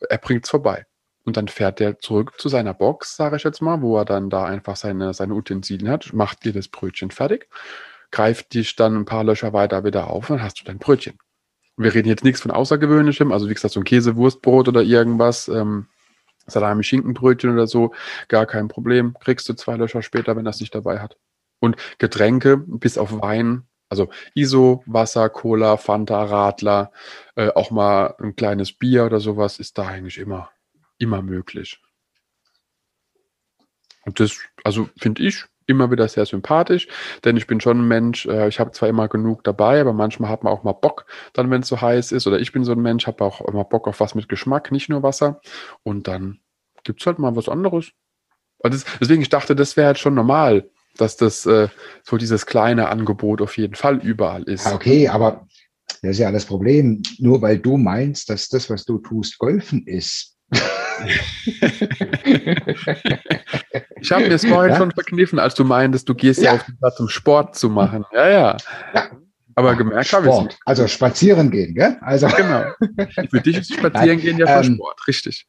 er 0.08 0.18
bringt's 0.18 0.50
vorbei. 0.50 0.86
Und 1.24 1.36
dann 1.36 1.48
fährt 1.48 1.78
der 1.78 1.98
zurück 1.98 2.34
zu 2.38 2.48
seiner 2.48 2.74
Box, 2.74 3.16
sage 3.16 3.36
ich 3.36 3.44
jetzt 3.44 3.62
mal, 3.62 3.80
wo 3.80 3.96
er 3.96 4.04
dann 4.04 4.28
da 4.28 4.44
einfach 4.44 4.76
seine, 4.76 5.14
seine 5.14 5.34
Utensilien 5.34 5.88
hat, 5.88 6.12
macht 6.12 6.44
dir 6.44 6.52
das 6.52 6.68
Brötchen 6.68 7.10
fertig, 7.10 7.48
greift 8.10 8.54
dich 8.54 8.74
dann 8.74 8.96
ein 8.96 9.04
paar 9.04 9.22
Löcher 9.22 9.52
weiter 9.52 9.84
wieder 9.84 10.08
auf 10.08 10.28
und 10.28 10.36
dann 10.36 10.44
hast 10.44 10.60
du 10.60 10.64
dein 10.64 10.78
Brötchen. 10.78 11.18
Wir 11.76 11.94
reden 11.94 12.08
jetzt 12.08 12.24
nichts 12.24 12.40
von 12.40 12.50
Außergewöhnlichem, 12.50 13.32
also 13.32 13.48
wie 13.48 13.54
gesagt, 13.54 13.72
so 13.74 13.80
ein 13.80 13.84
Käsewurstbrot 13.84 14.68
oder 14.68 14.82
irgendwas, 14.82 15.48
ähm, 15.48 15.86
Salami, 16.46 16.82
Schinkenbrötchen 16.84 17.52
oder 17.52 17.66
so, 17.66 17.92
gar 18.28 18.46
kein 18.46 18.68
Problem. 18.68 19.14
Kriegst 19.20 19.48
du 19.48 19.54
zwei 19.54 19.76
Löcher 19.76 20.02
später, 20.02 20.36
wenn 20.36 20.44
das 20.44 20.60
nicht 20.60 20.74
dabei 20.74 21.00
hat. 21.00 21.16
Und 21.60 21.76
Getränke, 21.98 22.56
bis 22.56 22.98
auf 22.98 23.20
Wein, 23.20 23.66
also 23.88 24.08
ISO, 24.34 24.82
Wasser, 24.86 25.28
Cola, 25.28 25.76
Fanta, 25.76 26.24
Radler, 26.24 26.92
äh, 27.36 27.48
auch 27.50 27.70
mal 27.70 28.14
ein 28.18 28.34
kleines 28.34 28.72
Bier 28.72 29.04
oder 29.04 29.20
sowas, 29.20 29.60
ist 29.60 29.78
da 29.78 29.86
eigentlich 29.86 30.18
immer, 30.18 30.50
immer 30.98 31.22
möglich. 31.22 31.80
Und 34.04 34.18
das, 34.18 34.38
also 34.64 34.88
finde 34.96 35.22
ich, 35.22 35.44
immer 35.66 35.90
wieder 35.90 36.08
sehr 36.08 36.26
sympathisch, 36.26 36.88
denn 37.24 37.36
ich 37.36 37.46
bin 37.46 37.60
schon 37.60 37.80
ein 37.80 37.88
Mensch, 37.88 38.26
äh, 38.26 38.48
ich 38.48 38.60
habe 38.60 38.72
zwar 38.72 38.88
immer 38.88 39.08
genug 39.08 39.44
dabei, 39.44 39.80
aber 39.80 39.92
manchmal 39.92 40.30
hat 40.30 40.44
man 40.44 40.52
auch 40.52 40.62
mal 40.62 40.72
Bock, 40.72 41.06
dann 41.32 41.50
wenn 41.50 41.62
es 41.62 41.68
so 41.68 41.80
heiß 41.80 42.12
ist, 42.12 42.26
oder 42.26 42.40
ich 42.40 42.52
bin 42.52 42.64
so 42.64 42.72
ein 42.72 42.82
Mensch, 42.82 43.06
habe 43.06 43.24
auch 43.24 43.40
immer 43.42 43.64
Bock 43.64 43.88
auf 43.88 44.00
was 44.00 44.14
mit 44.14 44.28
Geschmack, 44.28 44.72
nicht 44.72 44.88
nur 44.88 45.02
Wasser. 45.02 45.40
Und 45.82 46.08
dann 46.08 46.40
gibt 46.84 47.00
es 47.00 47.06
halt 47.06 47.18
mal 47.18 47.36
was 47.36 47.48
anderes. 47.48 47.92
Also 48.62 48.84
deswegen, 49.00 49.22
ich 49.22 49.28
dachte, 49.28 49.56
das 49.56 49.76
wäre 49.76 49.88
halt 49.88 49.98
schon 49.98 50.14
normal, 50.14 50.70
dass 50.96 51.16
das 51.16 51.46
äh, 51.46 51.68
so 52.04 52.16
dieses 52.16 52.46
kleine 52.46 52.88
Angebot 52.88 53.40
auf 53.40 53.56
jeden 53.56 53.74
Fall 53.74 53.98
überall 53.98 54.42
ist. 54.44 54.66
Okay, 54.72 55.08
aber 55.08 55.46
das 56.02 56.12
ist 56.12 56.18
ja 56.18 56.30
das 56.30 56.44
Problem. 56.44 57.02
Nur 57.18 57.42
weil 57.42 57.58
du 57.58 57.76
meinst, 57.76 58.30
dass 58.30 58.48
das, 58.48 58.70
was 58.70 58.84
du 58.84 58.98
tust, 58.98 59.38
Golfen 59.38 59.86
ist, 59.86 60.31
ich 64.00 64.12
habe 64.12 64.28
mir 64.28 64.34
es 64.34 64.44
vorhin 64.44 64.72
ja? 64.72 64.76
schon 64.76 64.90
verkniffen, 64.92 65.38
als 65.38 65.54
du 65.54 65.64
meintest, 65.64 66.08
du 66.08 66.14
gehst 66.14 66.40
ja, 66.40 66.50
ja 66.50 66.54
auf 66.54 66.64
den 66.64 66.76
Platz, 66.78 67.00
um 67.00 67.08
Sport 67.08 67.56
zu 67.56 67.68
machen. 67.70 68.04
Ja, 68.12 68.28
ja. 68.28 68.56
ja. 68.94 69.10
Aber 69.54 69.76
gemerkt 69.76 70.12
habe 70.12 70.28
ich 70.28 70.34
es 70.34 70.58
Also 70.64 70.86
spazieren 70.88 71.50
gehen, 71.50 71.74
gell? 71.74 71.96
Also 72.00 72.26
genau. 72.36 72.64
Für 73.30 73.40
dich 73.40 73.58
ist 73.58 73.74
spazieren 73.74 74.18
gehen 74.20 74.38
ja 74.38 74.46
von 74.46 74.64
ähm, 74.64 74.74
Sport, 74.74 75.06
richtig. 75.06 75.46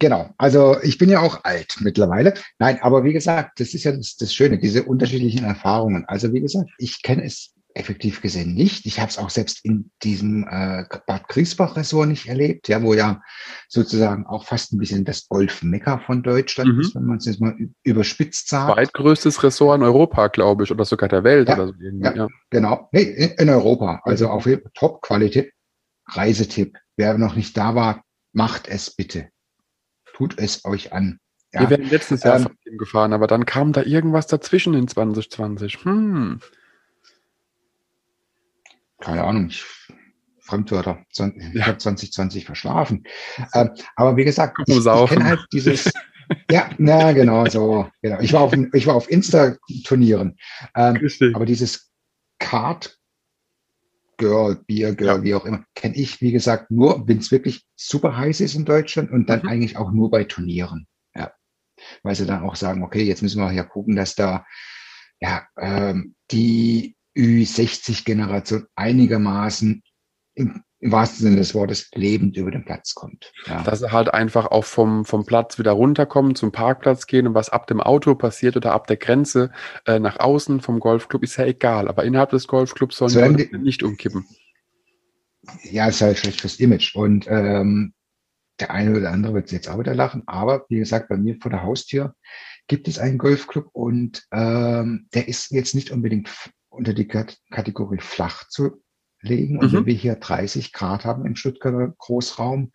Genau, 0.00 0.30
also 0.38 0.76
ich 0.82 0.96
bin 0.98 1.10
ja 1.10 1.20
auch 1.20 1.42
alt 1.44 1.76
mittlerweile. 1.80 2.34
Nein, 2.58 2.78
aber 2.82 3.02
wie 3.02 3.12
gesagt, 3.12 3.58
das 3.58 3.74
ist 3.74 3.82
ja 3.84 3.92
das, 3.92 4.16
das 4.16 4.32
Schöne, 4.32 4.58
diese 4.58 4.84
unterschiedlichen 4.84 5.44
Erfahrungen. 5.44 6.04
Also 6.06 6.32
wie 6.32 6.40
gesagt, 6.40 6.70
ich 6.78 7.02
kenne 7.02 7.24
es 7.24 7.52
effektiv 7.78 8.20
gesehen 8.20 8.54
nicht. 8.54 8.86
Ich 8.86 8.98
habe 9.00 9.10
es 9.10 9.18
auch 9.18 9.30
selbst 9.30 9.64
in 9.64 9.90
diesem 10.02 10.46
äh, 10.48 10.84
Bad 11.06 11.28
Griesbach-Ressort 11.28 12.08
nicht 12.08 12.26
erlebt, 12.26 12.68
ja, 12.68 12.82
wo 12.82 12.94
ja 12.94 13.22
sozusagen 13.68 14.26
auch 14.26 14.44
fast 14.44 14.72
ein 14.72 14.78
bisschen 14.78 15.04
das 15.04 15.28
Golf-Mecker 15.28 16.00
von 16.00 16.22
Deutschland 16.22 16.74
mhm. 16.74 16.80
ist, 16.80 16.94
wenn 16.94 17.04
man 17.04 17.18
es 17.18 17.26
jetzt 17.26 17.40
mal 17.40 17.56
überspitzt 17.84 18.48
sagt. 18.48 18.74
Zweitgrößtes 18.74 19.42
Ressort 19.42 19.78
in 19.78 19.84
Europa, 19.84 20.28
glaube 20.28 20.64
ich, 20.64 20.70
oder 20.70 20.84
sogar 20.84 21.08
der 21.08 21.24
Welt. 21.24 21.48
Ja, 21.48 21.54
oder 21.54 21.68
so 21.68 21.74
ja, 21.78 22.14
ja. 22.14 22.28
genau. 22.50 22.88
Nee, 22.92 23.34
in 23.38 23.48
Europa. 23.48 24.00
Also 24.04 24.28
auf 24.28 24.48
Top-Qualität. 24.74 25.52
Reisetipp. 26.06 26.78
Wer 26.96 27.18
noch 27.18 27.36
nicht 27.36 27.56
da 27.56 27.74
war, 27.74 28.02
macht 28.32 28.66
es 28.66 28.94
bitte. 28.94 29.28
Tut 30.14 30.38
es 30.38 30.64
euch 30.64 30.92
an. 30.92 31.18
Ja. 31.52 31.60
Wir 31.60 31.70
wären 31.70 31.88
letztes 31.88 32.24
Jahr 32.24 32.40
ähm, 32.40 32.78
gefahren, 32.78 33.12
aber 33.12 33.26
dann 33.26 33.46
kam 33.46 33.72
da 33.72 33.82
irgendwas 33.82 34.26
dazwischen 34.26 34.74
in 34.74 34.88
2020. 34.88 35.84
Hm 35.84 36.40
keine 39.00 39.24
Ahnung, 39.24 39.48
ich, 39.48 39.64
Fremdwörter, 40.40 41.04
ich 41.10 41.18
ja. 41.54 41.66
habe 41.66 41.78
2020 41.78 42.46
verschlafen. 42.46 43.04
Ähm, 43.54 43.70
aber 43.96 44.16
wie 44.16 44.24
gesagt, 44.24 44.56
ich, 44.66 44.76
ich 44.76 44.84
kenne 44.84 45.24
halt 45.24 45.40
dieses, 45.52 45.90
ja, 46.50 46.70
na 46.78 47.12
genau, 47.12 47.46
so, 47.46 47.88
genau. 48.02 48.20
Ich 48.20 48.32
war 48.32 48.42
auf, 48.42 48.54
ich 48.72 48.86
war 48.86 48.94
auf 48.94 49.10
Insta-Turnieren. 49.10 50.38
Ähm, 50.74 51.06
aber 51.34 51.44
dieses 51.44 51.90
Card 52.38 52.98
Girl, 54.16 54.60
Beer 54.66 54.94
Girl, 54.94 55.18
ja. 55.18 55.22
wie 55.22 55.34
auch 55.34 55.44
immer, 55.44 55.64
kenne 55.74 55.96
ich, 55.96 56.20
wie 56.20 56.32
gesagt, 56.32 56.70
nur, 56.70 57.06
wenn 57.06 57.18
es 57.18 57.30
wirklich 57.30 57.64
super 57.76 58.16
heiß 58.16 58.40
ist 58.40 58.54
in 58.54 58.64
Deutschland 58.64 59.10
und 59.10 59.28
dann 59.28 59.42
mhm. 59.42 59.48
eigentlich 59.48 59.76
auch 59.76 59.92
nur 59.92 60.10
bei 60.10 60.24
Turnieren. 60.24 60.86
Ja. 61.14 61.32
Weil 62.02 62.14
sie 62.14 62.26
dann 62.26 62.42
auch 62.42 62.56
sagen, 62.56 62.82
okay, 62.82 63.02
jetzt 63.02 63.22
müssen 63.22 63.40
wir 63.40 63.52
ja 63.52 63.64
gucken, 63.64 63.96
dass 63.96 64.14
da 64.14 64.44
ja, 65.20 65.46
ähm, 65.58 66.14
die 66.30 66.96
Ü60-Generation 67.16 68.66
einigermaßen 68.74 69.82
im, 70.34 70.62
im, 70.80 70.92
wahrsten 70.92 71.24
Sinne 71.24 71.36
des 71.36 71.54
Wortes 71.54 71.90
lebend 71.94 72.36
über 72.36 72.50
den 72.50 72.64
Platz 72.64 72.94
kommt. 72.94 73.32
Ja. 73.46 73.62
Dass 73.62 73.80
sie 73.80 73.90
halt 73.90 74.14
einfach 74.14 74.46
auch 74.46 74.64
vom, 74.64 75.04
vom 75.04 75.26
Platz 75.26 75.58
wieder 75.58 75.72
runterkommen, 75.72 76.36
zum 76.36 76.52
Parkplatz 76.52 77.06
gehen 77.06 77.26
und 77.26 77.34
was 77.34 77.50
ab 77.50 77.66
dem 77.66 77.80
Auto 77.80 78.14
passiert 78.14 78.56
oder 78.56 78.72
ab 78.72 78.86
der 78.86 78.96
Grenze 78.96 79.50
äh, 79.86 79.98
nach 79.98 80.20
außen 80.20 80.60
vom 80.60 80.78
Golfclub 80.78 81.24
ist 81.24 81.36
ja 81.36 81.46
egal. 81.46 81.88
Aber 81.88 82.04
innerhalb 82.04 82.30
des 82.30 82.46
Golfclubs 82.46 82.96
sollen 82.96 83.10
so 83.10 83.32
die 83.32 83.58
nicht 83.58 83.82
umkippen. 83.82 84.24
Ja, 85.64 85.88
ist 85.88 86.00
halt 86.00 86.18
schlecht 86.18 86.40
fürs 86.40 86.60
Image. 86.60 86.94
Und 86.94 87.26
ähm, 87.28 87.94
der 88.60 88.70
eine 88.70 88.96
oder 88.96 89.10
andere 89.10 89.34
wird 89.34 89.52
jetzt 89.52 89.68
auch 89.68 89.78
wieder 89.78 89.94
lachen. 89.94 90.22
Aber 90.26 90.66
wie 90.68 90.78
gesagt, 90.78 91.08
bei 91.08 91.16
mir 91.16 91.36
vor 91.40 91.50
der 91.50 91.62
Haustür 91.62 92.14
gibt 92.66 92.88
es 92.88 92.98
einen 92.98 93.18
Golfclub 93.18 93.68
und 93.72 94.26
ähm, 94.32 95.08
der 95.14 95.28
ist 95.28 95.50
jetzt 95.50 95.74
nicht 95.74 95.90
unbedingt 95.90 96.28
unter 96.78 96.94
die 96.94 97.06
Kategorie 97.06 98.00
flach 98.00 98.48
zu 98.48 98.82
legen. 99.20 99.58
Und 99.58 99.72
mhm. 99.72 99.76
wenn 99.78 99.86
wir 99.86 99.94
hier 99.94 100.14
30 100.14 100.72
Grad 100.72 101.04
haben 101.04 101.26
im 101.26 101.36
Stuttgarter 101.36 101.94
Großraum, 101.98 102.72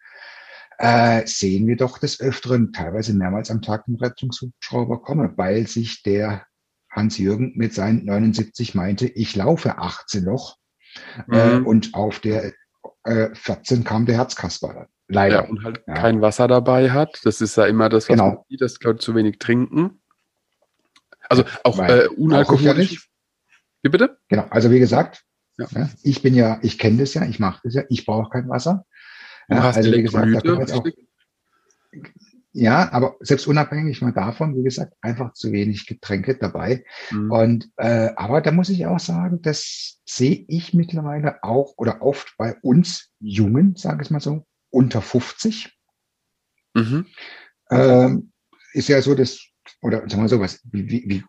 äh, 0.77 1.25
sehen 1.25 1.67
wir 1.67 1.77
doch 1.77 1.97
des 1.97 2.19
Öfteren 2.19 2.73
teilweise 2.73 3.13
mehrmals 3.13 3.49
am 3.49 3.61
Tag 3.61 3.85
den 3.85 3.95
Rettungshubschrauber 3.95 5.01
kommen, 5.01 5.33
weil 5.37 5.67
sich 5.67 6.03
der 6.03 6.45
Hans-Jürgen 6.89 7.53
mit 7.55 7.73
seinen 7.73 8.05
79 8.05 8.75
meinte, 8.75 9.07
ich 9.07 9.35
laufe 9.35 9.77
18 9.77 10.23
noch. 10.23 10.57
Äh, 11.31 11.57
mhm. 11.57 11.65
Äh, 11.65 11.67
und 11.67 11.93
auf 11.93 12.19
der 12.19 12.53
äh, 13.03 13.29
14 13.33 13.83
kam 13.83 14.05
der 14.05 14.17
Herzkasper. 14.17 14.87
Leider. 15.07 15.43
Ja, 15.43 15.49
und 15.49 15.63
halt 15.63 15.83
ja. 15.87 15.93
kein 15.93 16.21
Wasser 16.21 16.47
dabei 16.47 16.91
hat. 16.91 17.19
Das 17.23 17.41
ist 17.41 17.57
ja 17.57 17.65
immer 17.65 17.89
das, 17.89 18.09
was 18.09 18.15
genau. 18.15 18.27
man 18.29 18.37
sieht, 18.49 18.61
dass 18.61 18.79
Leute 18.81 18.99
zu 18.99 19.15
wenig 19.15 19.39
trinken. 19.39 20.01
Also 21.29 21.43
auch 21.63 21.79
äh, 21.79 22.07
unalkoholisch. 22.07 23.09
Wie 23.83 23.89
bitte? 23.89 24.17
Genau, 24.29 24.47
also 24.49 24.71
wie 24.71 24.79
gesagt, 24.79 25.23
ja. 25.57 25.67
Ja, 25.71 25.89
ich 26.01 26.21
bin 26.21 26.33
ja, 26.33 26.59
ich 26.63 26.79
kenne 26.79 26.97
das 26.97 27.13
ja, 27.13 27.25
ich 27.25 27.39
mache 27.39 27.61
das 27.63 27.75
ja, 27.75 27.83
ich 27.89 28.05
brauche 28.05 28.29
kein 28.29 28.49
Wasser. 28.49 28.85
Du 29.47 29.55
ja, 29.55 29.63
hast 29.63 29.77
also 29.77 29.91
wie 29.91 30.01
gesagt, 30.01 30.45
da 30.45 30.75
auch, 30.75 30.85
ja, 32.53 32.91
aber 32.91 33.17
selbst 33.19 33.47
unabhängig 33.47 34.01
mal 34.01 34.13
davon, 34.13 34.55
wie 34.55 34.63
gesagt, 34.63 34.93
einfach 35.01 35.33
zu 35.33 35.51
wenig 35.51 35.87
Getränke 35.87 36.35
dabei. 36.35 36.85
Mhm. 37.11 37.31
Und 37.31 37.69
äh, 37.77 38.11
aber 38.15 38.41
da 38.41 38.51
muss 38.51 38.69
ich 38.69 38.85
auch 38.85 38.99
sagen, 38.99 39.41
das 39.41 39.99
sehe 40.05 40.45
ich 40.47 40.73
mittlerweile 40.73 41.43
auch 41.43 41.73
oder 41.77 42.01
oft 42.01 42.35
bei 42.37 42.55
uns 42.61 43.11
Jungen, 43.19 43.75
sage 43.75 44.03
ich 44.03 44.11
mal 44.11 44.19
so, 44.19 44.45
unter 44.69 45.01
50. 45.01 45.75
Mhm. 46.75 47.07
Ähm, 47.71 48.31
ist 48.73 48.87
ja 48.87 49.01
so, 49.01 49.15
dass 49.15 49.39
oder 49.83 49.99
sagen 50.09 50.21
wir 50.21 50.29
so 50.29 50.39
was, 50.39 50.61
wie, 50.71 50.89
wie, 50.89 51.03
wie, 51.07 51.23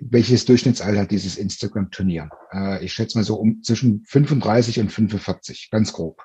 welches 0.00 0.44
Durchschnittsalter 0.44 1.00
hat 1.00 1.10
dieses 1.10 1.36
Instagram-Turnier? 1.36 2.30
Äh, 2.52 2.84
ich 2.84 2.92
schätze 2.92 3.18
mal 3.18 3.24
so 3.24 3.34
um 3.34 3.62
zwischen 3.62 4.04
35 4.06 4.78
und 4.78 4.92
45, 4.92 5.70
ganz 5.72 5.92
grob. 5.92 6.22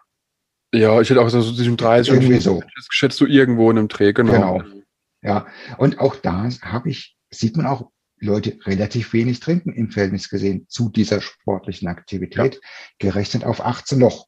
Ja, 0.74 1.02
ich 1.02 1.10
hätte 1.10 1.22
auch 1.22 1.30
so 1.30 1.42
zwischen 1.42 1.78
30 1.78 2.14
Irgendwie 2.14 2.36
und 2.36 2.42
50, 2.44 2.44
so. 2.44 2.62
Das 2.62 2.88
schätzt 2.92 3.20
du 3.20 3.26
irgendwo 3.26 3.72
in 3.72 3.80
einem 3.80 3.88
Dreh, 3.88 4.14
genau. 4.14 4.60
genau. 4.60 4.64
Ja, 5.24 5.48
und 5.78 6.00
auch 6.00 6.16
da 6.16 6.50
habe 6.62 6.90
ich, 6.90 7.18
sieht 7.32 7.58
man 7.58 7.66
auch 7.66 7.90
Leute 8.20 8.60
relativ 8.66 9.14
wenig 9.14 9.40
trinken 9.40 9.74
im 9.74 9.90
Verhältnis 9.90 10.30
gesehen 10.30 10.68
zu 10.70 10.90
dieser 10.90 11.20
sportlichen 11.20 11.88
Aktivität, 11.88 12.56
ja. 12.56 12.62
gerechnet 13.00 13.44
auf 13.44 13.66
18 13.66 13.98
noch. 13.98 14.28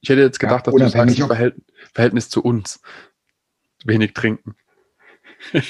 Ich 0.00 0.08
hätte 0.08 0.22
jetzt 0.22 0.40
gedacht, 0.40 0.66
ja, 0.66 0.72
dass 0.72 0.92
du 0.92 0.98
sagst, 0.98 1.16
Verhältnis, 1.16 1.64
Verhältnis 1.94 2.28
zu 2.28 2.42
uns. 2.42 2.80
Wenig 3.84 4.14
trinken. 4.14 4.56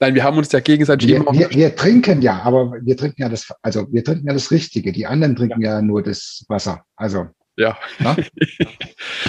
Nein, 0.00 0.14
wir 0.14 0.24
haben 0.24 0.38
uns 0.38 0.52
ja 0.52 0.60
gegenseitig 0.60 1.08
wir, 1.08 1.16
immer. 1.16 1.32
Wir, 1.32 1.50
wir, 1.50 1.76
trinken 1.76 2.22
ja, 2.22 2.40
aber 2.42 2.72
wir 2.82 2.96
trinken 2.96 3.22
ja 3.22 3.28
das, 3.28 3.52
also 3.62 3.86
wir 3.92 4.04
trinken 4.04 4.26
ja 4.26 4.32
das 4.32 4.50
Richtige. 4.50 4.92
Die 4.92 5.06
anderen 5.06 5.36
trinken 5.36 5.60
ja, 5.60 5.74
ja 5.74 5.82
nur 5.82 6.02
das 6.02 6.44
Wasser. 6.48 6.84
Also. 6.96 7.26
Ja. 7.54 7.76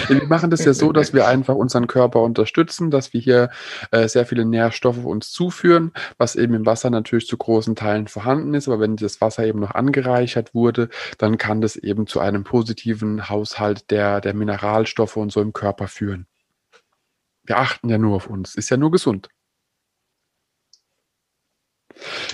wir 0.08 0.26
machen 0.28 0.48
das 0.50 0.64
ja 0.64 0.72
so, 0.72 0.92
dass 0.92 1.12
wir 1.12 1.28
einfach 1.28 1.54
unseren 1.54 1.86
Körper 1.86 2.22
unterstützen, 2.22 2.90
dass 2.90 3.12
wir 3.12 3.20
hier 3.20 3.50
äh, 3.90 4.08
sehr 4.08 4.24
viele 4.24 4.46
Nährstoffe 4.46 5.04
uns 5.04 5.30
zuführen, 5.30 5.92
was 6.16 6.34
eben 6.34 6.54
im 6.54 6.64
Wasser 6.64 6.88
natürlich 6.88 7.26
zu 7.26 7.36
großen 7.36 7.76
Teilen 7.76 8.08
vorhanden 8.08 8.54
ist. 8.54 8.66
Aber 8.66 8.80
wenn 8.80 8.96
das 8.96 9.20
Wasser 9.20 9.44
eben 9.44 9.60
noch 9.60 9.72
angereichert 9.72 10.54
wurde, 10.54 10.88
dann 11.18 11.36
kann 11.36 11.60
das 11.60 11.76
eben 11.76 12.06
zu 12.06 12.18
einem 12.18 12.44
positiven 12.44 13.28
Haushalt 13.28 13.90
der, 13.90 14.22
der 14.22 14.32
Mineralstoffe 14.32 15.18
und 15.18 15.30
so 15.30 15.42
im 15.42 15.52
Körper 15.52 15.86
führen. 15.86 16.26
Wir 17.44 17.58
achten 17.58 17.88
ja 17.88 17.98
nur 17.98 18.16
auf 18.16 18.26
uns. 18.26 18.54
Ist 18.54 18.70
ja 18.70 18.76
nur 18.76 18.90
gesund. 18.90 19.28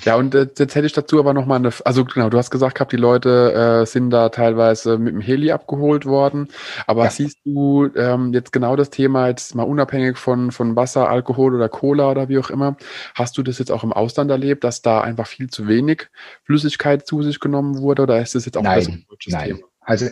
Ja, 0.05 0.17
und 0.17 0.35
äh, 0.35 0.49
jetzt 0.59 0.75
hätte 0.75 0.87
ich 0.87 0.93
dazu 0.93 1.19
aber 1.19 1.35
noch 1.35 1.47
mal 1.47 1.57
eine, 1.57 1.71
also 1.85 2.05
genau, 2.05 2.31
du 2.31 2.39
hast 2.39 2.51
gesagt 2.51 2.75
gehabt, 2.77 2.93
die 2.93 2.97
Leute 2.97 3.83
äh, 3.83 3.87
sind 3.87 4.11
da 4.11 4.31
teilweise 4.31 4.99
mit 4.99 5.13
dem 5.13 5.21
Heli 5.21 5.53
abgeholt 5.53 6.07
worden. 6.07 6.49
Aber 6.87 7.05
ja. 7.05 7.11
siehst 7.11 7.39
du 7.45 7.89
ähm, 7.95 8.33
jetzt 8.33 8.53
genau 8.53 8.77
das 8.77 8.91
Thema 8.91 9.29
jetzt 9.29 9.55
mal 9.55 9.65
unabhängig 9.65 10.17
von, 10.17 10.51
von 10.51 10.77
Wasser, 10.77 11.09
Alkohol 11.09 11.55
oder 11.55 11.69
Cola 11.69 12.11
oder 12.11 12.29
wie 12.29 12.39
auch 12.39 12.51
immer, 12.51 12.77
hast 13.15 13.37
du 13.39 13.43
das 13.43 13.59
jetzt 13.59 13.71
auch 13.71 13.85
im 13.85 13.93
Ausland 13.93 14.31
erlebt, 14.31 14.65
dass 14.65 14.83
da 14.83 15.01
einfach 15.01 15.27
viel 15.27 15.51
zu 15.51 15.69
wenig 15.69 16.09
Flüssigkeit 16.45 17.07
zu 17.07 17.23
sich 17.23 17.41
genommen 17.41 17.79
wurde 17.79 18.03
oder 18.03 18.21
ist 18.21 18.35
das 18.35 18.47
jetzt 18.47 18.57
auch 18.57 18.63
nein, 18.63 18.87
ein 18.87 19.05
deutsches 19.09 19.33
nein. 19.33 19.57
Thema? 19.57 19.67
Also 19.81 20.07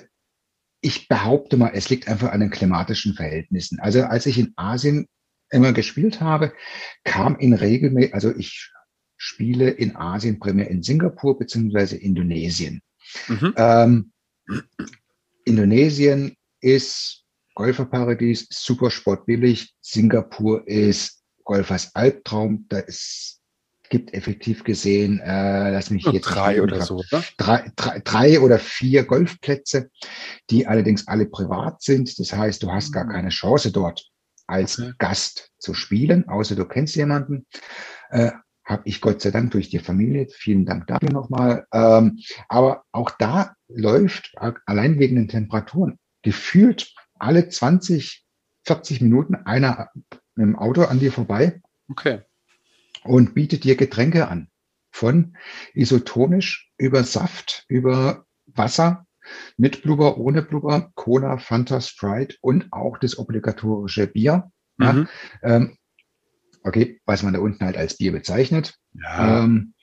ich 0.81 1.09
behaupte 1.09 1.57
mal, 1.57 1.73
es 1.75 1.89
liegt 1.91 2.09
einfach 2.09 2.33
an 2.33 2.41
den 2.41 2.51
klimatischen 2.51 3.15
Verhältnissen. 3.15 3.81
Also 3.81 4.03
als 4.03 4.27
ich 4.27 4.39
in 4.39 4.53
Asien 4.57 5.07
immer 5.51 5.73
gespielt 5.73 6.21
habe, 6.21 6.53
kam 7.05 7.37
in 7.37 7.53
Regel, 7.53 8.11
also 8.13 8.35
ich 8.35 8.71
Spiele 9.17 9.71
in 9.71 9.97
Asien, 9.97 10.39
primär 10.39 10.69
in 10.69 10.83
Singapur 10.83 11.39
beziehungsweise 11.39 11.97
Indonesien. 11.97 12.83
Mhm. 13.27 13.55
Ähm, 13.57 14.13
Indonesien 15.45 16.37
ist 16.61 17.25
Golferparadies, 17.55 18.47
super 18.51 18.91
sportbillig. 18.91 19.75
Singapur 19.81 20.67
ist 20.69 21.25
Golfers 21.43 21.95
Albtraum. 21.97 22.67
Da 22.69 22.79
ist, 22.79 23.38
gibt 23.89 24.15
effektiv 24.15 24.65
gesehen, 24.65 25.21
äh, 25.21 25.71
lass 25.71 25.91
mich 25.91 26.05
jetzt 26.05 26.25
drei 26.25 26.63
oder 26.63 26.83
so, 26.83 26.97
oder? 26.97 27.23
Drei, 27.37 27.71
drei, 27.77 28.01
drei 28.01 28.41
oder 28.41 28.59
vier 28.59 29.05
Golfplätze, 29.05 29.91
die 30.51 30.67
allerdings 30.67 31.07
alle 31.07 31.27
privat 31.27 31.83
sind. 31.83 32.19
Das 32.19 32.33
heißt, 32.33 32.63
du 32.63 32.71
hast 32.71 32.93
gar 32.93 33.05
mhm. 33.05 33.11
keine 33.11 33.29
Chance 33.31 33.73
dort 33.73 34.09
als 34.47 34.79
okay. 34.79 34.93
Gast 34.99 35.51
zu 35.59 35.75
spielen, 35.75 36.29
außer 36.29 36.57
du 36.57 36.65
kennst 36.65 36.97
jemanden. 36.97 37.47
Äh, 38.11 38.31
habe 38.69 38.83
ich 38.85 39.01
Gott 39.01 39.23
sei 39.23 39.31
Dank 39.31 39.53
durch 39.53 39.71
die 39.71 39.79
Familie. 39.79 40.29
Vielen 40.31 40.67
Dank 40.67 40.87
dafür 40.87 41.11
nochmal. 41.11 41.67
Ähm, 41.73 42.19
aber 42.49 42.85
auch 42.93 43.11
da 43.19 43.55
läuft 43.69 44.35
allein 44.67 44.99
wegen 44.99 45.17
den 45.17 45.29
Temperaturen 45.29 45.99
gefühlt 46.23 46.93
alle 47.19 47.49
20, 47.49 48.25
40 48.67 49.01
Minuten 49.01 49.35
einer 49.35 49.91
mit 49.95 50.47
dem 50.47 50.57
Auto 50.57 50.83
an 50.83 51.01
dir 51.01 51.13
vorbei. 51.13 51.61
Okay. 51.89 52.23
Und 53.09 53.35
bietet 53.35 53.65
dir 53.65 53.77
Getränke 53.77 54.29
an. 54.29 54.49
Von 54.91 55.37
isotonisch 55.75 56.71
über 56.77 57.05
Saft, 57.05 57.65
über 57.69 58.27
Wasser, 58.47 59.07
mit 59.57 59.83
Blubber, 59.83 60.19
ohne 60.19 60.43
Blubber, 60.43 60.91
Cola, 60.95 61.39
Fanta, 61.39 61.81
Sprite 61.81 62.37
und 62.41 62.69
auch 62.71 62.99
das 62.99 63.19
obligatorische 63.19 64.07
Bier. 64.07 64.51
Mhm. 64.77 65.09
Ja, 65.43 65.57
ähm, 65.57 65.77
okay, 66.65 67.01
was 67.05 67.23
man 67.23 67.35
da 67.35 67.41
unten 67.41 67.65
halt 67.65 67.77
als 67.77 67.97
Bier 67.97 68.13
bezeichnet. 68.13 68.75
Ja, 68.93 69.45
ähm, 69.45 69.75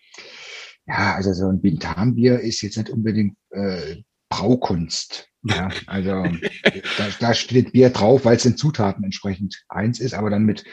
ja 0.86 1.15
also 1.15 1.34
so 1.34 1.47
ein 1.47 1.61
Bintam-Bier 1.61 2.39
ist 2.39 2.61
jetzt 2.61 2.78
nicht 2.78 2.89
unbedingt 2.89 3.38
äh, 3.51 3.97
Braukunst. 4.30 5.30
Ja, 5.43 5.69
also 5.86 6.23
da, 6.97 7.07
da, 7.19 7.34
steht 7.34 7.73
Bier 7.73 7.91
drauf, 7.91 8.26
weil 8.26 8.38
es 8.38 8.43
den 8.43 8.57
Zutaten 8.57 9.03
entsprechend 9.03 9.63
eins 9.69 9.99
ist, 9.99 10.13
aber 10.13 10.30
dann 10.30 10.43
mit 10.43 10.63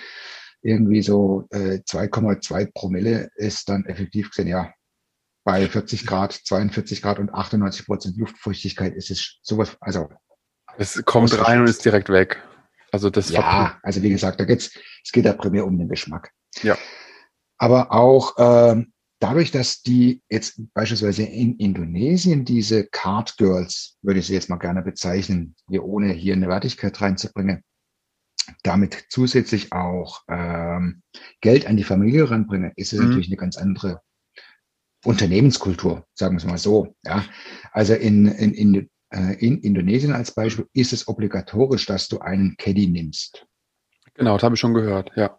irgendwie 0.62 1.02
so 1.02 1.46
äh, 1.50 1.80
2,2 1.88 2.70
Promille 2.72 3.30
ist 3.36 3.68
dann 3.68 3.84
effektiv 3.86 4.30
gesehen, 4.30 4.48
ja, 4.48 4.72
bei 5.44 5.66
40 5.66 6.06
Grad, 6.06 6.32
42 6.32 7.02
Grad 7.02 7.18
und 7.18 7.34
98 7.34 7.86
Prozent 7.86 8.16
Luftfeuchtigkeit 8.16 8.94
ist 8.94 9.10
es 9.10 9.38
sowas, 9.42 9.76
also. 9.80 10.08
Es 10.78 11.04
kommt 11.04 11.36
rein 11.38 11.60
und 11.60 11.66
ist 11.66 11.84
direkt 11.84 12.08
weg. 12.08 12.40
Also 12.92 13.10
das 13.10 13.30
Ja, 13.30 13.78
also 13.82 14.02
wie 14.02 14.10
gesagt, 14.10 14.38
da 14.38 14.44
geht's, 14.44 14.70
es 15.04 15.12
geht 15.12 15.24
ja 15.24 15.32
primär 15.32 15.66
um 15.66 15.78
den 15.78 15.88
Geschmack. 15.88 16.30
Ja. 16.62 16.78
Aber 17.58 17.92
auch 17.92 18.34
ähm, 18.38 18.92
dadurch, 19.18 19.50
dass 19.50 19.82
die 19.82 20.22
jetzt 20.28 20.60
beispielsweise 20.74 21.22
in 21.22 21.56
Indonesien 21.56 22.44
diese 22.44 22.86
Card 22.86 23.36
Girls, 23.38 23.96
würde 24.02 24.20
ich 24.20 24.26
sie 24.26 24.34
jetzt 24.34 24.50
mal 24.50 24.56
gerne 24.56 24.82
bezeichnen, 24.82 25.54
hier 25.68 25.84
ohne 25.84 26.12
hier 26.12 26.34
eine 26.34 26.48
Wertigkeit 26.48 27.00
reinzubringen, 27.00 27.62
damit 28.62 29.06
zusätzlich 29.08 29.72
auch 29.72 30.22
ähm, 30.28 31.02
Geld 31.40 31.66
an 31.66 31.76
die 31.76 31.84
Familie 31.84 32.30
ranbringen, 32.30 32.72
ist 32.76 32.92
es 32.92 33.00
mhm. 33.00 33.06
natürlich 33.06 33.28
eine 33.28 33.36
ganz 33.36 33.56
andere 33.56 34.00
Unternehmenskultur, 35.04 36.06
sagen 36.14 36.34
wir 36.34 36.38
es 36.38 36.44
mal 36.44 36.58
so. 36.58 36.94
Ja, 37.04 37.24
also 37.72 37.94
in, 37.94 38.26
in, 38.26 38.54
in 38.54 38.90
äh, 39.12 39.34
in 39.34 39.58
Indonesien 39.58 40.12
als 40.12 40.32
Beispiel 40.32 40.66
ist 40.72 40.92
es 40.92 41.06
obligatorisch, 41.06 41.86
dass 41.86 42.08
du 42.08 42.20
einen 42.20 42.56
Caddy 42.56 42.86
nimmst. 42.86 43.46
Genau, 44.14 44.34
das 44.34 44.42
habe 44.42 44.54
ich 44.54 44.60
schon 44.60 44.74
gehört, 44.74 45.12
ja. 45.16 45.38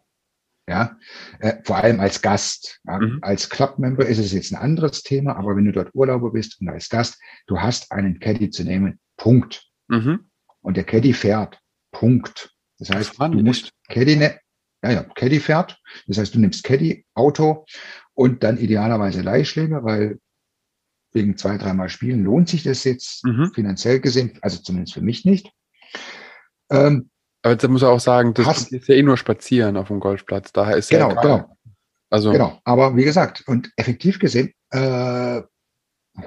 Ja, 0.65 0.97
äh, 1.39 1.55
vor 1.65 1.77
allem 1.77 1.99
als 1.99 2.21
Gast. 2.21 2.79
Ja. 2.85 2.99
Mhm. 2.99 3.19
Als 3.21 3.49
Clubmember 3.49 4.05
ist 4.05 4.19
es 4.19 4.31
jetzt 4.31 4.53
ein 4.53 4.57
anderes 4.57 5.03
Thema, 5.03 5.35
aber 5.35 5.57
wenn 5.57 5.65
du 5.65 5.73
dort 5.73 5.93
Urlauber 5.93 6.31
bist 6.31 6.61
und 6.61 6.69
als 6.69 6.87
Gast, 6.87 7.19
du 7.47 7.59
hast 7.59 7.91
einen 7.91 8.19
Caddy 8.19 8.49
zu 8.49 8.63
nehmen, 8.63 8.99
Punkt. 9.17 9.67
Mhm. 9.89 10.29
Und 10.61 10.77
der 10.77 10.85
Caddy 10.85 11.11
fährt, 11.13 11.59
Punkt. 11.91 12.52
Das 12.79 12.89
heißt, 12.89 13.19
du 13.19 13.43
musst 13.43 13.71
Caddy, 13.89 14.15
ne 14.15 14.39
ja, 14.83 14.91
ja, 14.91 15.03
Caddy 15.03 15.39
fährt. 15.39 15.79
Das 16.07 16.17
heißt, 16.17 16.35
du 16.35 16.39
nimmst 16.39 16.63
Caddy, 16.63 17.05
Auto 17.13 17.65
und 18.13 18.43
dann 18.43 18.57
idealerweise 18.57 19.21
Leihschläger, 19.21 19.83
weil 19.83 20.19
wegen 21.13 21.37
zwei, 21.37 21.57
dreimal 21.57 21.89
Spielen 21.89 22.23
lohnt 22.23 22.49
sich 22.49 22.63
das 22.63 22.83
jetzt 22.83 23.23
mhm. 23.25 23.51
finanziell 23.53 23.99
gesehen, 23.99 24.37
also 24.41 24.61
zumindest 24.61 24.93
für 24.93 25.01
mich 25.01 25.25
nicht. 25.25 25.51
Ähm, 26.69 27.09
aber 27.43 27.55
da 27.55 27.67
muss 27.67 27.81
er 27.81 27.89
auch 27.89 27.99
sagen, 27.99 28.33
das 28.33 28.45
hast, 28.45 28.71
ist 28.71 28.87
ja 28.87 28.95
eh 28.95 29.03
nur 29.03 29.17
spazieren 29.17 29.77
auf 29.77 29.89
dem 29.89 29.99
Golfplatz. 29.99 30.51
Daher 30.51 30.77
ist 30.77 30.89
genau, 30.89 31.09
ja 31.09 31.21
genau. 31.21 31.57
Also 32.09 32.31
genau. 32.31 32.59
Aber 32.63 32.95
wie 32.95 33.03
gesagt, 33.03 33.43
und 33.47 33.71
effektiv 33.75 34.19
gesehen 34.19 34.53
äh, 34.71 35.41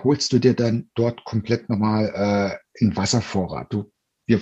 holst 0.03 0.33
du 0.33 0.39
dir 0.39 0.55
dann 0.55 0.91
dort 0.95 1.25
komplett 1.25 1.69
nochmal 1.69 2.07
äh, 2.07 2.83
einen 2.85 2.97
Wasservorrat. 2.97 3.73
Du, 3.73 3.91
wir, 4.27 4.41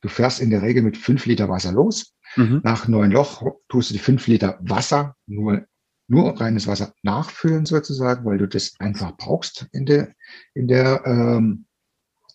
du 0.00 0.08
fährst 0.08 0.40
in 0.40 0.50
der 0.50 0.62
Regel 0.62 0.82
mit 0.82 0.96
fünf 0.96 1.26
Liter 1.26 1.48
Wasser 1.48 1.72
los. 1.72 2.14
Mhm. 2.36 2.60
Nach 2.62 2.88
neun 2.88 3.10
Loch 3.10 3.42
tust 3.68 3.90
du 3.90 3.94
die 3.94 4.00
fünf 4.00 4.26
Liter 4.26 4.58
Wasser 4.60 5.16
nur 5.26 5.66
nur 6.08 6.40
reines 6.40 6.66
Wasser 6.66 6.94
nachfüllen 7.02 7.66
sozusagen, 7.66 8.24
weil 8.24 8.38
du 8.38 8.48
das 8.48 8.74
einfach 8.78 9.16
brauchst 9.16 9.68
in 9.72 9.84
der, 9.84 10.14
in 10.54 10.66
der 10.66 11.02
ähm, 11.04 11.66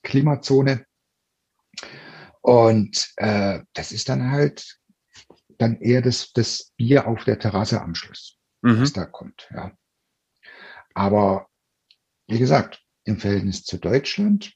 Klimazone. 0.03 0.85
Und 2.41 3.11
äh, 3.17 3.61
das 3.73 3.91
ist 3.91 4.09
dann 4.09 4.31
halt 4.31 4.79
dann 5.57 5.79
eher 5.81 6.01
das, 6.01 6.31
das 6.33 6.71
Bier 6.77 7.07
auf 7.07 7.23
der 7.23 7.39
Terrasse 7.39 7.81
am 7.81 7.95
Schluss, 7.95 8.37
mhm. 8.61 8.81
was 8.81 8.93
da 8.93 9.05
kommt. 9.05 9.49
Ja. 9.51 9.71
Aber 10.93 11.47
wie 12.27 12.39
gesagt, 12.39 12.83
im 13.05 13.17
Verhältnis 13.17 13.63
zu 13.63 13.77
Deutschland, 13.77 14.53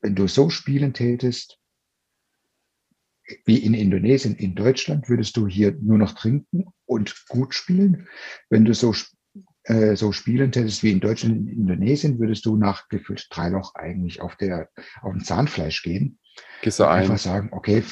wenn 0.00 0.14
du 0.14 0.26
so 0.26 0.50
spielen 0.50 0.92
tätest, 0.94 1.58
wie 3.44 3.58
in 3.58 3.74
Indonesien, 3.74 4.34
in 4.34 4.54
Deutschland 4.54 5.08
würdest 5.08 5.36
du 5.36 5.46
hier 5.46 5.76
nur 5.80 5.98
noch 5.98 6.12
trinken 6.12 6.66
und 6.86 7.14
gut 7.28 7.54
spielen. 7.54 8.08
Wenn 8.48 8.64
du 8.64 8.74
so, 8.74 8.94
äh, 9.64 9.94
so 9.94 10.12
spielen 10.12 10.52
tätest 10.52 10.82
wie 10.82 10.90
in 10.90 11.00
Deutschland, 11.00 11.36
in 11.36 11.48
Indonesien, 11.48 12.18
würdest 12.18 12.44
du 12.46 12.56
nach 12.56 12.88
gefühlt 12.88 13.26
drei 13.30 13.50
Loch 13.50 13.74
eigentlich 13.74 14.20
auf 14.20 14.36
der, 14.36 14.68
auf 15.02 15.12
dem 15.12 15.22
Zahnfleisch 15.22 15.82
gehen. 15.82 16.18
Gehst 16.62 16.80
du 16.80 16.84
ein. 16.84 17.02
Einfach 17.02 17.18
sagen, 17.18 17.50
okay, 17.52 17.84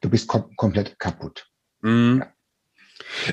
du 0.00 0.10
bist 0.10 0.28
kom 0.28 0.54
komplett 0.56 0.98
kaputt. 0.98 1.48
Mhm. 1.80 2.18
Ja. 2.20 2.34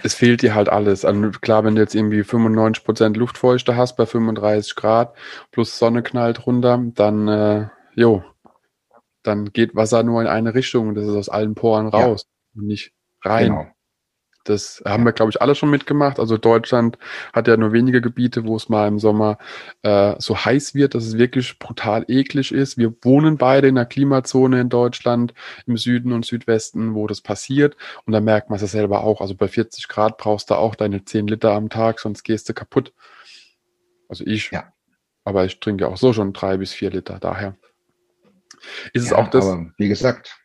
Es 0.03 0.15
fehlt 0.15 0.41
dir 0.41 0.55
halt 0.55 0.69
alles. 0.69 1.05
Also 1.05 1.31
klar, 1.31 1.63
wenn 1.63 1.75
du 1.75 1.81
jetzt 1.81 1.95
irgendwie 1.95 2.23
95 2.23 2.83
Prozent 2.83 3.17
Luftfeuchte 3.17 3.75
hast 3.75 3.95
bei 3.95 4.05
35 4.05 4.75
Grad 4.75 5.15
plus 5.51 5.77
Sonne 5.77 6.01
knallt 6.01 6.45
runter, 6.45 6.83
dann, 6.95 7.27
äh, 7.27 7.67
jo, 7.95 8.23
dann 9.23 9.51
geht 9.53 9.75
Wasser 9.75 10.03
nur 10.03 10.21
in 10.21 10.27
eine 10.27 10.53
Richtung 10.53 10.89
und 10.89 10.95
das 10.95 11.05
ist 11.05 11.15
aus 11.15 11.29
allen 11.29 11.55
Poren 11.55 11.87
raus 11.87 12.25
ja. 12.27 12.61
und 12.61 12.67
nicht 12.67 12.93
rein. 13.23 13.49
Genau. 13.49 13.67
Das 14.43 14.81
haben 14.85 15.05
wir, 15.05 15.11
glaube 15.11 15.29
ich, 15.29 15.41
alle 15.41 15.53
schon 15.53 15.69
mitgemacht. 15.69 16.19
Also 16.19 16.37
Deutschland 16.37 16.97
hat 17.31 17.47
ja 17.47 17.57
nur 17.57 17.73
wenige 17.73 18.01
Gebiete, 18.01 18.45
wo 18.45 18.55
es 18.55 18.69
mal 18.69 18.87
im 18.87 18.97
Sommer 18.97 19.37
äh, 19.83 20.15
so 20.17 20.35
heiß 20.35 20.73
wird, 20.73 20.95
dass 20.95 21.05
es 21.05 21.17
wirklich 21.17 21.59
brutal 21.59 22.05
eklig 22.07 22.51
ist. 22.51 22.77
Wir 22.77 22.93
wohnen 23.03 23.37
beide 23.37 23.67
in 23.67 23.77
einer 23.77 23.85
Klimazone 23.85 24.61
in 24.61 24.69
Deutschland, 24.69 25.33
im 25.67 25.77
Süden 25.77 26.11
und 26.11 26.25
Südwesten, 26.25 26.95
wo 26.95 27.05
das 27.05 27.21
passiert. 27.21 27.77
Und 28.05 28.13
da 28.13 28.19
merkt 28.19 28.49
man 28.49 28.55
es 28.55 28.63
ja 28.63 28.67
selber 28.67 29.03
auch. 29.03 29.21
Also 29.21 29.35
bei 29.35 29.47
40 29.47 29.87
Grad 29.87 30.17
brauchst 30.17 30.49
du 30.49 30.55
auch 30.55 30.73
deine 30.73 31.05
10 31.05 31.27
Liter 31.27 31.51
am 31.51 31.69
Tag, 31.69 31.99
sonst 31.99 32.23
gehst 32.23 32.49
du 32.49 32.53
kaputt. 32.53 32.93
Also 34.09 34.25
ich. 34.25 34.49
Ja. 34.51 34.73
Aber 35.23 35.45
ich 35.45 35.59
trinke 35.59 35.87
auch 35.87 35.97
so 35.97 36.13
schon 36.13 36.33
drei 36.33 36.57
bis 36.57 36.73
vier 36.73 36.89
Liter. 36.89 37.19
Daher 37.19 37.55
ist 38.93 39.03
es 39.03 39.13
auch 39.13 39.29
das. 39.29 39.45
Aber 39.45 39.71
wie 39.77 39.87
gesagt, 39.87 40.37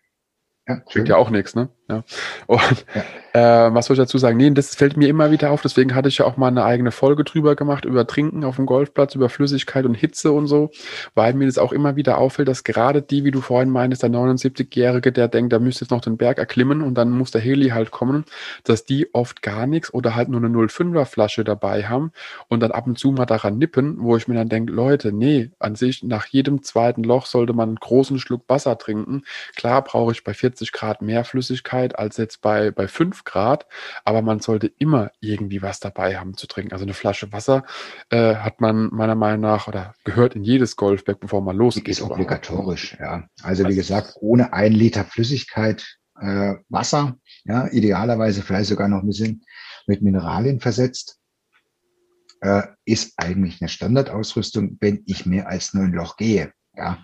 ja, 0.68 0.82
Bringt 0.84 1.08
ja 1.08 1.16
auch 1.16 1.30
nichts, 1.30 1.54
ne? 1.54 1.70
Ja. 1.88 2.02
Und 2.46 2.84
ja. 2.94 3.04
Äh, 3.36 3.74
was 3.74 3.86
soll 3.86 3.94
ich 3.94 4.00
dazu 4.00 4.16
sagen? 4.16 4.38
Nee, 4.38 4.50
das 4.50 4.74
fällt 4.74 4.96
mir 4.96 5.08
immer 5.08 5.30
wieder 5.30 5.50
auf, 5.50 5.60
deswegen 5.60 5.94
hatte 5.94 6.08
ich 6.08 6.18
ja 6.18 6.24
auch 6.24 6.38
mal 6.38 6.48
eine 6.48 6.64
eigene 6.64 6.90
Folge 6.90 7.22
drüber 7.22 7.54
gemacht, 7.54 7.84
über 7.84 8.06
Trinken 8.06 8.44
auf 8.44 8.56
dem 8.56 8.64
Golfplatz, 8.64 9.14
über 9.14 9.28
Flüssigkeit 9.28 9.84
und 9.84 9.94
Hitze 9.94 10.32
und 10.32 10.46
so, 10.46 10.70
weil 11.14 11.34
mir 11.34 11.44
das 11.44 11.58
auch 11.58 11.72
immer 11.72 11.96
wieder 11.96 12.16
auffällt, 12.16 12.48
dass 12.48 12.64
gerade 12.64 13.02
die, 13.02 13.24
wie 13.24 13.30
du 13.30 13.42
vorhin 13.42 13.68
meinst, 13.68 14.02
der 14.02 14.08
79-Jährige, 14.08 15.12
der 15.12 15.28
denkt, 15.28 15.52
da 15.52 15.58
müsste 15.58 15.84
jetzt 15.84 15.90
noch 15.90 16.00
den 16.00 16.16
Berg 16.16 16.38
erklimmen 16.38 16.80
und 16.80 16.94
dann 16.94 17.10
muss 17.10 17.30
der 17.30 17.42
Heli 17.42 17.68
halt 17.68 17.90
kommen, 17.90 18.24
dass 18.64 18.86
die 18.86 19.12
oft 19.14 19.42
gar 19.42 19.66
nichts 19.66 19.92
oder 19.92 20.14
halt 20.14 20.30
nur 20.30 20.42
eine 20.42 20.48
05er 20.48 21.04
Flasche 21.04 21.44
dabei 21.44 21.84
haben 21.84 22.12
und 22.48 22.60
dann 22.60 22.72
ab 22.72 22.86
und 22.86 22.98
zu 22.98 23.12
mal 23.12 23.26
daran 23.26 23.58
nippen, 23.58 23.96
wo 24.00 24.16
ich 24.16 24.28
mir 24.28 24.34
dann 24.34 24.48
denke, 24.48 24.72
Leute, 24.72 25.12
nee, 25.12 25.50
an 25.58 25.74
sich 25.74 26.02
nach 26.02 26.24
jedem 26.24 26.62
zweiten 26.62 27.04
Loch 27.04 27.26
sollte 27.26 27.52
man 27.52 27.68
einen 27.68 27.76
großen 27.76 28.18
Schluck 28.18 28.44
Wasser 28.48 28.78
trinken. 28.78 29.24
Klar 29.56 29.84
brauche 29.84 30.12
ich 30.12 30.24
bei 30.24 30.32
40 30.32 30.72
Grad 30.72 31.02
mehr 31.02 31.24
Flüssigkeit 31.24 31.75
als 31.76 32.16
jetzt 32.16 32.40
bei, 32.40 32.70
bei 32.70 32.88
5 32.88 33.24
Grad, 33.24 33.66
aber 34.04 34.22
man 34.22 34.40
sollte 34.40 34.66
immer 34.66 35.10
irgendwie 35.20 35.62
was 35.62 35.80
dabei 35.80 36.16
haben 36.18 36.36
zu 36.36 36.46
trinken. 36.46 36.72
Also 36.72 36.84
eine 36.84 36.94
Flasche 36.94 37.32
Wasser 37.32 37.64
äh, 38.10 38.36
hat 38.36 38.60
man 38.60 38.88
meiner 38.92 39.14
Meinung 39.14 39.40
nach 39.40 39.68
oder 39.68 39.94
gehört 40.04 40.34
in 40.34 40.44
jedes 40.44 40.76
Golfbag, 40.76 41.20
bevor 41.20 41.42
man 41.42 41.56
losgeht. 41.56 41.88
Ist 41.88 42.02
obligatorisch, 42.02 42.96
ja. 42.98 43.24
Also 43.42 43.68
wie 43.68 43.76
gesagt, 43.76 44.14
ohne 44.20 44.52
ein 44.52 44.72
Liter 44.72 45.04
Flüssigkeit 45.04 45.84
äh, 46.20 46.54
Wasser, 46.68 47.18
ja, 47.44 47.68
idealerweise 47.68 48.42
vielleicht 48.42 48.68
sogar 48.68 48.88
noch 48.88 49.02
ein 49.02 49.06
bisschen 49.06 49.44
mit 49.86 50.02
Mineralien 50.02 50.60
versetzt, 50.60 51.18
äh, 52.40 52.62
ist 52.84 53.14
eigentlich 53.16 53.60
eine 53.60 53.68
Standardausrüstung, 53.68 54.76
wenn 54.80 55.02
ich 55.06 55.26
mehr 55.26 55.48
als 55.48 55.74
neun 55.74 55.92
Loch 55.92 56.16
gehe. 56.16 56.52
Ja, 56.74 56.98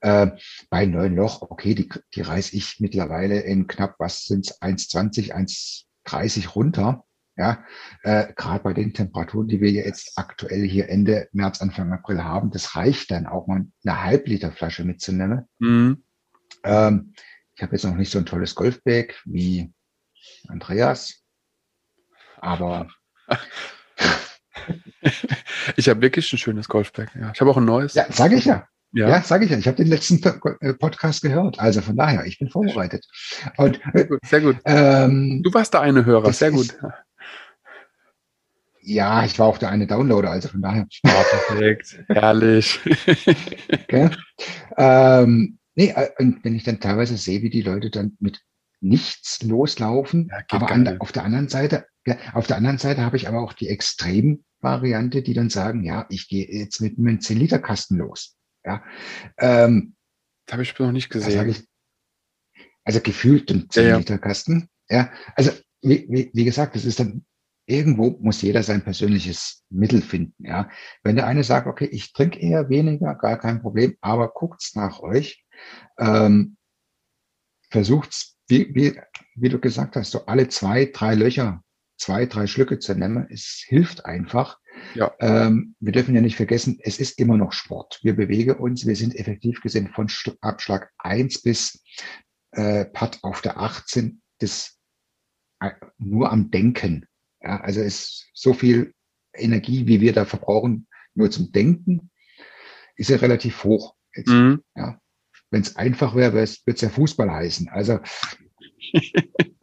äh, 0.00 0.28
bei 0.70 0.86
neun 0.86 1.16
Loch, 1.16 1.42
okay, 1.42 1.74
die, 1.74 1.88
die 2.14 2.22
reiße 2.22 2.56
ich 2.56 2.80
mittlerweile 2.80 3.40
in 3.40 3.66
knapp, 3.66 3.96
was 3.98 4.24
sind 4.24 4.46
es, 4.46 4.60
1,20, 4.60 5.32
1,30 5.32 6.48
runter. 6.50 7.04
Ja, 7.36 7.64
äh, 8.02 8.32
gerade 8.34 8.62
bei 8.62 8.74
den 8.74 8.92
Temperaturen, 8.92 9.48
die 9.48 9.62
wir 9.62 9.70
jetzt 9.70 10.12
aktuell 10.16 10.62
hier 10.62 10.90
Ende 10.90 11.28
März, 11.32 11.62
Anfang 11.62 11.90
April 11.90 12.22
haben, 12.22 12.50
das 12.50 12.76
reicht 12.76 13.10
dann 13.10 13.26
auch 13.26 13.46
mal 13.46 13.64
eine 13.82 14.04
Halbliterflasche 14.04 14.84
mitzunehmen. 14.84 15.48
Mhm. 15.58 16.04
Ähm, 16.64 17.14
ich 17.54 17.62
habe 17.62 17.72
jetzt 17.72 17.84
noch 17.84 17.94
nicht 17.94 18.10
so 18.10 18.18
ein 18.18 18.26
tolles 18.26 18.54
Golfbag 18.54 19.14
wie 19.24 19.72
Andreas, 20.48 21.22
aber 22.38 22.88
ich 25.76 25.88
habe 25.88 26.02
wirklich 26.02 26.32
ein 26.32 26.38
schönes 26.38 26.68
Golfbag. 26.68 27.14
Ja. 27.14 27.32
Ich 27.34 27.40
habe 27.40 27.50
auch 27.50 27.56
ein 27.56 27.64
neues. 27.64 27.94
Ja, 27.94 28.10
sage 28.10 28.36
ich 28.36 28.44
ja. 28.44 28.66
Ja, 28.92 29.08
ja 29.08 29.22
sage 29.22 29.44
ich 29.44 29.50
ja. 29.50 29.58
Ich 29.58 29.66
habe 29.66 29.76
den 29.76 29.86
letzten 29.86 30.22
äh, 30.60 30.74
Podcast 30.74 31.22
gehört. 31.22 31.58
Also 31.58 31.80
von 31.80 31.96
daher, 31.96 32.26
ich 32.26 32.38
bin 32.38 32.48
vorbereitet. 32.48 33.06
Und, 33.56 33.80
sehr 33.94 34.06
gut. 34.06 34.20
Sehr 34.24 34.40
gut. 34.40 34.56
Ähm, 34.64 35.42
du 35.42 35.52
warst 35.54 35.74
der 35.74 35.80
eine 35.82 36.04
Hörer. 36.04 36.32
Sehr 36.32 36.50
gut. 36.50 36.66
Ist, 36.66 36.78
ja, 38.82 39.24
ich 39.24 39.38
war 39.38 39.46
auch 39.46 39.58
der 39.58 39.70
eine 39.70 39.86
Downloader. 39.86 40.30
Also 40.30 40.48
von 40.48 40.62
daher. 40.62 40.86
Oh, 41.06 41.08
perfekt. 41.48 42.02
Herrlich. 42.08 42.80
okay. 43.72 44.10
Ähm, 44.76 45.58
nee, 45.74 45.92
äh, 45.94 46.10
und 46.18 46.44
wenn 46.44 46.54
ich 46.54 46.64
dann 46.64 46.80
teilweise 46.80 47.16
sehe, 47.16 47.42
wie 47.42 47.50
die 47.50 47.62
Leute 47.62 47.90
dann 47.90 48.16
mit 48.20 48.40
nichts 48.80 49.42
loslaufen, 49.42 50.30
ja, 50.30 50.38
aber 50.48 50.70
an, 50.70 51.00
auf 51.00 51.12
der 51.12 51.24
anderen 51.24 51.48
Seite, 51.48 51.86
ja, 52.06 52.16
auf 52.32 52.46
der 52.46 52.56
anderen 52.56 52.78
Seite 52.78 53.02
habe 53.02 53.16
ich 53.16 53.28
aber 53.28 53.40
auch 53.42 53.52
die 53.52 53.68
Extrem-Variante, 53.68 55.22
die 55.22 55.34
dann 55.34 55.50
sagen, 55.50 55.84
ja, 55.84 56.06
ich 56.08 56.28
gehe 56.28 56.48
jetzt 56.50 56.80
mit 56.80 56.98
einem 56.98 57.18
10-Liter-Kasten 57.18 57.98
los. 57.98 58.38
Ja, 58.64 58.84
ähm, 59.38 59.94
das 60.46 60.54
habe 60.54 60.62
ich 60.62 60.78
noch 60.78 60.92
nicht 60.92 61.10
gesehen. 61.10 61.48
Ich, 61.48 61.66
also 62.84 63.00
gefühlt 63.00 63.50
ein 63.50 63.70
10 63.70 63.96
Liter 63.96 64.18
Kasten. 64.18 64.68
Ja, 64.88 65.12
also 65.36 65.52
wie, 65.82 66.06
wie, 66.08 66.30
wie 66.32 66.44
gesagt, 66.44 66.74
das 66.74 66.84
ist 66.84 67.00
dann 67.00 67.24
irgendwo 67.66 68.18
muss 68.20 68.42
jeder 68.42 68.62
sein 68.62 68.82
persönliches 68.82 69.64
Mittel 69.70 70.02
finden. 70.02 70.44
Ja, 70.44 70.68
wenn 71.04 71.16
der 71.16 71.26
eine 71.26 71.44
sagt, 71.44 71.66
okay, 71.66 71.86
ich 71.86 72.12
trinke 72.12 72.40
eher 72.40 72.68
weniger, 72.68 73.14
gar 73.14 73.38
kein 73.38 73.62
Problem, 73.62 73.96
aber 74.00 74.28
guckt's 74.28 74.74
nach 74.74 75.00
euch, 75.00 75.44
ähm, 75.98 76.56
versucht's, 77.70 78.36
wie, 78.48 78.74
wie, 78.74 79.00
wie 79.36 79.48
du 79.48 79.60
gesagt 79.60 79.94
hast, 79.94 80.10
so 80.10 80.26
alle 80.26 80.48
zwei, 80.48 80.86
drei 80.86 81.14
Löcher, 81.14 81.62
zwei, 82.00 82.26
drei 82.26 82.46
Schlücke 82.46 82.78
zu 82.78 82.94
nehmen. 82.94 83.26
Es 83.30 83.62
hilft 83.66 84.06
einfach. 84.06 84.58
Ja. 84.94 85.12
Ähm, 85.20 85.74
wir 85.80 85.92
dürfen 85.92 86.14
ja 86.14 86.20
nicht 86.20 86.36
vergessen, 86.36 86.78
es 86.82 86.98
ist 86.98 87.18
immer 87.18 87.36
noch 87.36 87.52
Sport. 87.52 88.00
Wir 88.02 88.16
bewegen 88.16 88.56
uns, 88.56 88.86
wir 88.86 88.96
sind 88.96 89.14
effektiv 89.14 89.60
gesehen 89.60 89.88
von 89.88 90.08
Abschlag 90.40 90.90
1 90.98 91.42
bis 91.42 91.82
äh, 92.52 92.86
Putt 92.86 93.18
auf 93.22 93.42
der 93.42 93.58
18 93.58 94.22
das, 94.38 94.78
äh, 95.60 95.72
nur 95.98 96.32
am 96.32 96.50
Denken. 96.50 97.06
Ja, 97.42 97.60
also 97.60 97.80
ist 97.80 98.30
so 98.32 98.54
viel 98.54 98.94
Energie, 99.34 99.86
wie 99.86 100.00
wir 100.00 100.12
da 100.12 100.24
verbrauchen, 100.24 100.88
nur 101.14 101.30
zum 101.30 101.52
Denken, 101.52 102.10
ist 102.96 103.10
ja 103.10 103.16
relativ 103.16 103.62
hoch. 103.64 103.94
Jetzt, 104.14 104.28
mhm. 104.28 104.62
ja. 104.74 104.98
Wenn 105.50 105.62
es 105.62 105.76
einfach 105.76 106.14
wäre, 106.14 106.32
würde 106.32 106.44
es 106.66 106.80
ja 106.80 106.88
Fußball 106.88 107.30
heißen. 107.30 107.68
Also 107.68 107.98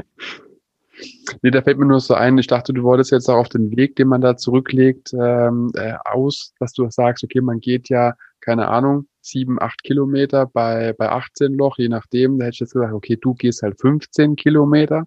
Nee, 1.41 1.51
da 1.51 1.61
fällt 1.61 1.77
mir 1.77 1.85
nur 1.85 1.99
so 1.99 2.13
ein, 2.13 2.37
ich 2.37 2.47
dachte, 2.47 2.73
du 2.73 2.83
wolltest 2.83 3.11
jetzt 3.11 3.29
auch 3.29 3.37
auf 3.37 3.49
den 3.49 3.75
Weg, 3.75 3.95
den 3.95 4.07
man 4.07 4.21
da 4.21 4.37
zurücklegt, 4.37 5.13
ähm, 5.13 5.71
äh, 5.75 5.93
aus, 6.05 6.53
dass 6.59 6.73
du 6.73 6.89
sagst, 6.89 7.23
okay, 7.23 7.41
man 7.41 7.59
geht 7.59 7.89
ja, 7.89 8.15
keine 8.41 8.67
Ahnung, 8.67 9.07
sieben, 9.21 9.61
acht 9.61 9.83
Kilometer 9.83 10.47
bei, 10.47 10.93
bei 10.93 11.09
18 11.09 11.53
Loch, 11.53 11.77
je 11.77 11.89
nachdem, 11.89 12.39
da 12.39 12.45
hätte 12.45 12.55
ich 12.55 12.59
jetzt 12.61 12.73
gesagt, 12.73 12.93
okay, 12.93 13.17
du 13.19 13.33
gehst 13.35 13.61
halt 13.61 13.79
15 13.79 14.35
Kilometer, 14.35 15.05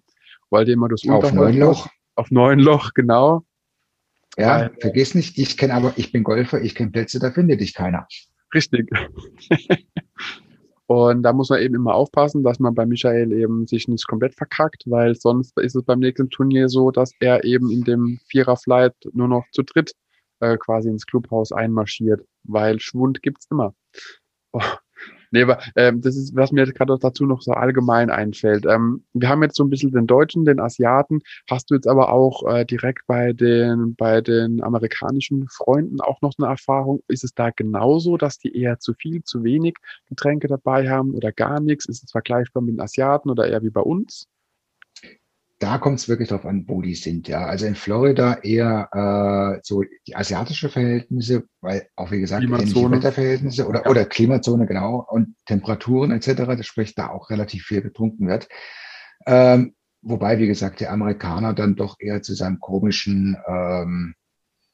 weil 0.49 0.65
dir 0.65 0.73
immer 0.73 0.89
das 0.89 1.07
Auf 1.07 1.33
neun 1.33 1.57
Loch. 1.57 1.87
Auf 2.15 2.31
neun 2.31 2.59
Loch, 2.59 2.93
genau. 2.93 3.43
Ja, 4.37 4.61
weil, 4.61 4.71
vergiss 4.79 5.15
nicht, 5.15 5.37
ich 5.37 5.57
kenne 5.57 5.73
aber, 5.73 5.93
ich 5.97 6.11
bin 6.11 6.23
Golfer, 6.23 6.61
ich 6.61 6.75
kenne 6.75 6.91
Plätze, 6.91 7.19
da 7.19 7.31
findet 7.31 7.59
dich 7.59 7.73
keiner. 7.73 8.07
Richtig. 8.53 8.89
Und 10.91 11.23
da 11.23 11.31
muss 11.31 11.49
man 11.49 11.61
eben 11.61 11.75
immer 11.75 11.95
aufpassen, 11.95 12.43
dass 12.43 12.59
man 12.59 12.75
bei 12.75 12.85
Michael 12.85 13.31
eben 13.31 13.65
sich 13.65 13.87
nicht 13.87 14.05
komplett 14.07 14.35
verkackt, 14.35 14.83
weil 14.87 15.15
sonst 15.15 15.57
ist 15.57 15.73
es 15.73 15.83
beim 15.83 15.99
nächsten 15.99 16.29
Turnier 16.29 16.67
so, 16.67 16.91
dass 16.91 17.13
er 17.21 17.45
eben 17.45 17.71
in 17.71 17.85
dem 17.85 18.19
Vierer-Flight 18.27 18.93
nur 19.13 19.29
noch 19.29 19.45
zu 19.53 19.63
dritt 19.63 19.93
äh, 20.41 20.57
quasi 20.57 20.89
ins 20.89 21.05
Clubhaus 21.05 21.53
einmarschiert, 21.53 22.27
weil 22.43 22.81
Schwund 22.81 23.21
gibt's 23.21 23.47
immer. 23.49 23.73
Oh, 24.51 24.59
Nee, 25.31 25.43
aber 25.43 25.59
ähm, 25.77 26.01
das 26.01 26.17
ist, 26.17 26.35
was 26.35 26.51
mir 26.51 26.65
gerade 26.65 26.97
dazu 26.99 27.25
noch 27.25 27.41
so 27.41 27.53
allgemein 27.53 28.09
einfällt. 28.09 28.65
Ähm, 28.65 29.05
wir 29.13 29.29
haben 29.29 29.41
jetzt 29.43 29.55
so 29.55 29.63
ein 29.63 29.69
bisschen 29.69 29.91
den 29.91 30.05
Deutschen, 30.07 30.43
den 30.45 30.59
Asiaten. 30.59 31.21
Hast 31.49 31.69
du 31.71 31.75
jetzt 31.75 31.87
aber 31.87 32.11
auch 32.11 32.43
äh, 32.53 32.65
direkt 32.65 33.07
bei 33.07 33.31
den, 33.33 33.95
bei 33.95 34.19
den 34.21 34.61
amerikanischen 34.61 35.47
Freunden 35.47 36.01
auch 36.01 36.21
noch 36.21 36.33
eine 36.37 36.47
Erfahrung? 36.49 37.01
Ist 37.07 37.23
es 37.23 37.33
da 37.33 37.49
genauso, 37.51 38.17
dass 38.17 38.39
die 38.39 38.55
eher 38.55 38.79
zu 38.79 38.93
viel, 38.93 39.23
zu 39.23 39.43
wenig 39.43 39.75
Getränke 40.07 40.47
dabei 40.47 40.89
haben 40.89 41.13
oder 41.13 41.31
gar 41.31 41.61
nichts? 41.61 41.85
Ist 41.85 42.03
es 42.03 42.11
vergleichbar 42.11 42.61
mit 42.61 42.73
den 42.75 42.81
Asiaten 42.81 43.29
oder 43.29 43.47
eher 43.47 43.63
wie 43.63 43.69
bei 43.69 43.81
uns? 43.81 44.27
Da 45.61 45.77
kommt 45.77 45.99
es 45.99 46.09
wirklich 46.09 46.29
darauf 46.29 46.45
an, 46.45 46.65
wo 46.67 46.81
die 46.81 46.95
sind. 46.95 47.27
Ja, 47.27 47.45
also 47.45 47.67
in 47.67 47.75
Florida 47.75 48.39
eher 48.41 48.89
äh, 48.91 49.59
so 49.63 49.83
die 50.07 50.15
asiatische 50.15 50.69
Verhältnisse, 50.69 51.43
weil 51.61 51.87
auch 51.95 52.09
wie 52.11 52.19
gesagt 52.19 52.43
ähnliche 52.43 52.91
Wetterverhältnisse 52.91 53.67
oder 53.67 53.83
ja. 53.83 53.89
oder 53.89 54.05
Klimazone 54.05 54.65
genau 54.65 55.05
und 55.07 55.35
Temperaturen 55.45 56.11
etc. 56.11 56.55
Das 56.57 56.65
spricht 56.65 56.97
da 56.97 57.09
auch 57.09 57.29
relativ 57.29 57.65
viel 57.65 57.83
getrunken 57.83 58.27
wird. 58.27 58.47
Ähm, 59.27 59.75
wobei 60.01 60.39
wie 60.39 60.47
gesagt 60.47 60.79
der 60.79 60.91
Amerikaner 60.91 61.53
dann 61.53 61.75
doch 61.75 61.95
eher 61.99 62.23
zu 62.23 62.33
seinem 62.33 62.59
komischen 62.59 63.37
ähm, 63.47 64.15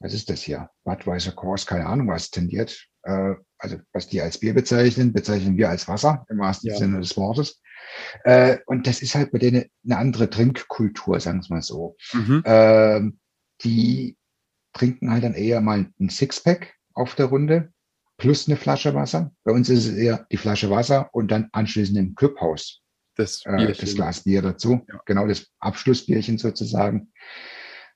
was 0.00 0.14
ist 0.14 0.30
das 0.30 0.42
hier? 0.42 0.70
Budweiser 0.84 1.32
Course, 1.32 1.66
keine 1.66 1.86
Ahnung 1.86 2.08
was 2.08 2.30
tendiert. 2.30 2.86
Äh, 3.02 3.34
also 3.58 3.76
was 3.92 4.08
die 4.08 4.22
als 4.22 4.38
Bier 4.38 4.54
bezeichnen, 4.54 5.12
bezeichnen 5.12 5.58
wir 5.58 5.68
als 5.68 5.86
Wasser 5.86 6.24
im 6.30 6.38
wahrsten 6.38 6.70
ja. 6.70 6.76
Sinne 6.76 7.00
des 7.00 7.16
Wortes. 7.16 7.60
Äh, 8.24 8.58
und 8.66 8.86
das 8.86 9.02
ist 9.02 9.14
halt 9.14 9.32
bei 9.32 9.38
denen 9.38 9.64
eine 9.84 9.98
andere 9.98 10.30
Trinkkultur, 10.30 11.20
sagen 11.20 11.42
wir 11.42 11.56
mal 11.56 11.62
so. 11.62 11.96
Mhm. 12.12 12.42
Äh, 12.44 13.00
die 13.62 14.16
trinken 14.72 15.10
halt 15.10 15.24
dann 15.24 15.34
eher 15.34 15.60
mal 15.60 15.90
ein 15.98 16.08
Sixpack 16.08 16.74
auf 16.94 17.14
der 17.14 17.26
Runde 17.26 17.72
plus 18.16 18.48
eine 18.48 18.56
Flasche 18.56 18.94
Wasser. 18.94 19.32
Bei 19.44 19.52
uns 19.52 19.68
ist 19.68 19.86
es 19.86 19.94
eher 19.94 20.26
die 20.30 20.36
Flasche 20.36 20.70
Wasser 20.70 21.08
und 21.12 21.30
dann 21.30 21.48
anschließend 21.52 21.98
im 21.98 22.14
Clubhaus 22.14 22.82
das, 23.18 23.44
äh, 23.46 23.72
das 23.72 23.94
Glas 23.94 24.24
Bier 24.24 24.42
dazu. 24.42 24.84
Ja. 24.88 25.00
Genau, 25.06 25.26
das 25.26 25.46
Abschlussbierchen 25.58 26.38
sozusagen. 26.38 27.12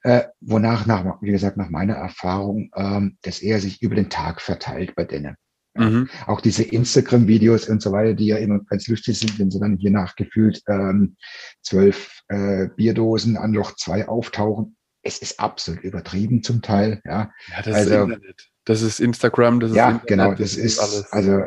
Äh, 0.03 0.25
wonach, 0.41 0.87
nach, 0.87 1.23
wie 1.23 1.31
gesagt, 1.31 1.57
nach 1.57 1.71
meiner 1.71 1.95
Erfahrung, 1.95 2.71
ähm, 2.75 3.19
das 3.23 3.41
eher 3.41 3.61
sich 3.61 3.83
über 3.83 3.95
den 3.95 4.11
Tag 4.11 4.41
verteilt 4.41 4.97
bei 4.97 5.05
denen. 5.05 5.37
Mhm. 5.75 6.09
Auch 6.27 6.41
diese 6.41 6.63
Instagram-Videos 6.63 7.69
und 7.69 7.81
so 7.81 7.93
weiter, 7.93 8.15
die 8.15 8.27
ja 8.27 8.37
immer 8.37 8.61
ganz 8.61 8.89
lustig 8.89 9.19
sind, 9.19 9.39
wenn 9.39 9.51
sie 9.51 9.59
dann 9.59 9.77
hier 9.77 9.91
nachgefühlt 9.91 10.63
ähm, 10.69 11.17
zwölf 11.63 12.23
äh, 12.29 12.69
Bierdosen 12.77 13.37
an 13.37 13.55
Loch 13.55 13.75
zwei 13.77 14.07
auftauchen. 14.07 14.77
Es 15.03 15.19
ist 15.19 15.41
absolut 15.41 15.83
übertrieben 15.83 16.43
zum 16.43 16.63
Teil. 16.63 17.01
Ja, 17.05 17.33
ja 17.51 17.63
das 17.63 17.75
also, 17.75 17.95
ist 17.95 18.03
Internet. 18.03 18.49
Das 18.65 18.83
ist 18.83 19.01
Instagram, 19.01 19.61
das 19.61 19.71
ist 19.71 19.77
ja, 19.77 19.91
Internet, 19.91 20.07
genau, 20.07 20.31
das, 20.31 20.39
das 20.39 20.57
ist, 20.57 20.79
alles. 20.79 21.13
Also 21.13 21.43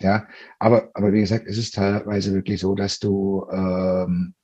ja, 0.00 0.28
aber, 0.58 0.90
aber 0.94 1.12
wie 1.12 1.20
gesagt, 1.20 1.46
es 1.46 1.58
ist 1.58 1.74
teilweise 1.74 2.32
wirklich 2.32 2.60
so, 2.60 2.74
dass 2.74 2.98
du 2.98 3.46
ähm, 3.50 4.34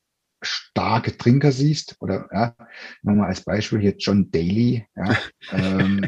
starke 0.42 1.16
Trinker 1.16 1.52
siehst. 1.52 1.96
Oder 2.00 2.28
ja, 2.32 2.54
nochmal 3.02 3.28
als 3.28 3.42
Beispiel 3.42 3.80
hier 3.80 3.94
John 3.96 4.30
Daly. 4.30 4.86
Ja, 4.96 5.16
ähm, 5.52 6.06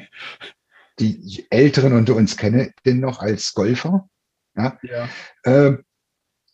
die 0.98 1.46
Älteren 1.50 1.92
unter 1.92 2.14
uns 2.14 2.36
kennen 2.36 2.72
den 2.84 3.00
noch 3.00 3.20
als 3.20 3.52
Golfer. 3.54 4.08
Ja, 4.56 4.78
ja. 4.82 5.08
Ähm, 5.44 5.84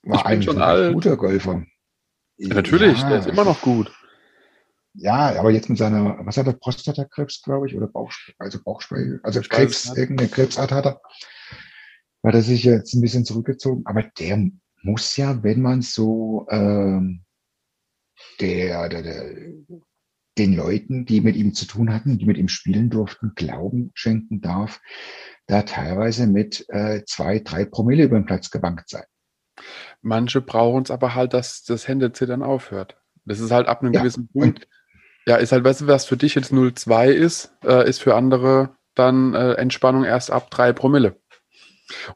war 0.03 0.27
eigentlich 0.27 0.59
ein 0.59 0.93
guter 0.93 1.17
Golfer. 1.17 1.65
Ja, 2.37 2.55
natürlich, 2.55 3.01
ja, 3.01 3.09
der 3.09 3.19
ist 3.21 3.29
immer 3.29 3.45
noch 3.45 3.61
gut. 3.61 3.93
Ja, 4.95 5.39
aber 5.39 5.51
jetzt 5.51 5.69
mit 5.69 5.79
seiner, 5.79 6.19
was 6.27 6.37
hat 6.37 6.47
er, 6.47 6.53
Prostatakrebs, 6.53 7.43
glaube 7.43 7.69
ich, 7.69 7.77
oder 7.77 7.87
Bauch, 7.87 8.13
also 8.39 8.63
Bauchspeichel, 8.63 9.21
also 9.23 9.41
ich 9.41 9.49
Krebs, 9.49 9.97
irgendeine 9.97 10.29
Krebsart 10.29 10.71
hat 10.73 10.87
er 10.87 11.01
hat 12.25 12.35
er 12.35 12.43
sich 12.43 12.65
jetzt 12.65 12.95
ein 12.95 13.01
bisschen 13.01 13.25
zurückgezogen. 13.25 13.83
Aber 13.87 14.03
der 14.03 14.49
muss 14.83 15.17
ja, 15.17 15.43
wenn 15.43 15.61
man 15.61 15.83
so 15.83 16.47
ähm, 16.51 17.25
der, 18.41 18.89
der, 18.89 19.03
der, 19.03 19.35
den 20.39 20.55
Leuten, 20.55 21.05
die 21.05 21.21
mit 21.21 21.37
ihm 21.37 21.55
zu 21.55 21.67
tun 21.67 21.93
hatten, 21.93 22.19
die 22.19 22.27
mit 22.27 22.39
ihm 22.39 22.49
spielen 22.49 22.91
durften, 22.91 23.33
Glauben 23.35 23.91
schenken 23.95 24.41
darf, 24.41 24.81
da 25.47 25.63
teilweise 25.63 26.27
mit 26.27 26.65
äh, 26.69 27.03
zwei, 27.07 27.39
drei 27.41 27.65
Promille 27.65 28.05
über 28.05 28.19
den 28.19 28.27
Platz 28.27 28.51
gebankt 28.51 28.89
sein. 28.89 29.05
Manche 30.01 30.41
brauchen 30.41 30.83
es 30.83 30.91
aber 30.91 31.15
halt, 31.15 31.35
dass 31.35 31.63
das 31.65 31.87
Händezittern 31.87 32.43
aufhört. 32.43 32.97
Das 33.25 33.41
ist 33.41 33.51
halt 33.51 33.69
ab 33.69 33.83
einem 33.83 33.93
ja, 33.93 34.01
gewissen 34.01 34.29
Punkt. 34.29 34.69
Ja, 35.27 35.37
ist 35.37 35.53
halt, 35.53 35.65
weißt 35.65 35.83
du, 35.83 35.87
was 35.87 36.07
für 36.07 36.17
dich 36.17 36.35
jetzt 36.35 36.53
0,2 36.53 37.11
ist, 37.11 37.55
äh, 37.65 37.89
ist 37.89 38.01
für 38.01 38.15
andere 38.15 38.77
dann 38.95 39.35
äh, 39.35 39.53
Entspannung 39.53 40.05
erst 40.05 40.31
ab 40.31 40.51
drei 40.51 40.73
Promille. 40.73 41.22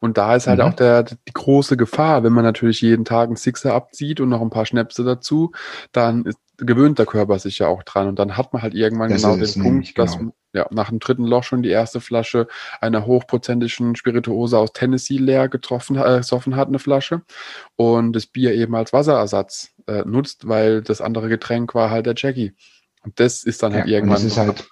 Und 0.01 0.17
da 0.17 0.37
ist 0.37 0.47
halt 0.47 0.59
mhm. 0.59 0.64
auch 0.64 0.75
der, 0.75 1.03
die 1.03 1.17
große 1.33 1.77
Gefahr, 1.77 2.23
wenn 2.23 2.33
man 2.33 2.45
natürlich 2.45 2.81
jeden 2.81 3.05
Tag 3.05 3.29
einen 3.29 3.37
Sixer 3.37 3.75
abzieht 3.75 4.21
und 4.21 4.29
noch 4.29 4.41
ein 4.41 4.51
paar 4.51 4.67
Schnäpse 4.67 5.05
dazu, 5.05 5.53
dann 5.93 6.25
ist, 6.25 6.39
gewöhnt 6.59 6.99
der 6.99 7.07
Körper 7.07 7.39
sich 7.39 7.59
ja 7.59 7.69
auch 7.69 7.83
dran. 7.83 8.09
Und 8.09 8.19
dann 8.19 8.37
hat 8.37 8.53
man 8.53 8.62
halt 8.62 8.75
irgendwann 8.75 9.11
das 9.11 9.23
genau 9.23 9.37
den 9.37 9.62
Punkt, 9.62 9.95
genau. 9.95 10.05
dass 10.07 10.19
ja, 10.53 10.67
nach 10.71 10.89
dem 10.89 11.01
dritten 11.01 11.27
Loch 11.27 11.45
schon 11.45 11.62
die 11.62 11.69
erste 11.69 12.01
Flasche 12.01 12.49
einer 12.81 13.05
hochprozentigen 13.05 13.95
Spirituose 13.95 14.59
aus 14.59 14.73
Tennessee 14.73 15.19
leer 15.19 15.49
getroffen, 15.49 15.97
äh, 15.97 16.19
gesoffen 16.19 16.57
hat, 16.57 16.69
eine 16.69 16.79
Flasche. 16.79 17.23
Und 17.77 18.14
das 18.14 18.27
Bier 18.27 18.55
eben 18.55 18.75
als 18.75 18.93
Wasserersatz 18.93 19.75
äh, 19.87 20.03
nutzt, 20.07 20.49
weil 20.49 20.81
das 20.81 21.03
andere 21.03 21.29
Getränk 21.29 21.75
war 21.75 21.91
halt 21.91 22.07
der 22.07 22.14
Jackie. 22.17 22.55
Und 23.03 23.21
das 23.21 23.45
ist 23.45 23.62
dann 23.62 23.75
halt 23.75 23.87
ja, 23.87 23.97
irgendwann. 23.97 24.17
Das 24.17 24.25
ist 24.25 24.39
halt, 24.39 24.67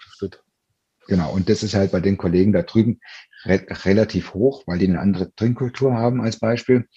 Genau, 1.07 1.33
und 1.33 1.49
das 1.49 1.63
ist 1.63 1.75
halt 1.75 1.93
bei 1.93 2.01
den 2.01 2.17
Kollegen 2.17 2.53
da 2.53 2.63
drüben 2.63 3.01
re 3.45 3.67
relativ 3.85 4.35
hoch, 4.35 4.65
weil 4.67 4.79
die 4.79 4.89
eine 4.89 5.01
andere 5.01 5.35
Trinkkultur 5.35 5.95
haben 5.95 6.21
als 6.21 6.39
Beispiel. 6.39 6.89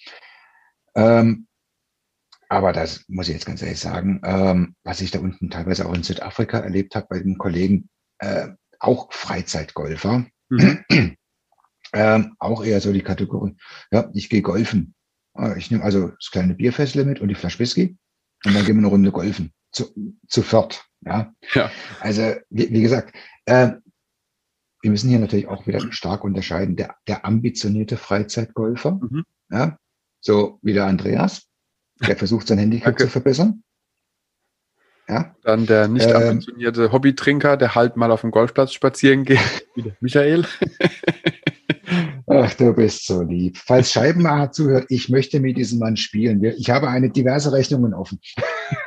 Ähm, 0.94 1.46
aber 2.48 2.72
das 2.72 3.04
muss 3.08 3.28
ich 3.28 3.34
jetzt 3.34 3.46
ganz 3.46 3.62
ehrlich 3.62 3.78
sagen, 3.78 4.20
ähm, 4.24 4.74
was 4.82 5.00
ich 5.00 5.10
da 5.10 5.18
unten 5.18 5.50
teilweise 5.50 5.86
auch 5.86 5.94
in 5.94 6.02
Südafrika 6.02 6.58
erlebt 6.58 6.94
habe 6.94 7.06
bei 7.10 7.20
den 7.20 7.36
Kollegen, 7.36 7.88
äh, 8.18 8.48
auch 8.80 9.12
Freizeitgolfer, 9.12 10.26
mhm. 10.48 10.84
ähm, 11.92 12.34
auch 12.38 12.64
eher 12.64 12.80
so 12.80 12.92
die 12.92 13.02
Kategorie, 13.02 13.56
ja, 13.90 14.10
ich 14.14 14.30
gehe 14.30 14.42
golfen. 14.42 14.94
Äh, 15.36 15.58
ich 15.58 15.70
nehme 15.70 15.84
also 15.84 16.08
das 16.08 16.30
kleine 16.30 16.54
Bierfässle 16.54 17.04
mit 17.04 17.20
und 17.20 17.28
die 17.28 17.34
Flasche 17.34 17.58
Whisky 17.58 17.98
und 18.44 18.54
dann 18.54 18.64
gehen 18.64 18.76
wir 18.76 18.80
eine 18.80 18.88
Runde 18.88 19.12
golfen. 19.12 19.52
Zu, 19.70 19.94
zu 20.26 20.42
viert. 20.42 20.86
Ja. 21.02 21.34
ja. 21.52 21.70
Also, 22.00 22.34
wie, 22.48 22.72
wie 22.72 22.82
gesagt, 22.82 23.14
äh, 23.44 23.72
wir 24.80 24.90
müssen 24.90 25.08
hier 25.08 25.18
natürlich 25.18 25.48
auch 25.48 25.66
wieder 25.66 25.80
stark 25.92 26.24
unterscheiden. 26.24 26.76
Der, 26.76 26.96
der 27.06 27.24
ambitionierte 27.24 27.96
Freizeitgolfer, 27.96 28.92
mhm. 28.92 29.24
ja, 29.50 29.78
so 30.20 30.58
wie 30.62 30.72
der 30.72 30.86
Andreas, 30.86 31.48
der 32.06 32.16
versucht 32.16 32.48
sein 32.48 32.58
Handicap 32.58 32.86
Danke. 32.86 33.04
zu 33.04 33.10
verbessern. 33.10 33.62
Ja. 35.08 35.34
Dann 35.42 35.64
der 35.66 35.88
nicht 35.88 36.06
ähm, 36.06 36.16
ambitionierte 36.16 36.92
Hobbytrinker, 36.92 37.56
der 37.56 37.74
halt 37.74 37.96
mal 37.96 38.10
auf 38.10 38.20
dem 38.20 38.30
Golfplatz 38.30 38.72
spazieren 38.72 39.24
geht, 39.24 39.38
wie 39.74 39.82
der 39.82 39.96
Michael. 40.00 40.44
Ach, 42.26 42.52
du 42.54 42.74
bist 42.74 43.06
so 43.06 43.22
lieb. 43.22 43.56
Falls 43.56 43.90
Scheibenmacher 43.90 44.52
zuhört, 44.52 44.84
ich 44.90 45.08
möchte 45.08 45.40
mit 45.40 45.56
diesem 45.56 45.78
Mann 45.78 45.96
spielen. 45.96 46.44
Ich 46.44 46.68
habe 46.68 46.88
eine 46.88 47.08
diverse 47.08 47.52
Rechnungen 47.52 47.94
offen. 47.94 48.20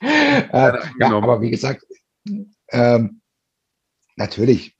äh, 0.00 0.72
ja, 0.98 1.12
aber 1.12 1.40
wie 1.40 1.50
gesagt, 1.50 1.86
ähm, 2.70 3.20
natürlich, 4.16 4.76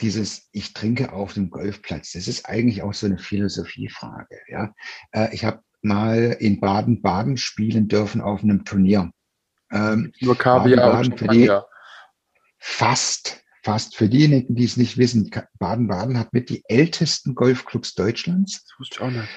dieses 0.00 0.48
Ich 0.52 0.72
trinke 0.72 1.12
auf 1.12 1.34
dem 1.34 1.50
Golfplatz, 1.50 2.12
das 2.12 2.28
ist 2.28 2.46
eigentlich 2.46 2.82
auch 2.82 2.94
so 2.94 3.06
eine 3.06 3.18
Philosophiefrage. 3.18 4.40
Ja? 4.48 4.74
Äh, 5.12 5.34
ich 5.34 5.44
habe 5.44 5.62
mal 5.82 6.36
in 6.38 6.60
Baden-Baden 6.60 7.36
spielen 7.36 7.88
dürfen 7.88 8.20
auf 8.20 8.42
einem 8.42 8.64
Turnier. 8.64 9.12
Ähm, 9.70 10.12
Nur 10.20 10.36
Kaviar 10.36 10.92
Baden, 10.92 11.16
Baden 11.16 11.32
die, 11.32 11.50
Fast, 12.58 13.42
fast. 13.64 13.96
Für 13.96 14.08
diejenigen, 14.08 14.54
die 14.54 14.64
es 14.64 14.76
nicht 14.76 14.96
wissen, 14.98 15.30
Baden-Baden 15.58 16.18
hat 16.18 16.32
mit 16.32 16.48
die 16.48 16.62
ältesten 16.68 17.34
Golfclubs 17.34 17.94
Deutschlands. 17.94 18.64
Das 18.64 18.78
wusste 18.78 18.96
ich 18.96 19.00
auch 19.00 19.10
nicht. 19.10 19.28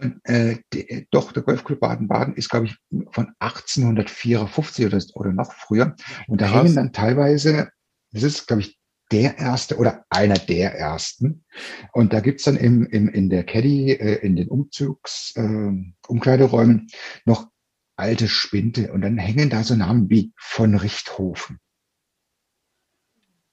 Und, 0.00 0.20
äh, 0.24 0.58
die, 0.72 1.06
doch, 1.10 1.32
der 1.32 1.42
Golfclub 1.42 1.80
Baden-Baden 1.80 2.34
ist, 2.34 2.48
glaube 2.48 2.66
ich, 2.66 2.76
von 3.10 3.32
1854 3.38 4.86
oder, 4.86 5.00
oder 5.14 5.32
noch 5.32 5.52
früher. 5.52 5.94
Und 6.28 6.40
da 6.40 6.48
Krass. 6.48 6.64
hängen 6.64 6.74
dann 6.76 6.92
teilweise, 6.92 7.70
das 8.12 8.22
ist, 8.22 8.46
glaube 8.46 8.62
ich, 8.62 8.78
der 9.12 9.38
erste 9.38 9.76
oder 9.76 10.04
einer 10.08 10.38
der 10.38 10.74
ersten. 10.74 11.44
Und 11.92 12.12
da 12.12 12.20
gibt's 12.20 12.44
dann 12.44 12.56
im, 12.56 12.86
im, 12.86 13.08
in 13.08 13.28
der 13.28 13.44
Caddy, 13.44 13.92
äh, 13.92 14.24
in 14.24 14.36
den 14.36 14.48
Umzugs, 14.48 15.32
äh, 15.36 15.72
Umkleideräumen 16.06 16.88
noch 17.24 17.48
alte 17.96 18.28
Spinte. 18.28 18.92
Und 18.92 19.02
dann 19.02 19.18
hängen 19.18 19.50
da 19.50 19.64
so 19.64 19.74
Namen 19.74 20.08
wie 20.10 20.32
von 20.36 20.74
Richthofen. 20.74 21.58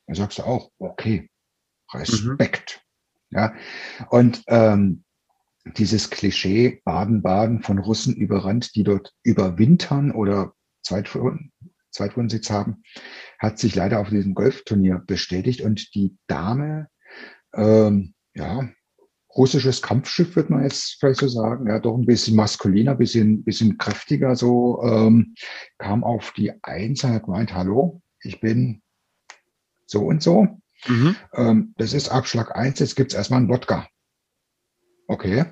Da 0.05 0.15
sagst 0.15 0.37
du 0.37 0.43
auch, 0.43 0.71
okay, 0.77 1.29
Respekt. 1.93 2.81
Mhm. 3.29 3.37
Ja. 3.37 3.53
Und 4.09 4.43
ähm, 4.47 5.03
dieses 5.75 6.09
Klischee 6.09 6.81
Baden-Baden 6.85 7.61
von 7.61 7.79
Russen 7.79 8.15
überrannt, 8.15 8.75
die 8.75 8.83
dort 8.83 9.13
überwintern 9.23 10.11
oder 10.11 10.53
Zweitwohn 10.81 11.51
Zweitwohnsitz 11.91 12.49
haben, 12.49 12.83
hat 13.39 13.57
sich 13.57 13.75
leider 13.75 13.99
auf 13.99 14.09
diesem 14.09 14.35
Golfturnier 14.35 15.01
bestätigt 15.05 15.61
und 15.61 15.95
die 15.95 16.15
Dame, 16.27 16.89
ähm, 17.53 18.13
ja, 18.35 18.69
russisches 19.35 19.81
Kampfschiff, 19.81 20.35
wird 20.35 20.49
man 20.49 20.63
jetzt 20.63 20.97
vielleicht 20.99 21.19
so 21.19 21.27
sagen, 21.27 21.67
ja, 21.67 21.79
doch 21.79 21.95
ein 21.95 22.05
bisschen 22.05 22.35
maskuliner, 22.35 22.95
bisschen, 22.95 23.43
bisschen 23.43 23.77
kräftiger, 23.77 24.35
so, 24.35 24.81
ähm, 24.83 25.35
kam 25.77 26.03
auf 26.03 26.31
die 26.33 26.51
Eins 26.63 27.03
und 27.03 27.13
hat 27.13 27.23
gemeint, 27.23 27.53
hallo, 27.53 28.01
ich 28.21 28.39
bin 28.39 28.81
so 29.85 30.01
und 30.05 30.21
so. 30.21 30.47
Mhm. 30.87 31.15
Ähm, 31.33 31.73
das 31.77 31.93
ist 31.93 32.09
Abschlag 32.09 32.55
eins. 32.55 32.79
jetzt 32.79 32.95
gibt's 32.95 33.15
erstmal 33.15 33.39
einen 33.39 33.49
Wodka. 33.49 33.87
Okay. 35.07 35.45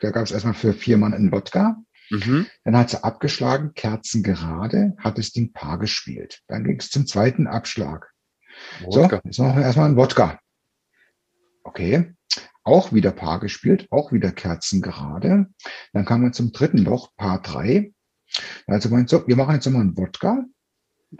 Da 0.00 0.10
gab 0.10 0.24
es 0.24 0.30
erstmal 0.30 0.54
für 0.54 0.72
vier 0.72 0.96
Mann 0.96 1.14
einen 1.14 1.32
Wodka. 1.32 1.76
Mhm. 2.10 2.46
Dann 2.64 2.76
hat 2.76 2.90
sie 2.90 3.02
abgeschlagen, 3.02 3.74
Kerzen 3.74 4.22
gerade, 4.22 4.94
hat 4.98 5.18
das 5.18 5.30
Ding 5.30 5.52
Paar 5.52 5.78
gespielt. 5.78 6.42
Dann 6.48 6.64
ging 6.64 6.78
es 6.78 6.90
zum 6.90 7.06
zweiten 7.06 7.46
Abschlag. 7.46 8.10
Wodka. 8.80 9.20
So, 9.22 9.28
jetzt 9.28 9.38
machen 9.38 9.56
wir 9.56 9.64
erstmal 9.64 9.86
einen 9.86 9.96
Wodka. 9.96 10.40
Okay. 11.62 12.14
Auch 12.62 12.92
wieder 12.92 13.10
Paar 13.10 13.40
gespielt, 13.40 13.86
auch 13.90 14.12
wieder 14.12 14.32
Kerzen 14.32 14.82
gerade. 14.82 15.46
Dann 15.92 16.04
kam 16.04 16.22
man 16.22 16.32
zum 16.32 16.52
dritten 16.52 16.78
Loch, 16.78 17.10
Paar 17.16 17.40
drei. 17.40 17.92
Also 18.66 18.90
meint 18.90 19.08
so, 19.08 19.26
wir 19.26 19.36
machen 19.36 19.54
jetzt 19.54 19.66
nochmal 19.66 19.82
einen 19.82 19.96
Wodka. 19.96 20.44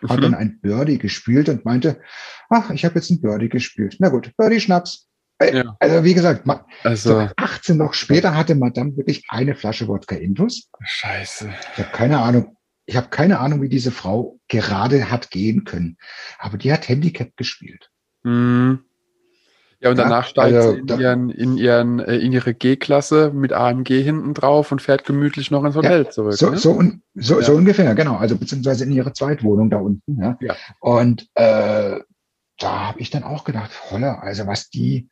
Hat 0.09 0.19
mhm. 0.19 0.23
dann 0.23 0.35
ein 0.35 0.61
Birdie 0.61 0.99
gespielt 0.99 1.49
und 1.49 1.65
meinte, 1.65 2.01
ach, 2.49 2.71
ich 2.71 2.85
habe 2.85 2.97
jetzt 2.97 3.11
einen 3.11 3.21
Birdie 3.21 3.49
gespielt. 3.49 3.97
Na 3.99 4.09
gut, 4.09 4.33
Birdie 4.37 4.61
Schnaps. 4.61 5.10
Ja. 5.41 5.77
Also 5.79 6.05
wie 6.05 6.15
gesagt, 6.15 6.45
also, 6.85 7.29
18 7.37 7.77
noch 7.77 7.95
später 7.95 8.37
hatte 8.37 8.55
Madame 8.55 8.97
wirklich 8.97 9.25
eine 9.29 9.55
Flasche 9.55 9.89
Wodka 9.89 10.17
Intus. 10.17 10.69
Scheiße. 10.83 11.51
Ich 11.73 11.79
habe 11.79 11.97
keine 11.97 12.21
Ahnung. 12.21 12.57
Ich 12.85 12.97
habe 12.97 13.09
keine 13.09 13.39
Ahnung, 13.39 13.63
wie 13.63 13.69
diese 13.69 13.91
Frau 13.91 14.39
gerade 14.49 15.11
hat 15.11 15.31
gehen 15.31 15.65
können. 15.65 15.97
Aber 16.39 16.59
die 16.59 16.73
hat 16.73 16.89
Handicap 16.89 17.37
gespielt. 17.37 17.91
Mhm. 18.23 18.81
Ja, 19.83 19.89
und 19.89 19.99
danach 19.99 20.25
ja, 20.25 20.31
steigt 20.31 20.57
also, 20.57 20.73
sie 20.73 20.79
in, 20.81 21.01
ihren, 21.01 21.31
in, 21.31 21.57
ihren, 21.57 21.99
äh, 22.01 22.17
in 22.17 22.33
ihre 22.33 22.53
G-Klasse 22.53 23.33
mit 23.35 23.55
AMG 23.55 24.03
hinten 24.03 24.35
drauf 24.35 24.73
und 24.73 24.83
fährt 24.83 25.07
gemütlich 25.07 25.51
noch 25.51 25.65
ins 25.65 25.75
Hotel 25.75 26.05
ja, 26.05 26.11
zurück. 26.11 26.35
So, 26.35 26.51
ne? 26.51 26.59
so, 26.59 26.79
so, 27.15 27.41
ja. 27.41 27.47
so, 27.47 27.55
ungefähr, 27.55 27.95
genau. 27.95 28.17
Also 28.17 28.37
beziehungsweise 28.37 28.85
in 28.85 28.93
ihre 28.93 29.15
Zweitwohnung 29.15 29.71
da 29.71 29.79
unten. 29.79 30.21
Ja. 30.21 30.37
ja. 30.43 30.55
Und 30.81 31.29
äh, 31.35 32.01
da 32.63 32.89
habe 32.89 33.01
ich 33.01 33.11
dann 33.11 33.25
auch 33.25 33.45
gedacht, 33.45 33.71
holla, 33.91 34.21
also 34.21 34.47
was 34.47 34.71
die 34.71 35.09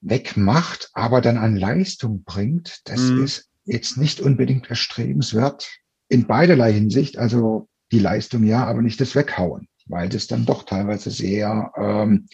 wegmacht, 0.00 0.90
aber 0.94 1.20
dann 1.20 1.36
an 1.36 1.56
Leistung 1.56 2.24
bringt, 2.24 2.80
das 2.84 3.00
mhm. 3.00 3.24
ist 3.24 3.50
jetzt 3.64 3.96
nicht 3.96 4.20
unbedingt 4.20 4.70
erstrebenswert 4.70 5.70
in 6.08 6.26
beiderlei 6.26 6.72
Hinsicht. 6.72 7.18
Also 7.18 7.68
die 7.92 7.98
Leistung 7.98 8.44
ja, 8.44 8.64
aber 8.64 8.82
nicht 8.82 9.00
das 9.00 9.14
Weghauen, 9.14 9.68
weil 9.86 10.08
das 10.08 10.26
dann 10.26 10.46
doch 10.46 10.64
teilweise 10.64 11.10
sehr 11.10 11.72
ähm, 11.76 12.26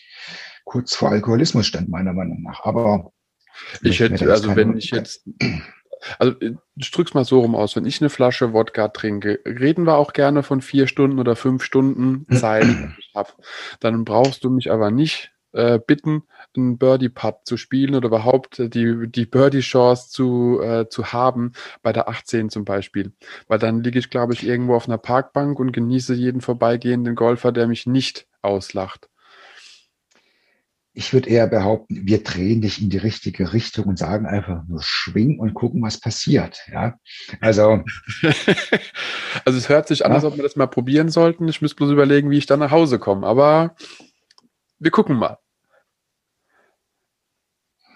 kurz 0.64 0.94
vor 0.94 1.10
Alkoholismus 1.10 1.66
stand, 1.66 1.88
meiner 1.88 2.12
Meinung 2.12 2.42
nach. 2.42 2.64
Aber 2.64 3.12
ich 3.82 4.00
hätte, 4.00 4.30
also 4.30 4.54
wenn 4.54 4.76
ich 4.76 4.90
jetzt, 4.90 5.28
also 6.18 6.34
ich 6.76 6.90
drück's 6.90 7.14
mal 7.14 7.24
so 7.24 7.40
rum 7.40 7.54
aus, 7.54 7.76
wenn 7.76 7.86
ich 7.86 8.00
eine 8.00 8.10
Flasche 8.10 8.52
Wodka 8.52 8.88
trinke, 8.88 9.40
reden 9.44 9.86
wir 9.86 9.96
auch 9.96 10.12
gerne 10.12 10.42
von 10.42 10.60
vier 10.60 10.86
Stunden 10.86 11.18
oder 11.18 11.36
fünf 11.36 11.62
Stunden 11.62 12.26
Zeit, 12.36 12.64
die 12.64 12.88
ich 12.98 13.12
habe. 13.14 13.30
Dann 13.80 14.04
brauchst 14.04 14.44
du 14.44 14.50
mich 14.50 14.70
aber 14.70 14.90
nicht 14.90 15.32
äh, 15.52 15.78
bitten, 15.78 16.24
einen 16.56 16.78
Birdie-Putt 16.78 17.38
zu 17.44 17.56
spielen 17.56 17.94
oder 17.94 18.08
überhaupt 18.08 18.58
die, 18.58 19.08
die 19.08 19.26
Birdie-Chance 19.26 20.10
zu, 20.10 20.60
äh, 20.62 20.88
zu 20.88 21.12
haben, 21.12 21.52
bei 21.82 21.92
der 21.92 22.08
18 22.08 22.50
zum 22.50 22.64
Beispiel. 22.64 23.12
Weil 23.48 23.58
dann 23.58 23.82
liege 23.82 23.98
ich, 23.98 24.10
glaube 24.10 24.34
ich, 24.34 24.46
irgendwo 24.46 24.74
auf 24.74 24.86
einer 24.86 24.98
Parkbank 24.98 25.58
und 25.58 25.72
genieße 25.72 26.14
jeden 26.14 26.40
vorbeigehenden 26.40 27.14
Golfer, 27.14 27.52
der 27.52 27.66
mich 27.66 27.86
nicht 27.86 28.26
auslacht. 28.42 29.08
Ich 30.98 31.12
würde 31.12 31.28
eher 31.28 31.46
behaupten, 31.46 32.06
wir 32.06 32.24
drehen 32.24 32.62
dich 32.62 32.80
in 32.80 32.88
die 32.88 32.96
richtige 32.96 33.52
Richtung 33.52 33.84
und 33.84 33.98
sagen 33.98 34.24
einfach 34.24 34.62
nur 34.66 34.82
schwing 34.82 35.38
und 35.38 35.52
gucken, 35.52 35.82
was 35.82 36.00
passiert. 36.00 36.62
Ja, 36.72 36.98
also. 37.42 37.84
also 39.44 39.58
es 39.58 39.68
hört 39.68 39.88
sich 39.88 40.06
an, 40.06 40.12
ja. 40.12 40.16
als 40.16 40.24
ob 40.24 40.36
wir 40.36 40.42
das 40.42 40.56
mal 40.56 40.66
probieren 40.66 41.10
sollten. 41.10 41.46
Ich 41.48 41.60
müsste 41.60 41.76
bloß 41.76 41.90
überlegen, 41.90 42.30
wie 42.30 42.38
ich 42.38 42.46
dann 42.46 42.60
nach 42.60 42.70
Hause 42.70 42.98
komme. 42.98 43.26
Aber 43.26 43.76
wir 44.78 44.90
gucken 44.90 45.16
mal. 45.16 45.36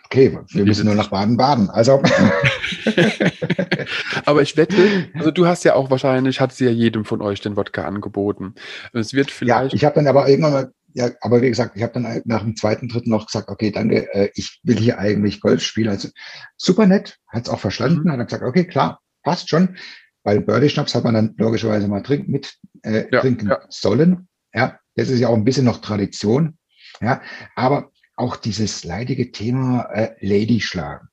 Okay, 0.04 0.38
wir 0.48 0.64
müssen 0.66 0.86
nur 0.86 0.94
nach 0.94 1.08
Baden-Baden. 1.08 1.70
Also. 1.70 2.02
aber 4.26 4.42
ich 4.42 4.56
wette, 4.56 5.08
also 5.14 5.30
du 5.30 5.46
hast 5.46 5.64
ja 5.64 5.74
auch 5.74 5.88
wahrscheinlich, 5.88 6.40
hat 6.40 6.52
sie 6.52 6.64
ja 6.64 6.70
jedem 6.70 7.04
von 7.04 7.22
euch 7.22 7.40
den 7.40 7.56
Wodka 7.56 7.84
angeboten. 7.84 8.56
Es 8.92 9.14
wird 9.14 9.30
vielleicht. 9.30 9.72
Ja, 9.72 9.76
ich 9.76 9.84
habe 9.84 9.94
dann 9.94 10.08
aber 10.08 10.28
irgendwann 10.28 10.52
mal, 10.52 10.72
ja, 10.94 11.10
aber 11.20 11.42
wie 11.42 11.48
gesagt, 11.48 11.76
ich 11.76 11.82
habe 11.82 11.92
dann 11.94 12.22
nach 12.24 12.42
dem 12.42 12.56
zweiten, 12.56 12.88
dritten 12.88 13.10
noch 13.10 13.26
gesagt, 13.26 13.48
okay, 13.48 13.70
danke, 13.70 14.12
äh, 14.12 14.30
ich 14.34 14.60
will 14.62 14.78
hier 14.78 14.98
eigentlich 14.98 15.40
Golf 15.40 15.62
spielen. 15.62 15.88
Also 15.88 16.08
super 16.56 16.86
nett, 16.86 17.18
hat 17.28 17.44
es 17.44 17.48
auch 17.48 17.60
verstanden, 17.60 18.08
mhm. 18.08 18.12
hat 18.12 18.28
gesagt, 18.28 18.44
okay, 18.44 18.64
klar, 18.64 19.00
passt 19.22 19.48
schon. 19.48 19.76
Weil 20.22 20.40
Birdie 20.40 20.68
Schnaps 20.68 20.94
hat 20.94 21.04
man 21.04 21.14
dann 21.14 21.34
logischerweise 21.38 21.88
mal 21.88 22.02
trinken, 22.02 22.30
mit 22.32 22.54
äh, 22.82 23.06
ja, 23.10 23.20
trinken 23.20 23.48
ja. 23.48 23.60
sollen. 23.68 24.28
Ja, 24.52 24.78
das 24.96 25.08
ist 25.08 25.20
ja 25.20 25.28
auch 25.28 25.36
ein 25.36 25.44
bisschen 25.44 25.64
noch 25.64 25.80
Tradition. 25.80 26.58
Ja, 27.00 27.22
aber 27.54 27.90
auch 28.16 28.36
dieses 28.36 28.84
leidige 28.84 29.32
Thema 29.32 29.84
äh, 29.92 30.14
Lady 30.20 30.60
schlagen. 30.60 31.08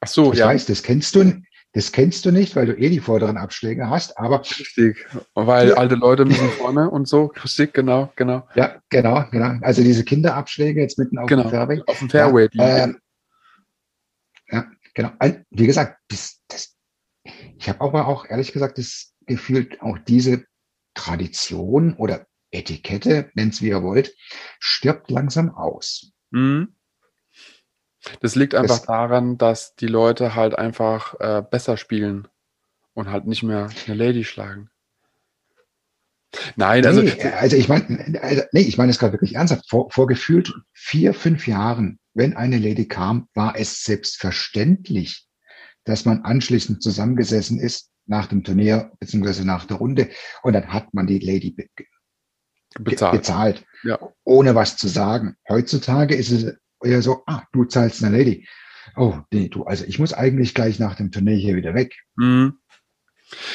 Ach 0.00 0.08
so, 0.08 0.32
ich 0.32 0.40
ja. 0.40 0.46
weiß, 0.46 0.66
das 0.66 0.82
kennst 0.82 1.14
du, 1.14 1.42
das 1.72 1.92
kennst 1.92 2.24
du 2.24 2.32
nicht, 2.32 2.56
weil 2.56 2.66
du 2.66 2.76
eh 2.76 2.88
die 2.88 3.00
vorderen 3.00 3.36
Abschläge 3.36 3.88
hast, 3.88 4.18
aber. 4.18 4.40
Richtig, 4.40 5.06
weil 5.34 5.74
alte 5.74 5.94
Leute 5.94 6.24
müssen 6.24 6.48
vorne 6.50 6.90
und 6.90 7.06
so. 7.06 7.26
Richtig, 7.44 7.74
genau, 7.74 8.12
genau. 8.16 8.48
Ja, 8.56 8.82
genau, 8.88 9.24
genau. 9.30 9.58
Also 9.62 9.82
diese 9.82 10.04
Kinderabschläge 10.04 10.80
jetzt 10.80 10.98
mitten 10.98 11.18
auf 11.18 11.28
genau, 11.28 11.42
dem 11.42 11.50
Fairway. 11.50 11.82
Auf 11.86 11.98
dem 12.00 12.10
Fairway. 12.10 12.48
Ja, 12.52 12.86
äh, 12.86 12.94
ja 14.50 14.66
genau. 14.94 15.12
Wie 15.50 15.66
gesagt, 15.66 15.98
das, 16.08 16.40
das, 16.48 16.74
ich 17.58 17.68
habe 17.68 17.80
aber 17.82 18.08
auch 18.08 18.26
ehrlich 18.28 18.52
gesagt 18.52 18.78
das 18.78 19.12
Gefühl, 19.26 19.68
auch 19.80 19.98
diese 19.98 20.44
Tradition 20.94 21.94
oder 21.94 22.26
Etikette, 22.50 23.30
nennt's 23.34 23.62
wie 23.62 23.68
ihr 23.68 23.84
wollt, 23.84 24.12
stirbt 24.58 25.08
langsam 25.08 25.50
aus. 25.54 26.10
Mhm. 26.30 26.74
Das 28.20 28.34
liegt 28.34 28.54
einfach 28.54 28.78
das, 28.78 28.86
daran, 28.86 29.38
dass 29.38 29.74
die 29.74 29.86
Leute 29.86 30.34
halt 30.34 30.56
einfach 30.56 31.18
äh, 31.20 31.42
besser 31.48 31.76
spielen 31.76 32.28
und 32.94 33.10
halt 33.10 33.26
nicht 33.26 33.42
mehr 33.42 33.68
eine 33.86 33.94
Lady 33.94 34.24
schlagen. 34.24 34.70
Nein, 36.56 36.86
also. 36.86 37.02
Nee, 37.02 37.22
also 37.22 37.56
ich 37.56 37.68
meine, 37.68 38.18
also, 38.22 38.42
nee, 38.52 38.60
ich 38.60 38.78
meine 38.78 38.90
es 38.90 38.98
gerade 38.98 39.12
wirklich 39.12 39.34
ernsthaft. 39.34 39.68
Vor, 39.68 39.90
vor 39.90 40.06
gefühlt 40.06 40.52
vier, 40.72 41.12
fünf 41.12 41.46
Jahren, 41.46 41.98
wenn 42.14 42.36
eine 42.36 42.58
Lady 42.58 42.86
kam, 42.86 43.28
war 43.34 43.56
es 43.56 43.82
selbstverständlich, 43.82 45.26
dass 45.84 46.04
man 46.04 46.22
anschließend 46.22 46.82
zusammengesessen 46.82 47.58
ist 47.58 47.90
nach 48.06 48.26
dem 48.26 48.44
Turnier 48.44 48.92
beziehungsweise 48.98 49.44
nach 49.44 49.64
der 49.66 49.78
Runde 49.78 50.10
und 50.42 50.52
dann 50.52 50.72
hat 50.72 50.92
man 50.94 51.06
die 51.06 51.18
Lady 51.18 51.54
bezahlt, 52.78 53.12
bezahlt 53.12 53.64
ja. 53.84 53.98
ohne 54.24 54.54
was 54.54 54.76
zu 54.76 54.88
sagen. 54.88 55.36
Heutzutage 55.48 56.14
ist 56.14 56.30
es 56.30 56.56
eher 56.82 57.02
so, 57.02 57.22
ah, 57.26 57.42
du 57.52 57.64
zahlst 57.64 58.02
eine 58.02 58.16
Lady. 58.16 58.46
Oh, 58.96 59.18
nee, 59.30 59.48
du, 59.48 59.64
also 59.64 59.84
ich 59.84 59.98
muss 59.98 60.12
eigentlich 60.12 60.54
gleich 60.54 60.78
nach 60.78 60.96
dem 60.96 61.10
Turnier 61.10 61.36
hier 61.36 61.56
wieder 61.56 61.74
weg. 61.74 61.94
Mhm. 62.16 62.58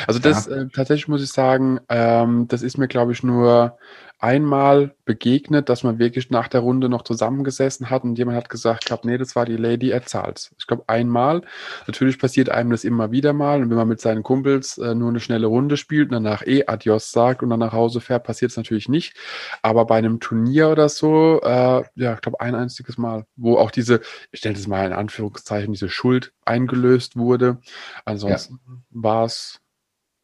Also 0.07 0.19
das 0.19 0.45
ja. 0.45 0.55
äh, 0.55 0.67
tatsächlich 0.69 1.07
muss 1.07 1.21
ich 1.21 1.32
sagen, 1.32 1.80
ähm, 1.89 2.47
das 2.47 2.61
ist 2.61 2.78
mir, 2.78 2.88
glaube 2.88 3.11
ich, 3.11 3.23
nur 3.23 3.78
einmal 4.26 4.95
begegnet, 5.05 5.69
dass 5.69 5.84
man 5.84 5.99
wirklich 5.99 6.32
nach 6.32 6.47
der 6.47 6.61
Runde 6.61 6.89
noch 6.89 7.03
zusammengesessen 7.03 7.91
hat 7.91 8.03
und 8.03 8.17
jemand 8.17 8.36
hat 8.38 8.49
gesagt, 8.49 8.80
ich 8.82 8.88
glaube, 8.88 9.07
nee, 9.07 9.19
das 9.19 9.36
war 9.36 9.45
die 9.45 9.55
Lady, 9.55 9.91
er 9.91 10.03
zahlt. 10.03 10.51
Ich 10.57 10.65
glaube, 10.65 10.84
einmal. 10.88 11.43
Natürlich 11.86 12.17
passiert 12.17 12.49
einem 12.49 12.71
das 12.71 12.84
immer 12.86 13.11
wieder 13.11 13.34
mal. 13.34 13.61
Und 13.61 13.69
wenn 13.69 13.78
man 13.78 13.88
mit 13.88 14.01
seinen 14.01 14.23
Kumpels 14.23 14.80
äh, 14.80 14.95
nur 14.95 15.09
eine 15.09 15.19
schnelle 15.19 15.45
Runde 15.45 15.78
spielt 15.78 16.09
und 16.09 16.13
danach 16.13 16.41
eh 16.41 16.65
Adios 16.65 17.11
sagt 17.11 17.43
und 17.43 17.51
dann 17.51 17.59
nach 17.59 17.73
Hause 17.73 18.01
fährt, 18.01 18.23
passiert 18.23 18.49
es 18.49 18.57
natürlich 18.57 18.89
nicht. 18.89 19.15
Aber 19.61 19.86
bei 19.86 19.99
einem 19.99 20.19
Turnier 20.19 20.69
oder 20.69 20.89
so, 20.89 21.39
äh, 21.43 21.84
ja, 21.93 22.15
ich 22.15 22.21
glaube, 22.21 22.39
ein 22.39 22.55
einziges 22.55 22.97
Mal, 22.97 23.28
wo 23.36 23.57
auch 23.57 23.69
diese, 23.69 24.01
ich 24.32 24.39
stelle 24.39 24.55
das 24.55 24.65
mal 24.65 24.88
in 24.88 24.93
Anführungszeichen, 24.93 25.71
diese 25.71 25.89
Schuld 25.89 26.34
eingelöst 26.45 27.15
wurde. 27.15 27.59
Ansonsten 28.05 28.59
ja. 28.65 28.73
war 28.89 29.26
es 29.26 29.61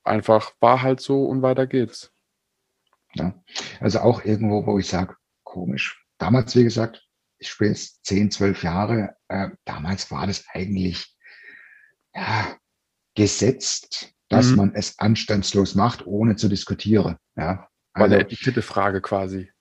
einfach, 0.04 0.54
war 0.60 0.82
halt 0.82 1.02
so 1.02 1.26
und 1.26 1.44
weiter 1.44 1.68
geht's. 1.68 2.11
Ja. 3.16 3.34
Also 3.80 4.00
auch 4.00 4.24
irgendwo, 4.24 4.66
wo 4.66 4.80
ich 4.80 4.88
sage, 4.88 5.16
komisch. 5.44 6.06
Damals, 6.18 6.56
wie 6.56 6.64
gesagt, 6.64 7.06
ich 7.40 7.50
spiele 7.50 7.72
jetzt 7.72 8.06
10, 8.06 8.32
12 8.32 8.64
Jahre. 8.64 9.16
Äh, 9.28 9.50
damals 9.66 10.12
war 10.12 10.28
das 10.28 10.46
eigentlich 10.54 11.16
ja, 12.14 12.56
gesetzt, 13.16 14.14
dass 14.30 14.48
mhm. 14.48 14.56
man 14.58 14.76
es 14.76 15.00
anstandslos 15.00 15.76
macht, 15.76 16.06
ohne 16.06 16.36
zu 16.36 16.48
diskutieren. 16.48 17.18
Ja. 17.36 17.68
Also, 17.94 18.10
War 18.10 18.18
eine 18.18 18.20
etikette 18.20 18.62
Frage 18.62 19.02
quasi. 19.02 19.52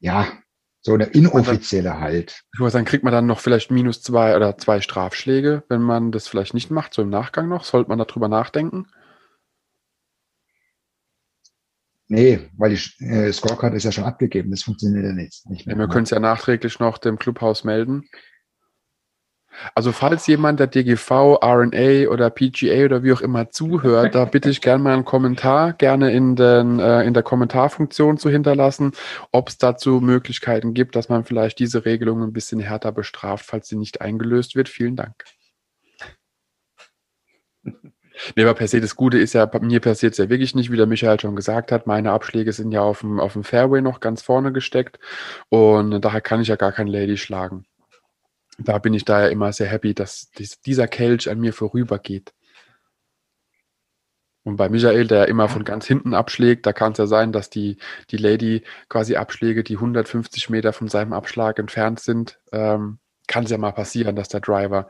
Ja, 0.00 0.32
so 0.80 0.94
eine 0.94 1.04
inoffizielle 1.04 1.90
dann, 1.90 2.00
halt. 2.00 2.44
Ich 2.54 2.60
muss 2.60 2.72
sagen, 2.72 2.86
kriegt 2.86 3.04
man 3.04 3.12
dann 3.12 3.26
noch 3.26 3.40
vielleicht 3.40 3.70
minus 3.70 4.00
zwei 4.00 4.36
oder 4.36 4.56
zwei 4.56 4.80
Strafschläge, 4.80 5.64
wenn 5.68 5.82
man 5.82 6.12
das 6.12 6.28
vielleicht 6.28 6.54
nicht 6.54 6.70
macht, 6.70 6.94
so 6.94 7.02
im 7.02 7.10
Nachgang 7.10 7.48
noch? 7.48 7.64
Sollte 7.64 7.90
man 7.90 7.98
darüber 7.98 8.28
nachdenken? 8.28 8.86
Nee, 12.10 12.48
weil 12.56 12.74
die 12.74 13.04
äh, 13.04 13.30
Scorecard 13.32 13.74
ist 13.74 13.84
ja 13.84 13.92
schon 13.92 14.04
abgegeben. 14.04 14.50
Das 14.50 14.62
funktioniert 14.62 15.04
ja 15.04 15.12
nicht, 15.12 15.48
nicht 15.48 15.66
mehr. 15.66 15.76
Ja, 15.76 15.80
wir 15.80 15.88
können 15.88 16.04
es 16.04 16.10
ja 16.10 16.18
nachträglich 16.18 16.78
noch 16.80 16.96
dem 16.96 17.18
Clubhaus 17.18 17.64
melden. 17.64 18.08
Also 19.74 19.92
falls 19.92 20.26
jemand 20.26 20.60
der 20.60 20.68
DGV, 20.68 21.10
RNA 21.42 22.08
oder 22.08 22.30
PGA 22.30 22.84
oder 22.84 23.02
wie 23.02 23.12
auch 23.12 23.20
immer 23.20 23.50
zuhört, 23.50 24.14
da 24.14 24.24
bitte 24.24 24.50
ich 24.50 24.60
gerne 24.60 24.82
mal 24.82 24.94
einen 24.94 25.04
Kommentar, 25.04 25.72
gerne 25.72 26.12
in, 26.12 26.36
den, 26.36 26.78
äh, 26.78 27.02
in 27.02 27.12
der 27.12 27.22
Kommentarfunktion 27.22 28.18
zu 28.18 28.30
hinterlassen, 28.30 28.92
ob 29.32 29.48
es 29.48 29.58
dazu 29.58 30.00
Möglichkeiten 30.00 30.74
gibt, 30.74 30.96
dass 30.96 31.08
man 31.08 31.24
vielleicht 31.24 31.58
diese 31.58 31.84
Regelung 31.84 32.22
ein 32.22 32.32
bisschen 32.32 32.60
härter 32.60 32.92
bestraft, 32.92 33.46
falls 33.46 33.68
sie 33.68 33.76
nicht 33.76 34.00
eingelöst 34.00 34.54
wird. 34.54 34.68
Vielen 34.68 34.96
Dank. 34.96 35.24
Nee, 38.36 38.42
aber 38.42 38.54
per 38.54 38.68
se 38.68 38.80
das 38.80 38.96
Gute 38.96 39.18
ist 39.18 39.32
ja, 39.34 39.50
mir 39.60 39.80
passiert 39.80 40.12
es 40.12 40.18
ja 40.18 40.28
wirklich 40.28 40.54
nicht, 40.54 40.70
wie 40.72 40.76
der 40.76 40.86
Michael 40.86 41.20
schon 41.20 41.36
gesagt 41.36 41.72
hat. 41.72 41.86
Meine 41.86 42.12
Abschläge 42.12 42.52
sind 42.52 42.72
ja 42.72 42.82
auf 42.82 43.00
dem, 43.00 43.20
auf 43.20 43.34
dem 43.34 43.44
Fairway 43.44 43.80
noch 43.80 44.00
ganz 44.00 44.22
vorne 44.22 44.52
gesteckt 44.52 44.98
und 45.48 46.00
daher 46.00 46.20
kann 46.20 46.40
ich 46.40 46.48
ja 46.48 46.56
gar 46.56 46.72
kein 46.72 46.86
Lady 46.86 47.16
schlagen. 47.16 47.64
Da 48.58 48.78
bin 48.78 48.92
ich 48.94 49.04
daher 49.04 49.30
immer 49.30 49.52
sehr 49.52 49.68
happy, 49.68 49.94
dass 49.94 50.30
dieser 50.66 50.88
Kelch 50.88 51.30
an 51.30 51.38
mir 51.38 51.52
vorübergeht. 51.52 52.32
Und 54.42 54.56
bei 54.56 54.68
Michael, 54.68 55.06
der 55.06 55.28
immer 55.28 55.48
von 55.48 55.62
ganz 55.62 55.86
hinten 55.86 56.14
abschlägt, 56.14 56.64
da 56.64 56.72
kann 56.72 56.92
es 56.92 56.98
ja 56.98 57.06
sein, 57.06 57.32
dass 57.32 57.50
die, 57.50 57.76
die 58.10 58.16
Lady 58.16 58.62
quasi 58.88 59.14
Abschläge, 59.14 59.62
die 59.62 59.74
150 59.74 60.48
Meter 60.48 60.72
von 60.72 60.88
seinem 60.88 61.12
Abschlag 61.12 61.58
entfernt 61.58 62.00
sind, 62.00 62.38
ähm, 62.50 62.98
kann 63.26 63.44
es 63.44 63.50
ja 63.50 63.58
mal 63.58 63.72
passieren, 63.72 64.16
dass 64.16 64.28
der 64.28 64.40
Driver 64.40 64.88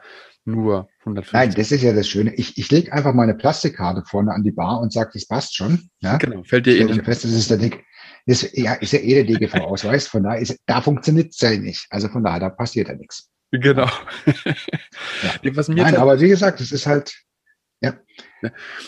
nur 0.48 0.88
150. 1.00 1.32
Nein, 1.32 1.54
das 1.54 1.70
ist 1.70 1.82
ja 1.82 1.92
das 1.92 2.08
Schöne. 2.08 2.34
Ich, 2.34 2.58
ich 2.58 2.70
lege 2.70 2.92
einfach 2.92 3.14
meine 3.14 3.34
Plastikkarte 3.34 4.02
vorne 4.06 4.32
an 4.32 4.42
die 4.42 4.50
Bar 4.50 4.80
und 4.80 4.92
sage, 4.92 5.10
das 5.14 5.26
passt 5.26 5.56
schon. 5.56 5.88
Ja? 6.00 6.16
Genau, 6.16 6.42
fällt 6.42 6.66
dir 6.66 6.78
eh 6.78 6.84
nicht 6.84 7.04
fest, 7.04 7.24
das 7.24 7.32
ist 7.32 7.50
der 7.50 7.58
Dick. 7.58 7.84
ist, 8.26 8.56
ja, 8.56 8.74
ist 8.74 8.92
ja 8.92 8.98
eh 8.98 9.22
der 9.22 9.24
DGV-Ausweis, 9.24 10.06
von 10.08 10.24
daher 10.24 10.40
ist, 10.40 10.58
da 10.66 10.80
funktioniert 10.80 11.30
es 11.30 11.40
ja 11.40 11.50
nicht. 11.50 11.86
Also 11.90 12.08
von 12.08 12.24
daher, 12.24 12.40
da 12.40 12.48
passiert 12.48 12.88
ja 12.88 12.94
nichts. 12.94 13.30
Genau. 13.50 13.86
Ja. 13.86 14.34
Was 15.54 15.68
mir 15.68 15.82
Nein, 15.82 15.96
aber 15.96 16.20
wie 16.20 16.28
gesagt, 16.28 16.60
es 16.60 16.72
ist 16.72 16.86
halt, 16.86 17.14
ja. 17.80 17.94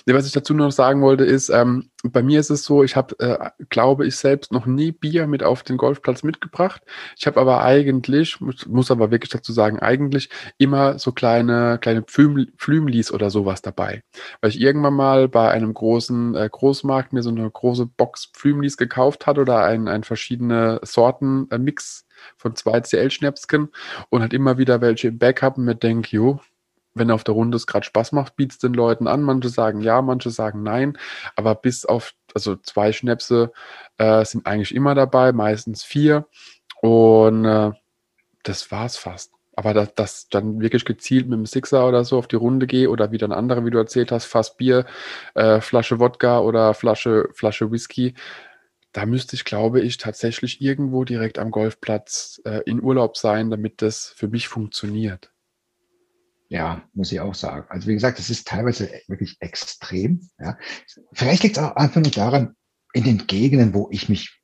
Was 0.07 0.27
ich 0.27 0.33
dazu 0.33 0.55
noch 0.55 0.73
sagen 0.73 1.03
wollte, 1.03 1.25
ist, 1.25 1.49
ähm, 1.49 1.91
bei 2.03 2.23
mir 2.23 2.41
ist 2.41 2.51
es 2.51 2.65
so, 2.65 2.83
ich 2.83 2.97
habe, 2.97 3.19
äh, 3.21 3.51
glaube 3.69 4.07
ich, 4.07 4.17
selbst 4.17 4.53
noch 4.53 4.67
nie 4.67 4.91
Bier 4.93 5.27
mit 5.27 5.43
auf 5.43 5.63
den 5.63 5.77
Golfplatz 5.77 6.23
mitgebracht. 6.23 6.83
Ich 7.17 7.27
habe 7.27 7.41
aber 7.41 7.63
eigentlich, 7.63 8.41
muss, 8.41 8.67
muss, 8.67 8.91
aber 8.91 9.11
wirklich 9.11 9.31
dazu 9.31 9.53
sagen, 9.53 9.79
eigentlich 9.79 10.31
immer 10.59 10.99
so 10.99 11.13
kleine, 11.13 11.79
kleine 11.81 12.03
Pflüm, 12.03 12.49
Pflümlis 12.57 13.13
oder 13.13 13.31
sowas 13.31 13.63
dabei. 13.63 14.03
Weil 14.41 14.51
ich 14.51 14.61
irgendwann 14.61 14.95
mal 14.95 15.29
bei 15.29 15.51
einem 15.51 15.75
großen 15.75 16.35
äh, 16.35 16.49
Großmarkt 16.51 17.13
mir 17.13 17.23
so 17.23 17.31
eine 17.31 17.49
große 17.51 17.87
Box 17.87 18.31
Pflümlis 18.33 18.77
gekauft 18.77 19.27
hat 19.27 19.39
oder 19.39 19.65
ein, 19.65 19.89
ein 19.89 20.05
verschiedene 20.05 20.81
Sorten 20.83 21.49
äh, 21.51 21.59
Mix 21.59 22.07
von 22.37 22.55
zwei 22.57 22.81
CL-Schnäpsken 22.81 23.69
und 24.11 24.21
halt 24.23 24.33
immer 24.33 24.59
wieder 24.59 24.81
welche 24.81 25.09
im 25.09 25.19
Backup 25.19 25.57
und 25.59 25.65
mir 25.65 25.75
denke, 25.75 26.17
jo, 26.17 26.41
wenn 26.95 27.11
auf 27.11 27.25
der 27.25 27.35
Runde 27.35 27.57
es 27.57 27.67
gerade 27.67 27.85
Spaß 27.87 28.13
macht, 28.13 28.37
bietet 28.37 28.53
es 28.53 28.59
den 28.59 28.75
Leuten 28.75 29.07
an. 29.07 29.23
Manche 29.23 29.49
sagen 29.49 29.81
ja, 29.81 30.03
manche 30.03 30.31
sagen 30.31 30.63
nein. 30.63 30.99
Aber 31.37 31.55
bis 31.55 31.85
auf, 31.85 32.15
also 32.35 32.57
zwei 32.57 32.93
Schnäpse 32.93 33.53
äh, 33.99 34.25
sind 34.25 34.47
eigentlich 34.47 34.75
immer 34.75 34.95
dabei, 34.95 35.33
meistens 35.33 35.85
vier. 35.85 36.27
Und 36.81 37.45
äh, 37.45 37.73
das 38.43 38.71
war's 38.71 38.97
fast. 38.97 39.33
Aber 39.55 39.75
dass, 39.75 39.95
dass 39.95 40.29
dann 40.29 40.61
wirklich 40.61 40.85
gezielt 40.85 41.29
mit 41.29 41.39
dem 41.39 41.47
Sixer 41.47 41.87
oder 41.87 42.05
so 42.05 42.17
auf 42.19 42.29
die 42.29 42.37
Runde 42.37 42.67
gehe 42.67 42.89
oder 42.89 43.13
wie 43.13 43.19
dann 43.19 43.33
andere, 43.33 43.65
wie 43.65 43.71
du 43.71 43.79
erzählt 43.79 44.11
hast, 44.11 44.25
Fass 44.25 44.57
Bier, 44.57 44.87
äh, 45.35 45.61
Flasche 45.61 46.01
Wodka 46.01 46.41
oder 46.41 46.73
Flasche, 46.73 47.29
Flasche 47.35 47.71
Whisky, 47.71 48.15
da 48.93 49.07
müsste 49.07 49.37
ich, 49.37 49.45
glaube 49.45 49.81
ich, 49.81 49.99
tatsächlich 49.99 50.61
irgendwo 50.61 51.05
direkt 51.05 51.39
am 51.39 51.51
Golfplatz 51.51 52.41
äh, 52.45 52.63
in 52.65 52.83
Urlaub 52.83 53.17
sein, 53.17 53.51
damit 53.51 53.83
das 53.83 54.07
für 54.09 54.29
mich 54.29 54.49
funktioniert. 54.49 55.30
Ja, 56.51 56.83
muss 56.95 57.13
ich 57.13 57.21
auch 57.21 57.35
sagen. 57.35 57.67
Also 57.69 57.87
wie 57.87 57.95
gesagt, 57.95 58.19
es 58.19 58.29
ist 58.29 58.49
teilweise 58.49 58.91
wirklich 59.07 59.37
extrem. 59.39 60.29
Ja. 60.39 60.59
Vielleicht 61.13 61.45
liegt 61.45 61.57
es 61.57 61.63
auch 61.63 61.77
einfach 61.77 62.01
nur 62.01 62.11
daran, 62.11 62.57
in 62.93 63.05
den 63.05 63.29
Gegenden, 63.29 63.73
wo 63.73 63.89
ich 63.93 64.09
mich 64.09 64.43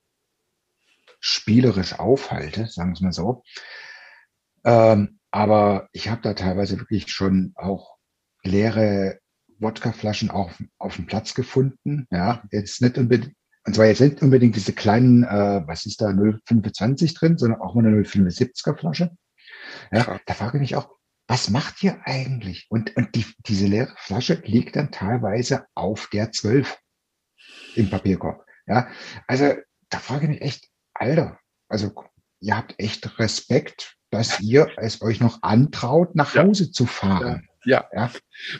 spielerisch 1.18 1.98
aufhalte, 1.98 2.68
sagen 2.68 2.90
wir 2.90 2.94
es 2.94 3.00
mal 3.00 3.12
so. 3.12 3.42
Ähm, 4.64 5.18
aber 5.32 5.88
ich 5.90 6.08
habe 6.08 6.22
da 6.22 6.34
teilweise 6.34 6.78
wirklich 6.78 7.08
schon 7.08 7.52
auch 7.56 7.96
leere 8.44 9.18
Wodkaflaschen 9.58 10.30
auf, 10.30 10.62
auf 10.78 10.94
dem 10.94 11.06
Platz 11.06 11.34
gefunden. 11.34 12.06
Ja, 12.12 12.44
jetzt 12.52 12.82
nicht 12.82 12.98
unbedingt, 12.98 13.34
und 13.64 13.74
zwar 13.74 13.86
jetzt 13.86 14.00
nicht 14.00 14.22
unbedingt 14.22 14.54
diese 14.54 14.72
kleinen, 14.72 15.24
äh, 15.24 15.62
was 15.66 15.86
ist 15.86 16.00
da, 16.00 16.06
0,25 16.06 17.18
drin, 17.18 17.36
sondern 17.36 17.60
auch 17.60 17.74
mal 17.74 17.84
eine 17.84 18.00
0,75er 18.00 18.78
Flasche. 18.78 19.10
Ja, 19.90 20.20
da 20.24 20.34
frage 20.34 20.58
ich 20.58 20.60
mich 20.60 20.76
auch, 20.76 20.96
was 21.28 21.50
macht 21.50 21.82
ihr 21.82 22.00
eigentlich? 22.04 22.66
Und, 22.68 22.96
und 22.96 23.14
die, 23.14 23.26
diese 23.46 23.66
leere 23.66 23.94
Flasche 23.98 24.34
liegt 24.44 24.76
dann 24.76 24.90
teilweise 24.90 25.66
auf 25.74 26.08
der 26.12 26.32
12 26.32 26.78
im 27.74 27.90
Papierkorb. 27.90 28.44
Ja, 28.66 28.88
also 29.26 29.54
da 29.88 29.98
frage 29.98 30.24
ich 30.24 30.30
mich 30.30 30.42
echt, 30.42 30.68
Alter, 30.94 31.38
also 31.68 31.92
ihr 32.40 32.56
habt 32.56 32.74
echt 32.78 33.18
Respekt, 33.18 33.96
dass 34.10 34.40
ihr 34.40 34.68
es 34.76 35.02
euch 35.02 35.20
noch 35.20 35.42
antraut, 35.42 36.14
nach 36.14 36.34
Hause 36.34 36.64
ja. 36.66 36.72
zu 36.72 36.86
fahren. 36.86 37.48
Ja. 37.64 37.88
ja, 37.92 38.10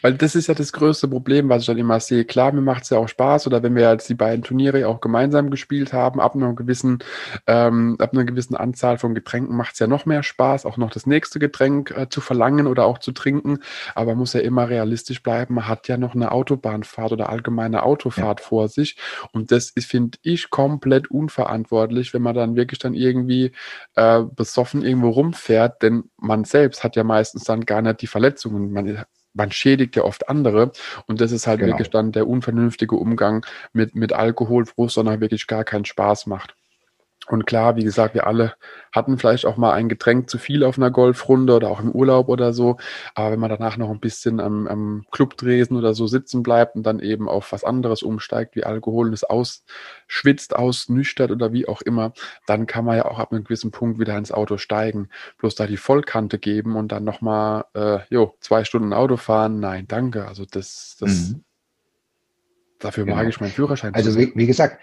weil 0.03 0.15
das 0.15 0.35
ist 0.35 0.47
ja 0.49 0.55
das 0.55 0.73
größte 0.73 1.09
Problem, 1.09 1.49
was 1.49 1.63
ich 1.63 1.67
dann 1.67 1.79
immer 1.79 2.01
sehe. 2.01 2.25
Klar, 2.25 2.53
mir 2.53 2.61
macht 2.61 2.85
es 2.85 2.91
ja 2.91 2.99
auch 2.99 3.09
Spaß 3.09 3.47
oder 3.47 3.63
wenn 3.63 3.75
wir 3.75 3.91
jetzt 3.91 4.09
die 4.09 4.15
beiden 4.15 4.43
Turniere 4.43 4.89
auch 4.89 5.01
gemeinsam 5.01 5.51
gespielt 5.51 5.93
haben, 5.93 6.21
ab 6.21 6.35
einer 6.35 6.55
gewissen, 6.55 6.99
ähm, 7.47 7.97
ab 7.99 8.13
einer 8.13 8.25
gewissen 8.25 8.57
Anzahl 8.57 8.99
von 8.99 9.15
Getränken 9.15 9.57
macht 9.57 9.75
es 9.75 9.79
ja 9.79 9.87
noch 9.87 10.07
mehr 10.07 10.23
Spaß, 10.23 10.67
auch 10.67 10.77
noch 10.77 10.91
das 10.91 11.07
nächste 11.07 11.39
Getränk 11.39 11.91
äh, 11.91 12.09
zu 12.09 12.21
verlangen 12.21 12.67
oder 12.67 12.85
auch 12.87 12.99
zu 12.99 13.13
trinken. 13.13 13.59
Aber 13.95 14.13
man 14.13 14.19
muss 14.19 14.33
ja 14.33 14.41
immer 14.41 14.69
realistisch 14.69 15.23
bleiben. 15.23 15.55
Man 15.55 15.69
hat 15.69 15.89
ja 15.89 15.97
noch 15.97 16.15
eine 16.15 16.33
Autobahnfahrt 16.33 17.13
oder 17.13 17.29
allgemeine 17.29 17.83
Autofahrt 17.83 18.41
ja. 18.41 18.47
vor 18.47 18.69
sich. 18.69 18.97
Und 19.33 19.53
das 19.53 19.71
ist, 19.71 19.87
finde 19.87 20.19
ich, 20.23 20.51
komplett 20.51 21.11
unverantwortlich, 21.11 22.15
wenn 22.15 22.23
man 22.23 22.35
dann 22.35 22.57
wirklich 22.57 22.79
dann 22.79 22.95
irgendwie 22.95 23.53
äh, 23.95 24.23
besoffen 24.23 24.83
irgendwo 24.83 25.11
rumfährt, 25.11 25.83
denn 25.83 26.05
man 26.17 26.45
selbst 26.45 26.85
hat 26.85 26.97
ja 26.97 27.05
meistens 27.05 27.45
dann 27.45 27.67
gar 27.67 27.83
nicht 27.83 28.03
die 28.03 28.07
Verletzungen. 28.07 28.73
Man 28.73 29.07
man 29.37 29.53
schädigt 29.53 29.97
ja 29.97 30.03
oft 30.03 30.29
andere. 30.29 30.73
Und 31.07 31.21
das 31.21 31.33
ist 31.33 31.47
halt 31.47 31.61
genau. 31.61 31.73
wirklich 31.73 31.91
dann 31.91 32.13
der 32.13 32.27
unvernünftige 32.27 32.97
Umgang 32.97 33.45
mit, 33.73 33.95
mit 33.95 34.13
Alkohol, 34.13 34.65
wo 34.77 34.87
es 34.87 34.95
dann 34.95 35.09
halt 35.09 35.21
wirklich 35.21 35.47
gar 35.47 35.65
keinen 35.65 35.85
Spaß 35.85 36.27
macht. 36.27 36.57
Und 37.29 37.45
klar, 37.45 37.77
wie 37.77 37.83
gesagt, 37.83 38.15
wir 38.15 38.27
alle 38.27 38.55
hatten 38.93 39.19
vielleicht 39.19 39.47
auch 39.47 39.57
mal 39.57 39.73
ein 39.73 39.89
Getränk 39.89 40.31
zu 40.31 40.39
viel 40.39 40.63
auf 40.63 40.79
einer 40.79 40.91
Golfrunde 40.91 41.55
oder 41.55 41.71
auch 41.71 41.81
im 41.81 41.91
Urlaub 41.91 42.29
oder 42.29 42.53
so. 42.53 42.77
Aber 43.15 43.33
wenn 43.33 43.41
man 43.41 43.51
danach 43.51 43.77
noch 43.77 43.91
ein 43.91 44.01
bisschen 44.01 44.39
am, 44.39 44.69
am 44.69 45.05
Clubdresen 45.11 45.77
oder 45.77 45.93
so 45.93 46.07
sitzen 46.07 46.43
bleibt 46.43 46.77
und 46.77 46.85
dann 46.85 47.01
eben 47.01 47.29
auf 47.29 47.51
was 47.53 47.65
anderes 47.65 48.03
umsteigt, 48.03 48.55
wie 48.55 48.65
Alkohol 48.65 49.09
und 49.09 49.13
es 49.13 49.25
ausschwitzt, 49.25 50.55
ausnüchtert 50.55 51.31
oder 51.33 51.53
wie 51.53 51.67
auch 51.67 51.83
immer, 51.83 52.13
dann 52.47 52.67
kann 52.67 52.85
man 52.85 52.97
ja 52.97 53.07
auch 53.07 53.19
ab 53.19 53.33
einem 53.33 53.45
gewissen 53.45 53.73
Punkt 53.73 53.99
wieder 53.99 54.17
ins 54.17 54.31
Auto 54.31 54.57
steigen. 54.57 55.09
Bloß 55.39 55.57
da 55.57 55.67
die 55.67 55.77
Vollkante 55.77 56.39
geben 56.39 56.77
und 56.77 56.93
dann 56.93 57.03
nochmal, 57.03 57.65
äh, 57.75 57.99
jo, 58.09 58.35
zwei 58.41 58.65
Stunden 58.65 58.93
Auto 58.93 59.17
fahren, 59.17 59.59
nein, 59.59 59.87
danke. 59.89 60.29
Also 60.29 60.45
das, 60.49 60.97
das, 61.01 61.31
mhm. 61.31 61.45
dafür 62.79 63.05
genau. 63.05 63.17
mag 63.17 63.29
ich 63.29 63.41
meinen 63.41 63.51
Führerschein. 63.51 63.95
Also 63.95 64.17
wie, 64.17 64.33
wie 64.37 64.47
gesagt, 64.47 64.81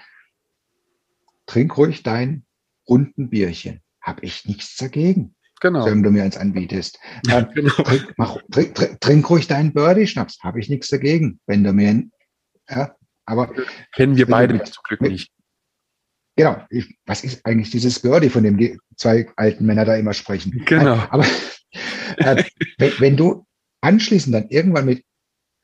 trink 1.46 1.78
ruhig 1.78 2.04
dein 2.04 2.46
runden 2.88 3.30
Bierchen. 3.30 3.82
Hab 4.02 4.24
ich 4.24 4.46
nichts 4.46 4.76
dagegen. 4.76 5.36
Genau. 5.62 5.86
Wenn 5.86 6.04
du 6.04 6.12
mir 6.12 6.24
eins 6.24 6.36
anbietest. 6.36 7.00
Dann 7.24 7.50
genau. 7.54 7.72
trink, 7.72 8.14
mach, 8.18 8.38
trink, 8.52 8.76
trink, 8.76 9.02
trink, 9.02 9.30
ruhig 9.30 9.48
deinen 9.48 9.74
Birdie-Schnaps. 9.74 10.40
Habe 10.44 10.60
ich 10.60 10.70
nichts 10.70 10.90
dagegen. 10.90 11.40
Wenn 11.46 11.64
du 11.64 11.72
mir, 11.72 12.04
ja, 12.70 12.96
aber. 13.26 13.54
Kennen 13.94 14.18
wir 14.18 14.28
beide 14.28 14.56
mit, 14.56 14.68
zum 14.68 14.84
Glück 14.84 15.02
nicht. 15.02 15.32
Genau. 16.36 16.66
Ich, 16.70 16.98
was 17.06 17.24
ist 17.24 17.46
eigentlich 17.46 17.70
dieses 17.70 18.00
Birdie, 18.00 18.30
von 18.30 18.44
dem 18.44 18.58
die 18.58 18.78
zwei 18.98 19.32
alten 19.38 19.66
Männer 19.66 19.86
da 19.86 19.96
immer 19.96 20.14
sprechen? 20.14 20.64
Genau. 20.66 20.96
Aber 21.10 21.26
äh, 22.18 22.44
wenn, 22.78 22.92
wenn 23.00 23.18
du 23.18 23.46
anschließend 23.82 24.34
dann 24.36 24.50
irgendwann 24.50 24.86
mit 24.86 25.06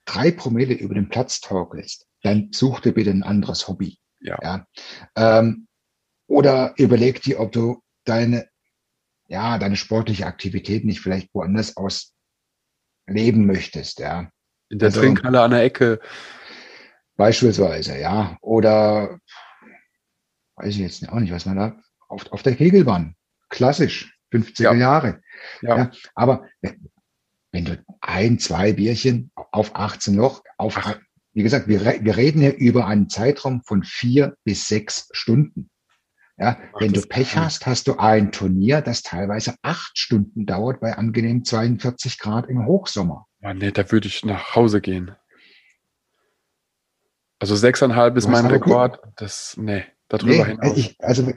drei 0.05 0.31
Promille 0.31 0.75
über 0.75 0.93
den 0.93 1.09
Platz 1.09 1.41
torkelst, 1.41 2.07
dann 2.23 2.49
such 2.51 2.81
dir 2.81 2.93
bitte 2.93 3.11
ein 3.11 3.23
anderes 3.23 3.67
Hobby. 3.67 3.97
Ja. 4.21 4.37
ja. 4.41 4.67
Ähm, 5.15 5.67
oder 6.29 6.73
überleg 6.77 7.21
dir, 7.21 7.39
ob 7.39 7.51
du 7.51 7.81
deine, 8.05 8.47
ja, 9.27 9.57
deine 9.57 9.75
sportliche 9.75 10.27
Aktivität 10.27 10.85
nicht 10.85 11.01
vielleicht 11.01 11.33
woanders 11.33 11.75
aus 11.75 12.13
leben 13.07 13.45
möchtest, 13.45 13.99
ja. 13.99 14.31
In 14.69 14.77
der 14.77 14.87
also, 14.87 15.01
Trinkhalle 15.01 15.41
an 15.41 15.51
der 15.51 15.63
Ecke. 15.63 15.99
Beispielsweise, 17.17 17.99
ja. 17.99 18.37
Oder 18.41 19.19
weiß 20.55 20.75
ich 20.75 20.81
jetzt 20.81 21.09
auch 21.09 21.19
nicht, 21.19 21.33
was 21.33 21.47
man 21.47 21.57
da 21.57 21.81
auf, 22.07 22.31
auf 22.31 22.43
der 22.43 22.55
Kegelbahn. 22.55 23.15
Klassisch, 23.49 24.15
50er 24.31 24.63
ja. 24.63 24.73
Jahre. 24.73 25.21
Ja. 25.61 25.77
ja. 25.77 25.91
Aber 26.13 26.45
wenn 27.51 27.65
du 27.65 27.83
ein, 28.01 28.37
zwei 28.37 28.73
Bierchen 28.73 29.31
auf 29.35 29.75
18 29.75 30.13
Loch, 30.13 30.43
auf, 30.57 30.77
wie 31.33 31.41
gesagt, 31.41 31.67
wir, 31.67 31.83
wir 31.83 32.17
reden 32.17 32.41
hier 32.41 32.55
über 32.55 32.85
einen 32.85 33.09
Zeitraum 33.09 33.63
von 33.63 33.83
vier 33.83 34.35
bis 34.43 34.67
sechs 34.67 35.09
Stunden. 35.11 35.71
Ja, 36.39 36.57
wenn 36.79 36.93
du 36.93 37.01
Pech 37.01 37.35
hast, 37.35 37.65
hast 37.65 37.87
du 37.87 37.97
ein 37.97 38.31
Turnier, 38.31 38.81
das 38.81 39.01
teilweise 39.01 39.55
acht 39.61 39.97
Stunden 39.97 40.45
dauert 40.45 40.79
bei 40.79 40.97
angenehm 40.97 41.43
42 41.43 42.17
Grad 42.17 42.47
im 42.47 42.65
Hochsommer. 42.65 43.27
Ja, 43.41 43.53
nee, 43.53 43.71
da 43.71 43.91
würde 43.91 44.07
ich 44.07 44.23
nach 44.23 44.55
Hause 44.55 44.79
gehen. 44.79 45.11
Also 47.39 47.57
sechseinhalb 47.57 48.15
ist 48.15 48.29
mein 48.29 48.45
Rekord. 48.45 49.01
Gut. 49.01 49.11
Das, 49.17 49.57
nee, 49.57 49.83
darüber 50.07 50.31
nee, 50.31 50.45
hinaus. 50.45 50.77
Ich, 50.77 50.95
also, 50.99 51.33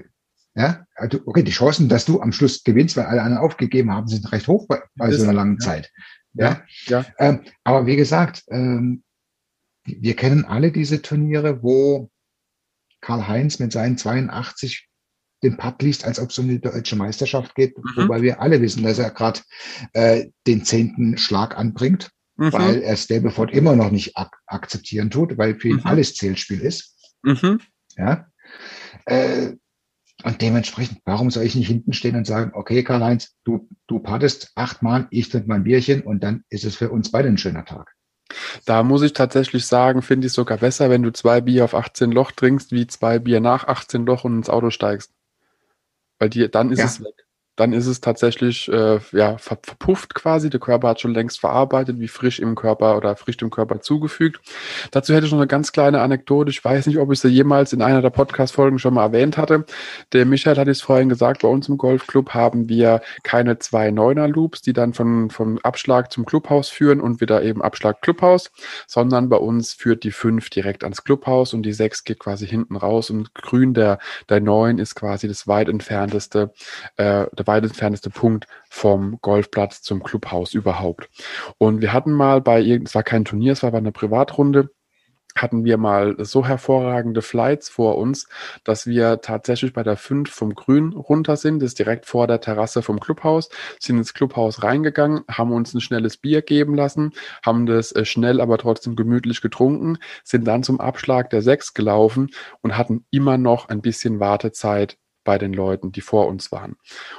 ja, 0.55 0.87
also, 0.95 1.21
okay, 1.27 1.43
die 1.43 1.51
Chancen, 1.51 1.89
dass 1.89 2.05
du 2.05 2.21
am 2.21 2.31
Schluss 2.31 2.63
gewinnst, 2.63 2.97
weil 2.97 3.07
alle 3.07 3.23
anderen 3.23 3.45
aufgegeben 3.45 3.91
haben, 3.91 4.07
sind 4.07 4.31
recht 4.31 4.47
hoch 4.47 4.69
bei, 4.69 4.83
bei 4.95 5.11
so 5.11 5.25
einer 5.25 5.33
langen 5.33 5.59
ja. 5.61 5.67
Zeit. 5.67 5.93
Ja, 6.35 6.63
ja. 6.87 7.05
Ähm, 7.19 7.43
aber 7.65 7.87
wie 7.87 7.97
gesagt, 7.97 8.45
ähm, 8.51 9.03
wir 9.85 10.15
kennen 10.15 10.45
alle 10.45 10.71
diese 10.71 11.03
Turniere, 11.03 11.63
wo 11.63 12.09
Karl-Heinz 13.01 13.59
mit 13.59 13.73
seinen 13.73 13.99
82 13.99 14.89
den 15.43 15.57
Putt 15.57 15.82
liest, 15.82 16.05
als 16.05 16.20
ob 16.20 16.30
es 16.30 16.38
um 16.38 16.49
die 16.49 16.61
deutsche 16.61 16.97
Meisterschaft 16.97 17.55
geht, 17.55 17.76
mhm. 17.76 17.84
wobei 17.97 18.22
wir 18.22 18.40
alle 18.40 18.61
wissen, 18.61 18.82
dass 18.82 18.99
er 18.99 19.11
gerade 19.11 19.40
äh, 19.93 20.26
den 20.47 20.64
zehnten 20.64 21.18
Schlag 21.18 21.57
anbringt, 21.57 22.11
mhm. 22.36 22.53
weil 22.53 22.82
er 22.82 22.97
Stableford 22.97 23.53
immer 23.53 23.76
noch 23.76 23.90
nicht 23.90 24.16
ak 24.16 24.38
akzeptieren 24.47 25.11
tut, 25.11 25.38
weil 25.38 25.59
für 25.59 25.68
ihn 25.68 25.76
mhm. 25.76 25.86
alles 25.86 26.14
Zählspiel 26.14 26.61
ist. 26.61 26.97
Mhm. 27.22 27.61
Ja. 27.97 28.26
Äh, 29.07 29.53
und 30.24 30.40
dementsprechend, 30.40 31.01
warum 31.05 31.30
soll 31.30 31.45
ich 31.45 31.57
nicht 31.57 31.66
hinten 31.66 31.93
stehen 31.93 32.14
und 32.14 32.26
sagen, 32.26 32.53
okay, 32.55 32.84
Karl-Heinz, 32.84 33.34
du, 33.45 33.68
du 33.88 33.99
paddest 33.99 34.53
achtmal, 34.55 35.09
ich 35.11 35.28
trinke 35.28 35.49
mein 35.49 35.64
Bierchen 35.64 36.03
und 36.03 36.22
dann 36.22 36.45
ist 36.49 36.64
es 36.64 36.76
für 36.76 36.90
uns 36.90 37.11
beide 37.11 37.28
ein 37.28 37.38
schöner 37.38 37.64
Tag. 37.64 37.93
Da 38.64 38.82
muss 38.82 39.03
ich 39.03 39.12
tatsächlich 39.12 39.66
sagen, 39.66 40.01
finde 40.01 40.28
ich 40.28 40.32
sogar 40.32 40.59
besser, 40.59 40.90
wenn 40.90 41.03
du 41.03 41.12
zwei 41.12 41.40
Bier 41.40 41.64
auf 41.64 41.74
18 41.74 42.12
Loch 42.12 42.30
trinkst, 42.32 42.72
wie 42.72 42.86
zwei 42.86 43.18
Bier 43.18 43.40
nach 43.40 43.66
18 43.66 44.07
Loch 44.07 44.24
und 44.24 44.36
ins 44.36 44.49
Auto 44.49 44.70
steigst. 44.70 45.12
Weil 46.23 46.31
die, 46.31 46.49
dann 46.49 46.70
ist 46.70 46.79
ja. 46.79 46.85
es 46.85 47.01
weg 47.03 47.27
dann 47.57 47.73
ist 47.73 47.87
es 47.87 48.01
tatsächlich 48.01 48.71
äh, 48.73 48.99
ja, 49.13 49.37
verpufft 49.39 50.15
quasi. 50.15 50.49
Der 50.49 50.61
Körper 50.61 50.89
hat 50.89 51.01
schon 51.01 51.13
längst 51.13 51.41
verarbeitet, 51.41 52.01
wie 52.01 52.09
frisch 52.09 52.41
im 52.41 52.55
Körper 52.55 52.97
oder 52.97 53.15
frisch 53.17 53.37
dem 53.37 53.51
Körper 53.51 53.81
zugefügt. 53.81 54.41
Dazu 54.91 55.13
hätte 55.15 55.27
ich 55.27 55.33
noch 55.33 55.39
eine 55.39 55.47
ganz 55.47 55.73
kleine 55.73 56.01
Anekdote. 56.01 56.51
Ich 56.51 56.65
weiß 56.65 56.87
nicht, 56.87 56.99
ob 56.99 57.13
ich 57.13 57.21
sie 57.21 57.29
jemals 57.29 57.73
in 57.73 57.83
einer 57.83 58.01
der 58.01 58.11
Podcast-Folgen 58.11 58.79
schon 58.79 58.95
mal 58.95 59.05
erwähnt 59.05 59.37
hatte. 59.37 59.67
Der 60.13 60.25
Michael 60.25 60.57
hat 60.57 60.69
es 60.69 60.81
vorhin 60.81 61.09
gesagt, 61.11 61.43
bei 61.43 61.49
uns 61.49 61.69
im 61.69 61.77
Golfclub 61.77 62.31
haben 62.31 62.69
wir 62.69 63.03
keine 63.23 63.59
zwei 63.59 63.91
Neuner-Loops, 63.91 64.63
die 64.63 64.73
dann 64.73 64.95
von, 64.95 65.29
vom 65.31 65.59
Abschlag 65.59 66.11
zum 66.11 66.25
Clubhaus 66.25 66.71
führen 66.71 67.01
und 67.01 67.21
wieder 67.21 67.43
eben 67.43 67.63
Abschlag 67.63 68.01
Clubhaus, 68.01 68.51
sondern 68.87 69.29
bei 69.29 69.37
uns 69.37 69.73
führt 69.73 70.05
die 70.05 70.11
fünf 70.11 70.49
direkt 70.49 70.85
ans 70.85 71.05
Clubhaus 71.05 71.53
und 71.53 71.63
die 71.65 71.73
sechs 71.73 72.05
geht 72.05 72.19
quasi 72.19 72.47
hinten 72.47 72.77
raus 72.77 73.11
und 73.11 73.35
grün 73.35 73.75
der, 73.75 73.99
der 74.29 74.41
neun 74.41 74.79
ist 74.79 74.95
quasi 74.95 75.29
das 75.29 75.47
weit 75.47 75.69
entfernteste, 75.69 76.53
äh, 76.97 77.27
der 77.43 77.47
weit 77.47 77.64
entfernteste 77.64 78.11
Punkt 78.11 78.47
vom 78.68 79.18
Golfplatz 79.20 79.82
zum 79.82 80.03
Clubhaus 80.03 80.55
überhaupt. 80.55 81.09
Und 81.59 81.80
wir 81.80 81.93
hatten 81.93 82.12
mal 82.12 82.40
bei, 82.40 82.62
es 82.62 82.95
war 82.95 83.03
kein 83.03 83.24
Turnier, 83.24 83.53
es 83.53 83.62
war 83.62 83.72
bei 83.72 83.78
einer 83.78 83.93
Privatrunde, 83.93 84.70
hatten 85.34 85.64
wir 85.64 85.78
mal 85.78 86.14
so 86.18 86.45
hervorragende 86.47 87.22
Flights 87.22 87.68
vor 87.68 87.97
uns, 87.97 88.28
dass 88.64 88.86
wir 88.86 89.22
tatsächlich 89.22 89.72
bei 89.72 89.82
der 89.82 89.97
5 89.97 90.30
vom 90.30 90.55
Grün 90.55 90.93
runter 90.93 91.36
sind, 91.36 91.61
das 91.61 91.68
ist 91.68 91.78
direkt 91.78 92.07
vor 92.07 92.26
der 92.26 92.40
Terrasse 92.40 92.82
vom 92.82 93.01
Clubhaus, 93.01 93.49
sind 93.80 93.97
ins 93.97 94.14
Clubhaus 94.14 94.62
reingegangen, 94.62 95.22
haben 95.30 95.53
uns 95.53 95.72
ein 95.74 95.80
schnelles 95.80 96.18
Bier 96.18 96.43
geben 96.43 96.74
lassen, 96.74 97.12
haben 97.43 97.66
das 97.66 97.93
äh, 97.93 98.05
schnell, 98.05 98.40
aber 98.40 98.59
trotzdem 98.59 98.95
gemütlich 98.95 99.40
getrunken, 99.40 99.99
sind 100.22 100.47
dann 100.47 100.62
zum 100.62 100.80
Abschlag 100.80 101.30
der 101.30 101.43
6 101.43 101.74
gelaufen 101.74 102.30
und 102.61 102.76
hatten 102.76 103.07
immer 103.11 103.38
noch 103.38 103.68
ein 103.68 103.80
bisschen 103.80 104.20
Wartezeit 104.20 104.99
bei 105.25 105.39
den 105.39 105.53
Leuten, 105.53 105.93
die 105.93 106.01
vor 106.01 106.27
uns 106.29 106.53
waren. 106.53 106.77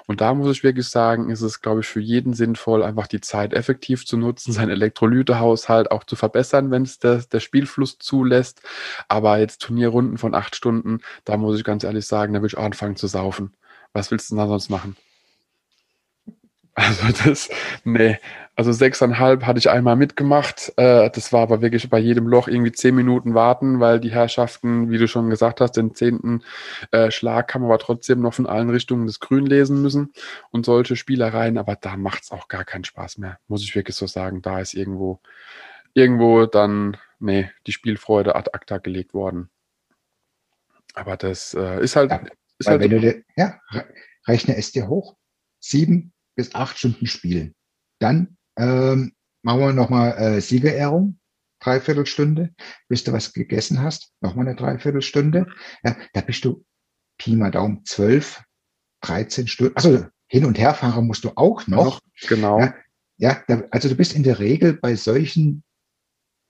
Und 0.07 0.21
da 0.21 0.33
muss 0.33 0.55
ich 0.55 0.63
wirklich 0.63 0.87
sagen, 0.87 1.29
ist 1.29 1.41
es, 1.41 1.61
glaube 1.61 1.81
ich, 1.81 1.87
für 1.87 1.99
jeden 1.99 2.33
sinnvoll, 2.33 2.83
einfach 2.83 3.07
die 3.07 3.21
Zeit 3.21 3.53
effektiv 3.53 4.05
zu 4.05 4.17
nutzen, 4.17 4.51
seinen 4.53 4.71
Elektrolytehaushalt 4.71 5.91
auch 5.91 6.03
zu 6.03 6.15
verbessern, 6.15 6.71
wenn 6.71 6.83
es 6.83 6.99
der, 6.99 7.17
der 7.17 7.39
Spielfluss 7.39 7.97
zulässt. 7.99 8.61
Aber 9.07 9.37
jetzt 9.39 9.61
Turnierrunden 9.61 10.17
von 10.17 10.35
acht 10.35 10.55
Stunden, 10.55 11.01
da 11.25 11.37
muss 11.37 11.57
ich 11.57 11.63
ganz 11.63 11.83
ehrlich 11.83 12.05
sagen, 12.05 12.33
da 12.33 12.41
will 12.41 12.47
ich 12.47 12.57
auch 12.57 12.63
anfangen 12.63 12.95
zu 12.95 13.07
saufen. 13.07 13.53
Was 13.93 14.11
willst 14.11 14.31
du 14.31 14.35
denn 14.35 14.43
da 14.43 14.47
sonst 14.47 14.69
machen? 14.69 14.95
Also 16.75 17.03
das, 17.23 17.49
nee, 17.83 18.17
also 18.55 18.71
sechseinhalb 18.71 19.45
hatte 19.45 19.59
ich 19.59 19.69
einmal 19.69 19.95
mitgemacht. 19.95 20.73
Äh, 20.77 21.09
das 21.09 21.33
war 21.33 21.41
aber 21.41 21.61
wirklich 21.61 21.89
bei 21.89 21.99
jedem 21.99 22.27
Loch 22.27 22.47
irgendwie 22.47 22.71
zehn 22.71 22.95
Minuten 22.95 23.33
warten, 23.33 23.79
weil 23.79 23.99
die 23.99 24.11
Herrschaften, 24.11 24.91
wie 24.91 24.97
du 24.97 25.07
schon 25.07 25.29
gesagt 25.29 25.61
hast, 25.61 25.73
den 25.73 25.95
zehnten 25.95 26.43
äh, 26.91 27.09
Schlag 27.11 27.47
kann 27.47 27.61
man 27.61 27.71
aber 27.71 27.79
trotzdem 27.79 28.21
noch 28.21 28.35
von 28.35 28.47
allen 28.47 28.69
Richtungen 28.69 29.07
das 29.07 29.19
Grün 29.19 29.45
lesen 29.45 29.81
müssen 29.81 30.13
und 30.51 30.65
solche 30.65 30.95
Spielereien. 30.95 31.57
Aber 31.57 31.75
da 31.75 31.97
macht 31.97 32.23
es 32.23 32.31
auch 32.31 32.47
gar 32.47 32.63
keinen 32.63 32.83
Spaß 32.83 33.17
mehr, 33.17 33.39
muss 33.47 33.63
ich 33.63 33.75
wirklich 33.75 33.95
so 33.95 34.05
sagen. 34.05 34.41
Da 34.41 34.59
ist 34.59 34.75
irgendwo, 34.75 35.19
irgendwo 35.93 36.45
dann, 36.45 36.97
nee, 37.19 37.49
die 37.65 37.71
Spielfreude 37.71 38.35
ad 38.35 38.51
acta 38.53 38.77
gelegt 38.77 39.13
worden. 39.15 39.49
Aber 40.93 41.17
das 41.17 41.55
äh, 41.55 41.83
ist 41.83 41.95
halt. 41.95 42.11
Ja, 42.11 42.21
ist 42.59 42.67
halt 42.67 42.81
wenn 42.81 42.91
du 42.91 42.99
dir, 42.99 43.23
ja, 43.35 43.59
rechne 44.27 44.55
es 44.57 44.71
dir 44.71 44.87
hoch. 44.87 45.15
Sieben 45.59 46.12
bis 46.35 46.55
acht 46.55 46.77
Stunden 46.77 47.07
spielen. 47.07 47.53
Dann 47.99 48.37
ähm, 48.57 49.13
machen 49.43 49.59
wir 49.59 49.73
nochmal 49.73 50.17
äh, 50.17 50.41
Siegerehrung, 50.41 51.19
Dreiviertelstunde, 51.59 52.53
bis 52.89 53.03
du 53.03 53.13
was 53.13 53.33
gegessen 53.33 53.81
hast, 53.81 54.11
nochmal 54.21 54.47
eine 54.47 54.55
Dreiviertelstunde. 54.55 55.47
Ja, 55.83 55.95
da 56.13 56.21
bist 56.21 56.43
du 56.45 56.65
Pi 57.17 57.35
mal 57.35 57.51
Daumen 57.51 57.85
zwölf, 57.85 58.43
13 59.01 59.47
Stunden. 59.47 59.75
Also 59.75 60.05
hin 60.27 60.45
und 60.45 60.57
her 60.57 60.73
fahren 60.73 61.05
musst 61.07 61.23
du 61.23 61.31
auch 61.35 61.67
noch. 61.67 62.01
Genau. 62.27 62.59
Ja, 62.59 62.73
ja 63.17 63.41
da, 63.47 63.63
also 63.71 63.89
du 63.89 63.95
bist 63.95 64.15
in 64.15 64.23
der 64.23 64.39
Regel 64.39 64.73
bei 64.73 64.95
solchen 64.95 65.63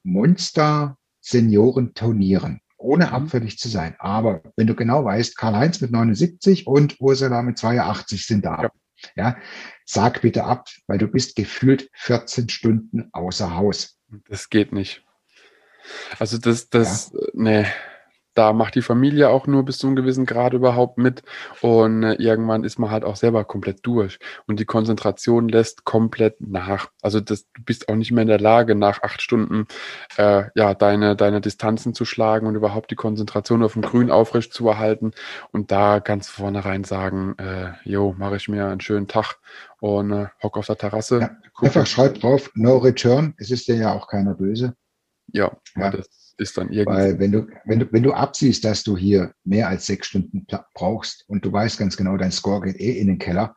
Monster-Senioren-Turnieren, 0.03 2.61
ohne 2.77 3.07
mhm. 3.07 3.13
abfällig 3.13 3.57
zu 3.57 3.67
sein. 3.69 3.95
Aber 3.99 4.43
wenn 4.55 4.67
du 4.67 4.75
genau 4.75 5.03
weißt, 5.05 5.35
Karl-Heinz 5.37 5.81
mit 5.81 5.91
79 5.91 6.67
und 6.67 6.97
Ursula 6.99 7.41
mit 7.41 7.57
82 7.57 8.23
sind 8.25 8.45
da. 8.45 8.63
Ja. 8.63 8.69
Ja, 9.15 9.37
sag 9.85 10.21
bitte 10.21 10.43
ab, 10.43 10.67
weil 10.87 10.97
du 10.97 11.07
bist 11.07 11.35
gefühlt 11.35 11.89
14 11.93 12.49
Stunden 12.49 13.09
außer 13.11 13.55
Haus. 13.55 13.99
Das 14.29 14.49
geht 14.49 14.71
nicht. 14.71 15.03
Also 16.19 16.37
das, 16.37 16.69
das, 16.69 17.11
ja. 17.13 17.19
nee, 17.33 17.65
da 18.33 18.53
macht 18.53 18.75
die 18.75 18.81
Familie 18.81 19.29
auch 19.29 19.47
nur 19.47 19.63
bis 19.63 19.77
zu 19.77 19.87
einem 19.87 19.95
gewissen 19.95 20.25
Grad 20.25 20.53
überhaupt 20.53 20.97
mit 20.97 21.23
und 21.61 22.03
äh, 22.03 22.13
irgendwann 22.13 22.63
ist 22.63 22.79
man 22.79 22.91
halt 22.91 23.03
auch 23.03 23.15
selber 23.15 23.43
komplett 23.45 23.85
durch 23.85 24.19
und 24.47 24.59
die 24.59 24.65
Konzentration 24.65 25.49
lässt 25.49 25.83
komplett 25.85 26.41
nach. 26.41 26.89
Also 27.01 27.19
das, 27.19 27.51
du 27.53 27.63
bist 27.63 27.89
auch 27.89 27.95
nicht 27.95 28.11
mehr 28.11 28.23
in 28.23 28.27
der 28.27 28.39
Lage, 28.39 28.75
nach 28.75 29.03
acht 29.03 29.21
Stunden 29.21 29.67
äh, 30.17 30.45
ja 30.55 30.73
deine, 30.73 31.15
deine 31.15 31.41
Distanzen 31.41 31.93
zu 31.93 32.05
schlagen 32.05 32.47
und 32.47 32.55
überhaupt 32.55 32.91
die 32.91 32.95
Konzentration 32.95 33.63
auf 33.63 33.73
dem 33.73 33.81
Grün 33.81 34.11
aufrecht 34.11 34.53
zu 34.53 34.67
erhalten 34.67 35.11
und 35.51 35.71
da 35.71 35.99
ganz 35.99 36.27
vornherein 36.29 36.83
sagen, 36.83 37.35
äh, 37.37 37.73
jo, 37.83 38.15
mache 38.17 38.37
ich 38.37 38.49
mir 38.49 38.67
einen 38.67 38.81
schönen 38.81 39.07
Tag 39.07 39.35
und 39.79 40.11
äh, 40.11 40.27
hock 40.41 40.57
auf 40.57 40.67
der 40.67 40.77
Terrasse. 40.77 41.19
Ja, 41.19 41.31
einfach 41.61 41.85
schreib 41.85 42.19
drauf, 42.19 42.49
no 42.55 42.77
return, 42.77 43.33
es 43.37 43.51
ist 43.51 43.67
dir 43.67 43.75
ja 43.75 43.93
auch 43.93 44.07
keiner 44.07 44.33
böse. 44.33 44.75
Ja, 45.27 45.51
ja. 45.75 45.89
das 45.91 46.22
ist 46.37 46.57
dann 46.57 46.71
irgendwie. 46.71 46.95
Weil 46.95 47.19
wenn 47.19 47.31
du, 47.31 47.47
wenn 47.65 47.79
du, 47.79 47.91
wenn 47.91 48.03
du 48.03 48.13
absiehst, 48.13 48.65
dass 48.65 48.83
du 48.83 48.97
hier 48.97 49.33
mehr 49.43 49.67
als 49.67 49.85
sechs 49.85 50.07
Stunden 50.07 50.45
brauchst 50.73 51.27
und 51.27 51.45
du 51.45 51.51
weißt 51.51 51.77
ganz 51.77 51.97
genau, 51.97 52.17
dein 52.17 52.31
Score 52.31 52.61
geht 52.61 52.79
eh 52.79 52.99
in 52.99 53.07
den 53.07 53.19
Keller, 53.19 53.55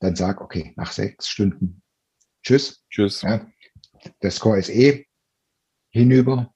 dann 0.00 0.16
sag, 0.16 0.40
okay, 0.40 0.72
nach 0.76 0.92
sechs 0.92 1.28
Stunden, 1.28 1.82
tschüss. 2.42 2.84
Tschüss. 2.90 3.22
Ja, 3.22 3.46
der 4.22 4.30
Score 4.30 4.58
ist 4.58 4.70
eh 4.70 5.06
hinüber. 5.90 6.52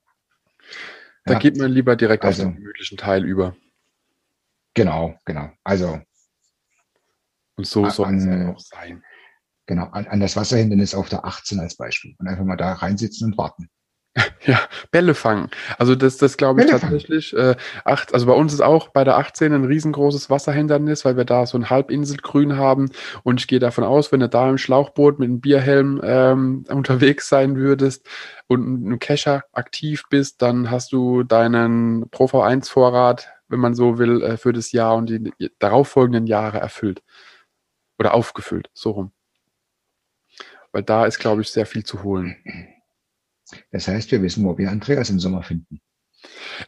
Da 1.25 1.35
ja, 1.35 1.39
geht 1.39 1.57
man 1.57 1.71
lieber 1.71 1.97
direkt 1.97 2.25
also, 2.25 2.45
auf 2.45 2.49
den 2.49 2.57
gemütlichen 2.57 2.99
Teil 2.99 3.25
über. 3.25 3.57
Genau, 4.75 5.19
genau. 5.25 5.51
Also. 5.65 6.01
Und 7.57 7.67
so 7.67 7.89
soll 7.91 8.15
es 8.15 8.27
auch 8.27 8.59
sein. 8.59 9.03
Genau, 9.67 9.87
an, 9.91 10.07
an 10.07 10.21
das 10.21 10.37
Wasserhindernis 10.37 10.95
auf 10.95 11.09
der 11.09 11.25
18 11.25 11.61
als 11.61 11.77
Beispiel. 11.77 12.15
Und 12.19 12.27
einfach 12.27 12.45
mal 12.45 12.57
da 12.57 12.73
reinsitzen 12.73 13.31
und 13.31 13.39
warten. 13.39 13.69
Ja, 14.47 14.61
Bälle 14.91 15.15
fangen. 15.15 15.51
Also 15.79 15.95
das, 15.95 16.17
das 16.17 16.37
glaube 16.37 16.63
ich 16.63 16.67
Bälle 16.67 16.81
tatsächlich. 16.81 17.35
Äh, 17.35 17.57
acht, 17.85 18.15
also 18.15 18.27
bei 18.27 18.33
uns 18.33 18.53
ist 18.53 18.61
auch 18.61 18.89
bei 18.89 19.05
der 19.05 19.19
18 19.19 19.53
ein 19.53 19.65
riesengroßes 19.65 20.31
Wasserhindernis, 20.31 21.05
weil 21.05 21.17
wir 21.17 21.25
da 21.25 21.47
so 21.47 21.59
ein 21.59 21.71
Halbinselgrün 21.71 22.57
haben. 22.57 22.91
Und 23.23 23.41
ich 23.41 23.47
gehe 23.47 23.59
davon 23.59 23.85
aus, 23.85 24.11
wenn 24.13 24.21
du 24.21 24.29
da 24.29 24.49
im 24.49 24.59
Schlauchboot 24.59 25.19
mit 25.19 25.29
einem 25.29 25.41
Bierhelm 25.41 26.01
ähm, 26.03 26.65
unterwegs 26.69 27.29
sein 27.29 27.57
würdest 27.57 28.07
und 28.49 28.65
einem 28.87 28.99
Kescher 28.99 29.45
aktiv 29.53 30.05
bist, 30.11 30.43
dann 30.43 30.71
hast 30.71 30.93
du 30.93 31.23
deinen 31.23 32.09
Pro 32.11 32.25
V1-Vorrat, 32.25 33.29
wenn 33.49 33.61
man 33.61 33.75
so 33.75 33.99
will, 33.99 34.23
äh, 34.23 34.37
für 34.37 34.53
das 34.53 34.73
Jahr 34.73 34.97
und 34.97 35.11
die 35.11 35.33
darauffolgenden 35.59 36.27
Jahre 36.27 36.59
erfüllt. 36.59 37.03
Oder 37.99 38.15
aufgefüllt, 38.15 38.71
so 38.73 38.93
rum. 38.93 39.13
Weil 40.73 40.83
da 40.83 41.05
ist, 41.05 41.19
glaube 41.19 41.43
ich, 41.43 41.51
sehr 41.51 41.67
viel 41.67 41.85
zu 41.85 42.03
holen. 42.03 42.37
Das 43.71 43.89
heißt, 43.89 44.11
wir 44.13 44.23
wissen, 44.23 44.45
wo 44.45 44.59
wir 44.59 44.71
Andreas 44.71 45.11
im 45.11 45.21
Sommer 45.21 45.43
finden. 45.43 45.81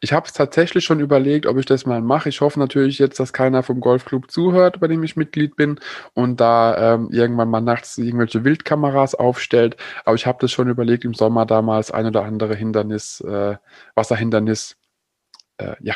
Ich 0.01 0.13
habe 0.13 0.27
es 0.27 0.33
tatsächlich 0.33 0.85
schon 0.85 1.01
überlegt, 1.01 1.47
ob 1.47 1.59
ich 1.59 1.67
das 1.67 1.85
mal 1.85 2.01
mache. 2.01 2.29
Ich 2.29 2.41
hoffe 2.41 2.59
natürlich 2.59 2.99
jetzt, 2.99 3.21
dass 3.21 3.33
keiner 3.33 3.63
vom 3.63 3.81
Golfclub 3.81 4.31
zuhört, 4.31 4.81
bei 4.81 4.89
dem 4.89 5.03
ich 5.03 5.17
Mitglied 5.17 5.57
bin 5.57 5.79
und 6.15 6.41
da 6.41 6.95
ähm, 6.95 7.11
irgendwann 7.11 7.51
mal 7.51 7.61
nachts 7.61 7.99
irgendwelche 7.99 8.45
Wildkameras 8.45 9.15
aufstellt. 9.15 9.77
Aber 10.05 10.15
ich 10.15 10.27
habe 10.27 10.39
das 10.41 10.53
schon 10.53 10.69
überlegt, 10.69 11.05
im 11.05 11.15
Sommer 11.15 11.45
damals 11.45 11.91
ein 11.91 12.07
oder 12.07 12.25
andere 12.25 12.55
Hindernis, 12.55 13.21
äh, 13.21 13.57
Wasserhindernis, 13.95 14.77
äh, 15.59 15.77
ja, 15.81 15.95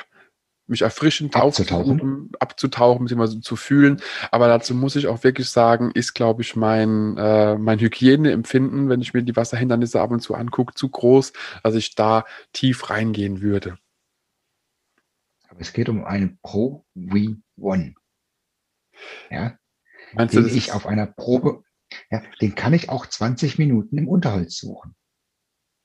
mich 0.67 0.83
erfrischend 0.83 1.37
abzutauchen, 1.37 2.33
abzutauchen, 2.41 3.05
beziehungsweise 3.05 3.41
zu 3.41 3.57
fühlen. 3.57 4.01
Aber 4.31 4.49
dazu 4.49 4.75
muss 4.75 4.97
ich 4.97 5.07
auch 5.07 5.23
wirklich 5.23 5.49
sagen, 5.49 5.91
ist, 5.93 6.15
glaube 6.15 6.43
ich, 6.43 6.57
mein, 6.57 7.17
äh, 7.17 7.57
mein 7.57 7.79
Hygieneempfinden, 7.79 8.89
wenn 8.89 9.01
ich 9.01 9.15
mir 9.15 9.23
die 9.23 9.37
Wasserhindernisse 9.37 10.01
ab 10.01 10.11
und 10.11 10.21
zu 10.21 10.35
angucke, 10.35 10.75
zu 10.75 10.89
groß, 10.89 11.33
dass 11.63 11.75
ich 11.75 11.95
da 11.95 12.25
tief 12.53 12.91
reingehen 12.91 13.41
würde. 13.41 13.79
Aber 15.49 15.61
es 15.61 15.73
geht 15.73 15.89
um 15.89 16.05
einen 16.05 16.39
Pro 16.43 16.85
V1. 16.97 17.95
Ja. 19.31 19.57
Meinst 20.13 20.35
den 20.35 20.45
du, 20.45 20.49
ich 20.49 20.73
auf 20.73 20.87
einer 20.87 21.07
Probe, 21.07 21.63
ja, 22.11 22.23
den 22.41 22.55
kann 22.55 22.75
ich 22.75 22.89
auch 22.89 23.07
20 23.07 23.59
Minuten 23.59 23.99
im 23.99 24.09
Unterholz 24.09 24.59
suchen. 24.59 24.95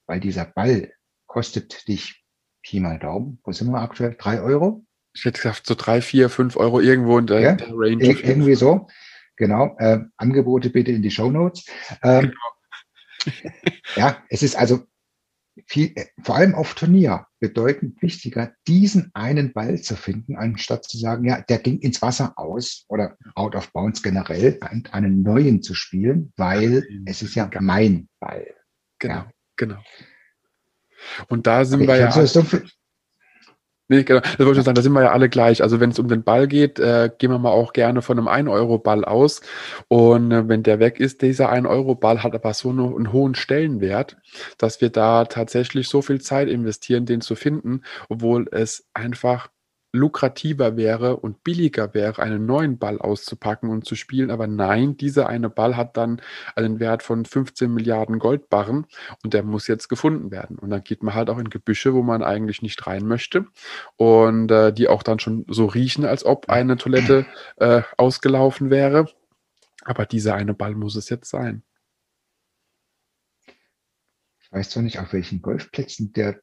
Weil 0.08 0.20
dieser 0.20 0.46
Ball 0.46 0.92
kostet 1.28 1.88
dich 1.88 2.21
Pi 2.64 2.80
mal 2.80 3.00
Daumen, 3.00 3.40
wo 3.44 3.52
sind 3.52 3.72
wir 3.72 3.82
aktuell? 3.82 4.16
Drei 4.18 4.42
Euro? 4.42 4.86
Ich 5.14 5.26
hätte 5.26 5.42
gesagt, 5.42 5.66
so 5.66 5.76
drei, 5.76 6.02
vier, 6.02 6.30
fünf 6.30 6.56
Euro 6.56 6.80
irgendwo 6.80 7.18
in 7.18 7.28
der, 7.28 7.40
ja, 7.40 7.56
der 7.56 7.70
Range. 7.72 8.04
Ir 8.04 8.24
irgendwie 8.24 8.56
so. 8.56 8.88
Genau. 9.36 9.76
Äh, 9.80 10.00
Angebote 10.18 10.70
bitte 10.70 10.92
in 10.92 11.02
die 11.02 11.12
Show 11.12 11.32
Notes. 11.32 11.66
Ähm, 12.04 12.32
genau. 12.32 13.42
ja, 13.96 14.24
es 14.30 14.44
ist 14.44 14.56
also, 14.56 14.86
viel, 15.68 15.92
äh, 15.96 16.06
vor 16.24 16.36
allem 16.36 16.56
auf 16.56 16.74
Turnier 16.76 17.28
bedeutend 17.40 18.02
wichtiger, 18.02 18.54
diesen 18.68 19.12
einen 19.14 19.54
Ball 19.54 19.82
zu 19.82 19.96
finden, 19.96 20.36
anstatt 20.36 20.86
zu 20.86 20.98
sagen, 20.98 21.26
ja, 21.26 21.42
der 21.42 21.60
ging 21.60 21.80
ins 21.80 22.02
Wasser 22.02 22.34
aus 22.38 22.86
oder 22.88 23.18
out 23.36 23.56
of 23.56 23.72
bounds 23.74 24.02
generell, 24.02 24.60
einen 24.92 25.24
neuen 25.24 25.62
zu 25.62 25.74
spielen, 25.74 26.32
weil 26.38 26.88
es 27.06 27.22
ist 27.22 27.36
ja 27.36 27.50
mein 27.60 28.08
Ball. 28.20 28.48
Genau, 29.00 29.16
ja. 29.16 29.32
genau. 29.56 29.80
Und 31.28 31.48
da 31.48 31.66
sind 31.66 31.88
wir 31.88 31.98
ja. 31.98 32.12
Nee, 33.92 34.04
genau. 34.04 34.22
Das 34.22 34.40
wollte 34.40 34.60
ich 34.60 34.66
sagen, 34.66 34.76
da 34.76 34.82
sind 34.82 34.94
wir 34.94 35.02
ja 35.04 35.12
alle 35.12 35.28
gleich. 35.28 35.62
Also 35.62 35.82
wenn 35.82 35.90
es 35.90 36.00
um 36.00 36.08
den 36.08 36.24
Ball 36.24 36.48
geht, 36.48 36.80
äh, 36.80 37.10
gehen 37.18 37.30
wir 37.30 37.40
mal 37.40 37.52
auch 37.52 37.74
gerne 37.74 38.02
von 38.02 38.18
einem 38.18 38.30
1-Euro-Ball 38.30 39.04
aus. 39.04 39.42
Und 39.90 40.32
äh, 40.32 40.48
wenn 40.48 40.64
der 40.64 40.80
weg 40.80 41.02
ist, 41.02 41.22
dieser 41.22 41.52
1-Euro-Ball 41.52 42.24
hat 42.24 42.34
aber 42.34 42.54
so 42.54 42.70
eine, 42.70 42.84
einen 42.84 43.12
hohen 43.12 43.36
Stellenwert, 43.36 44.16
dass 44.58 44.80
wir 44.80 44.92
da 44.92 45.26
tatsächlich 45.26 45.90
so 45.90 46.02
viel 46.02 46.22
Zeit 46.22 46.48
investieren, 46.48 47.06
den 47.06 47.20
zu 47.20 47.36
finden, 47.36 47.82
obwohl 48.08 48.48
es 48.54 48.88
einfach 48.94 49.50
lukrativer 49.94 50.78
wäre 50.78 51.18
und 51.18 51.44
billiger 51.44 51.94
wäre, 51.94 52.22
einen 52.22 52.46
neuen 52.46 52.78
Ball 52.78 53.00
auszupacken 53.00 53.70
und 53.70 53.86
zu 53.86 53.96
spielen. 53.96 54.32
Aber 54.32 54.48
nein, 54.48 54.96
dieser 54.96 55.28
eine 55.28 55.50
Ball 55.50 55.76
hat 55.76 55.98
dann 55.98 56.22
einen 56.56 56.80
Wert 56.80 57.04
von 57.04 57.26
15 57.26 57.74
Milliarden 57.74 58.20
Goldbarren 58.20 58.86
und 59.24 59.34
der 59.34 59.44
muss 59.44 59.68
jetzt 59.68 59.90
gefunden 59.90 60.32
werden. 60.32 60.58
Und 60.58 60.70
dann 60.70 60.84
geht 60.84 61.04
man 61.04 61.14
halt 61.14 61.30
auch 61.30 61.38
in 61.38 61.50
Gebüsche, 61.50 61.94
wo 61.94 62.04
man 62.04 62.24
eigentlich 62.24 62.62
nicht 62.62 62.86
rein 62.88 63.06
möchte 63.06 63.48
und 63.98 64.50
äh, 64.52 64.72
die 64.72 64.88
auch 64.88 65.04
dann 65.04 65.20
schon 65.20 65.46
so 65.50 65.66
riechen, 65.66 66.06
als 66.06 66.26
ob 66.26 66.50
eine 66.50 66.78
Toilette 66.78 67.26
äh, 67.58 67.82
ausgelaufen 67.98 68.70
wäre. 68.70 69.10
Aber 69.84 70.06
dieser 70.06 70.36
eine 70.36 70.54
Ball 70.54 70.76
muss 70.76 70.96
es 70.96 71.10
jetzt 71.10 71.30
sein. 71.30 71.64
Ich 74.40 74.52
weiß 74.52 74.70
zwar 74.70 74.84
nicht, 74.84 75.00
auf 75.00 75.12
welchen 75.12 75.42
Golfplätzen 75.42 76.14
der, 76.14 76.40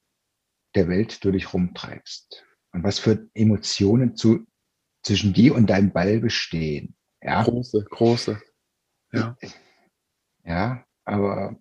der 0.74 0.88
Welt 0.88 1.24
du 1.24 1.30
dich 1.30 1.54
rumtreibst 1.54 2.44
und 2.72 2.84
was 2.84 2.98
für 2.98 3.28
Emotionen 3.34 4.16
zu, 4.16 4.46
zwischen 5.02 5.32
dir 5.32 5.54
und 5.54 5.68
deinem 5.68 5.92
Ball 5.92 6.20
bestehen. 6.20 6.96
Ja? 7.22 7.42
Große, 7.42 7.84
große. 7.90 8.40
Ja. 9.12 9.36
Ja, 10.44 10.84
aber 11.04 11.56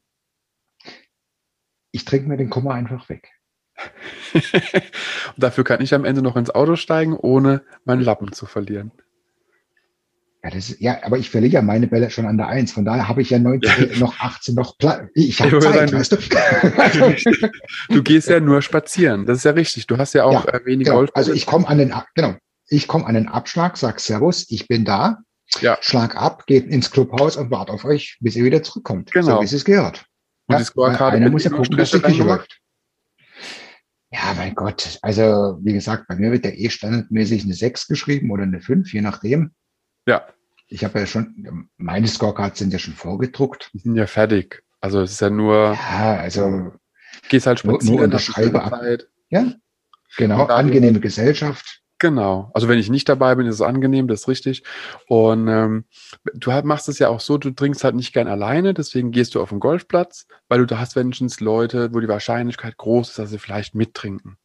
ich 1.91 2.05
trinke 2.05 2.28
mir 2.28 2.38
den 2.38 2.49
Kummer 2.49 2.74
einfach 2.74 3.10
weg. 3.10 3.32
und 4.34 4.43
dafür 5.38 5.64
kann 5.64 5.82
ich 5.82 5.93
am 5.93 6.05
Ende 6.05 6.22
noch 6.22 6.36
ins 6.36 6.49
Auto 6.49 6.76
steigen, 6.76 7.16
ohne 7.16 7.64
meinen 7.86 8.01
Lappen 8.01 8.32
zu 8.32 8.45
verlieren. 8.45 8.91
Ja, 10.47 10.53
das 10.53 10.69
ist, 10.69 10.79
ja, 10.79 10.99
aber 11.03 11.17
ich 11.17 11.29
verliere 11.29 11.55
ja 11.55 11.61
meine 11.61 11.87
Bälle 11.87 12.09
schon 12.09 12.25
an 12.25 12.37
der 12.37 12.47
Eins. 12.47 12.71
Von 12.71 12.85
daher 12.85 13.09
habe 13.09 13.21
ich 13.21 13.31
ja 13.31 13.37
19, 13.37 13.99
noch 13.99 14.17
18, 14.17 14.55
noch 14.55 14.77
Platz. 14.77 15.09
Ich 15.13 15.41
habe 15.41 15.59
Zeit, 15.59 15.91
weißt 15.91 16.13
du? 16.13 17.51
du 17.89 18.03
gehst 18.03 18.29
ja 18.29 18.39
nur 18.39 18.61
spazieren. 18.61 19.25
Das 19.25 19.39
ist 19.39 19.43
ja 19.43 19.51
richtig. 19.51 19.87
Du 19.87 19.97
hast 19.97 20.13
ja 20.13 20.23
auch 20.23 20.45
ja, 20.45 20.53
äh, 20.53 20.65
wenig 20.65 20.85
genau. 20.85 20.99
Golf. 20.99 21.09
Also 21.15 21.33
ich 21.33 21.45
komme 21.45 21.67
an 21.67 21.79
den, 21.79 21.93
genau, 22.15 22.35
ich 22.69 22.87
komme 22.87 23.05
an 23.05 23.15
den 23.15 23.27
Abschlag, 23.27 23.75
sag 23.75 23.99
Servus, 23.99 24.45
ich 24.49 24.69
bin 24.69 24.85
da. 24.85 25.17
Ja. 25.59 25.77
Schlag 25.81 26.15
ab, 26.15 26.45
geht 26.45 26.67
ins 26.67 26.91
Clubhaus 26.91 27.35
und 27.35 27.51
warte 27.51 27.73
auf 27.73 27.83
euch, 27.83 28.17
bis 28.21 28.37
ihr 28.37 28.45
wieder 28.45 28.63
zurückkommt. 28.63 29.11
Genau. 29.11 29.35
So 29.35 29.51
wie 29.51 29.55
es 29.55 29.65
gehört. 29.65 30.05
Und 30.47 30.53
ja, 30.53 30.59
die 30.59 30.65
Scorekarte 30.65 31.17
einer 31.17 31.29
muss 31.29 31.43
ja 31.43 31.49
gucken, 31.49 31.75
dass 31.75 31.93
es 31.93 32.17
läuft. 32.17 32.61
Ja, 34.11 34.33
mein 34.37 34.55
Gott. 34.55 34.97
Also, 35.01 35.59
wie 35.61 35.73
gesagt, 35.73 36.07
bei 36.07 36.15
mir 36.15 36.31
wird 36.31 36.45
ja 36.45 36.51
eh 36.51 36.69
standardmäßig 36.69 37.43
eine 37.43 37.53
6 37.53 37.87
geschrieben 37.87 38.31
oder 38.31 38.43
eine 38.43 38.61
5, 38.61 38.93
je 38.93 39.01
nachdem. 39.01 39.51
Ja. 40.07 40.25
Ich 40.68 40.84
habe 40.84 40.99
ja 40.99 41.05
schon, 41.05 41.70
meine 41.78 42.07
Scorecards 42.07 42.59
sind 42.59 42.74
ja 42.74 42.80
schon 42.80 42.93
vorgedruckt. 42.93 43.72
Die 43.74 43.80
sind 43.80 43.95
ja 43.95 44.07
fertig. 44.07 44.63
Also 44.82 45.01
es 45.01 45.11
ist 45.11 45.22
ja 45.22 45.30
nur. 45.30 45.74
Ja, 45.74 46.18
also. 46.18 46.74
Gehst 47.30 47.47
halt 47.47 47.59
spazieren. 47.59 47.95
Nur, 47.95 48.03
unterschreibe 48.03 48.61
ab. 48.61 48.82
Ja, 49.30 49.53
genau. 50.18 50.45
Angenehme 50.45 50.99
Gesellschaft. 50.99 51.82
Genau. 51.99 52.51
Also 52.53 52.68
wenn 52.68 52.78
ich 52.78 52.89
nicht 52.89 53.09
dabei 53.09 53.34
bin, 53.34 53.47
ist 53.47 53.55
es 53.55 53.61
angenehm, 53.61 54.07
das 54.07 54.22
ist 54.22 54.28
richtig. 54.28 54.63
Und 55.07 55.47
ähm, 55.47 55.86
du 56.36 56.51
halt 56.51 56.63
machst 56.63 56.88
es 56.89 56.99
ja 56.99 57.09
auch 57.09 57.20
so, 57.20 57.39
du 57.39 57.49
trinkst 57.49 57.84
halt 57.84 57.95
nicht 57.95 58.13
gern 58.13 58.28
alleine, 58.28 58.76
deswegen 58.76 59.11
gehst 59.11 59.34
du 59.34 59.41
auf 59.41 59.49
den 59.49 59.59
Golfplatz, 59.59 60.28
weil 60.47 60.59
du 60.59 60.68
da 60.68 60.78
hast 60.78 60.95
wenigstens 60.95 61.39
Leute, 61.39 61.93
wo 61.93 61.99
die 61.99 62.07
Wahrscheinlichkeit 62.07 62.78
groß 62.78 63.09
ist, 63.09 63.20
dass 63.20 63.32
sie 63.32 63.39
vielleicht 63.39 63.74
mittrinken. 63.74 64.38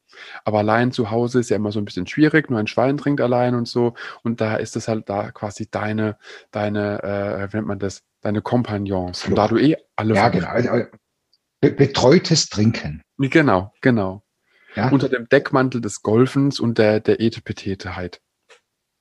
Aber 0.44 0.58
allein 0.58 0.92
zu 0.92 1.10
Hause 1.10 1.40
ist 1.40 1.50
ja 1.50 1.56
immer 1.56 1.72
so 1.72 1.80
ein 1.80 1.84
bisschen 1.84 2.06
schwierig, 2.06 2.50
nur 2.50 2.58
ein 2.58 2.66
Schwein 2.66 2.96
trinkt 2.96 3.20
allein 3.20 3.54
und 3.54 3.68
so. 3.68 3.94
Und 4.22 4.40
da 4.40 4.56
ist 4.56 4.76
es 4.76 4.88
halt 4.88 5.08
da 5.08 5.30
quasi 5.30 5.68
deine, 5.70 6.16
deine, 6.50 7.02
äh, 7.02 7.52
wie 7.52 7.56
nennt 7.56 7.68
man 7.68 7.78
das, 7.78 8.02
deine 8.20 8.42
Kompagnons. 8.42 9.26
Und 9.26 9.36
da 9.36 9.48
du 9.48 9.58
eh 9.58 9.76
alle. 9.96 10.14
Ja, 10.14 10.28
genau. 10.28 10.48
Also, 10.48 10.68
äh, 11.60 11.70
betreutes 11.70 12.48
Trinken. 12.48 13.02
Genau, 13.18 13.72
genau. 13.80 14.22
Ja. 14.74 14.88
Unter 14.88 15.08
dem 15.08 15.28
Deckmantel 15.28 15.80
des 15.80 16.02
Golfens 16.02 16.58
und 16.58 16.78
der, 16.78 17.00
der 17.00 17.20
Etepeteteheit. 17.20 18.20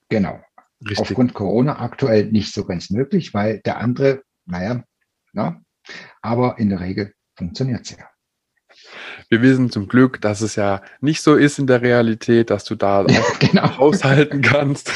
Genau. 0.10 0.42
Richtig. 0.82 1.00
Aufgrund 1.00 1.34
Corona 1.34 1.80
aktuell 1.80 2.26
nicht 2.26 2.54
so 2.54 2.66
ganz 2.66 2.90
möglich, 2.90 3.34
weil 3.34 3.62
der 3.62 3.78
andere, 3.78 4.24
naja, 4.46 4.84
na, 5.32 5.62
aber 6.22 6.58
in 6.58 6.70
der 6.70 6.80
Regel 6.80 7.14
funktioniert 7.36 7.82
es 7.82 7.98
ja. 7.98 8.11
Wir 9.32 9.42
wissen 9.42 9.72
zum 9.72 9.88
Glück, 9.88 10.20
dass 10.20 10.42
es 10.42 10.58
ja 10.58 10.82
nicht 11.00 11.22
so 11.22 11.36
ist 11.36 11.58
in 11.58 11.66
der 11.66 11.82
Realität, 11.82 12.50
dass 12.50 12.66
du 12.66 12.76
da 12.76 13.06
auch 13.06 13.40
genau. 13.40 13.78
haushalten 13.78 14.42
kannst 14.42 14.92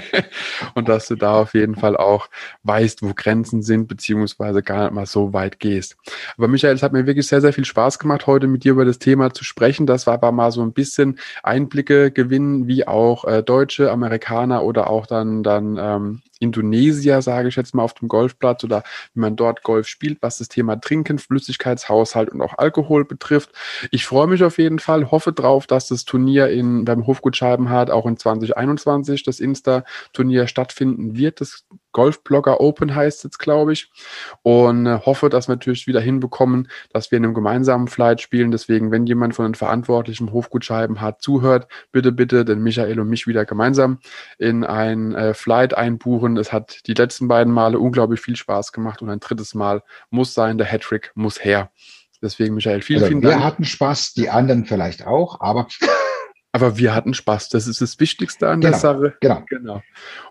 und 0.74 0.88
dass 0.88 1.08
du 1.08 1.14
da 1.14 1.34
auf 1.42 1.52
jeden 1.52 1.74
Fall 1.74 1.94
auch 1.94 2.30
weißt, 2.62 3.02
wo 3.02 3.12
Grenzen 3.14 3.60
sind, 3.60 3.86
beziehungsweise 3.86 4.62
gar 4.62 4.84
nicht 4.84 4.94
mal 4.94 5.04
so 5.04 5.34
weit 5.34 5.60
gehst. 5.60 5.98
Aber 6.38 6.48
Michael, 6.48 6.74
es 6.74 6.82
hat 6.82 6.94
mir 6.94 7.04
wirklich 7.04 7.26
sehr, 7.26 7.42
sehr 7.42 7.52
viel 7.52 7.66
Spaß 7.66 7.98
gemacht, 7.98 8.26
heute 8.26 8.46
mit 8.46 8.64
dir 8.64 8.72
über 8.72 8.86
das 8.86 8.98
Thema 8.98 9.34
zu 9.34 9.44
sprechen. 9.44 9.84
Das 9.84 10.06
war 10.06 10.14
aber 10.14 10.32
mal 10.32 10.52
so 10.52 10.62
ein 10.62 10.72
bisschen 10.72 11.18
Einblicke 11.42 12.10
gewinnen, 12.10 12.68
wie 12.68 12.88
auch 12.88 13.26
äh, 13.26 13.42
Deutsche, 13.42 13.92
Amerikaner 13.92 14.62
oder 14.62 14.88
auch 14.88 15.06
dann, 15.06 15.42
dann 15.42 15.76
ähm, 15.78 16.22
Indonesier, 16.38 17.22
sage 17.22 17.48
ich 17.48 17.56
jetzt 17.56 17.74
mal, 17.74 17.82
auf 17.82 17.94
dem 17.94 18.08
Golfplatz 18.08 18.64
oder 18.64 18.82
wie 19.14 19.20
man 19.20 19.36
dort 19.36 19.62
Golf 19.62 19.88
spielt, 19.88 20.18
was 20.22 20.38
das 20.38 20.48
Thema 20.48 20.76
Trinken, 20.76 21.18
Flüssigkeitshaushalt 21.18 22.30
und 22.30 22.42
auch 22.42 22.58
Alkohol 22.58 23.04
betrifft. 23.04 23.50
Ich 23.90 24.06
freue 24.06 24.26
mich 24.26 24.44
auf 24.44 24.58
jeden 24.58 24.78
Fall, 24.78 25.10
hoffe 25.10 25.32
drauf, 25.32 25.66
dass 25.66 25.88
das 25.88 26.04
Turnier 26.04 26.48
in, 26.48 26.84
beim 26.84 27.06
Hofgut 27.06 27.36
Scheibenhardt 27.36 27.90
auch 27.90 28.06
in 28.06 28.16
2021, 28.16 29.22
das 29.22 29.40
Insta-Turnier 29.40 30.46
stattfinden 30.46 31.16
wird. 31.16 31.40
Das 31.40 31.64
Golfblogger 31.96 32.60
Open 32.60 32.94
heißt 32.94 33.24
jetzt, 33.24 33.38
glaube 33.38 33.72
ich. 33.72 33.90
Und 34.42 34.84
äh, 34.84 35.00
hoffe, 35.06 35.30
dass 35.30 35.48
wir 35.48 35.54
natürlich 35.54 35.86
wieder 35.86 35.98
hinbekommen, 36.00 36.68
dass 36.92 37.10
wir 37.10 37.16
in 37.16 37.24
einem 37.24 37.32
gemeinsamen 37.32 37.88
Flight 37.88 38.20
spielen. 38.20 38.50
Deswegen, 38.50 38.90
wenn 38.90 39.06
jemand 39.06 39.34
von 39.34 39.46
den 39.46 39.54
Verantwortlichen 39.54 40.30
Hofgutscheiben 40.30 41.00
hat 41.00 41.22
zuhört, 41.22 41.68
bitte, 41.92 42.12
bitte 42.12 42.44
den 42.44 42.62
Michael 42.62 43.00
und 43.00 43.08
mich 43.08 43.26
wieder 43.26 43.46
gemeinsam 43.46 43.98
in 44.36 44.62
ein 44.62 45.14
äh, 45.14 45.32
Flight 45.32 45.72
einbuchen. 45.72 46.36
Es 46.36 46.52
hat 46.52 46.86
die 46.86 46.92
letzten 46.92 47.28
beiden 47.28 47.50
Male 47.50 47.78
unglaublich 47.78 48.20
viel 48.20 48.36
Spaß 48.36 48.72
gemacht 48.72 49.00
und 49.00 49.08
ein 49.08 49.20
drittes 49.20 49.54
Mal 49.54 49.82
muss 50.10 50.34
sein, 50.34 50.58
der 50.58 50.66
Hattrick 50.66 51.12
muss 51.14 51.42
her. 51.42 51.70
Deswegen, 52.20 52.56
Michael, 52.56 52.82
vielen, 52.82 52.98
also 52.98 53.08
vielen 53.08 53.22
Dank. 53.22 53.36
Wir 53.36 53.44
hatten 53.44 53.64
Spaß, 53.64 54.12
die 54.12 54.28
anderen 54.28 54.66
vielleicht 54.66 55.06
auch, 55.06 55.40
aber 55.40 55.66
aber 56.56 56.78
wir 56.78 56.94
hatten 56.94 57.12
Spaß. 57.12 57.50
Das 57.50 57.66
ist 57.66 57.82
das 57.82 58.00
Wichtigste 58.00 58.48
an 58.48 58.60
genau, 58.60 58.70
der 58.70 58.80
Sache. 58.80 59.16
Genau. 59.20 59.42
genau. 59.46 59.82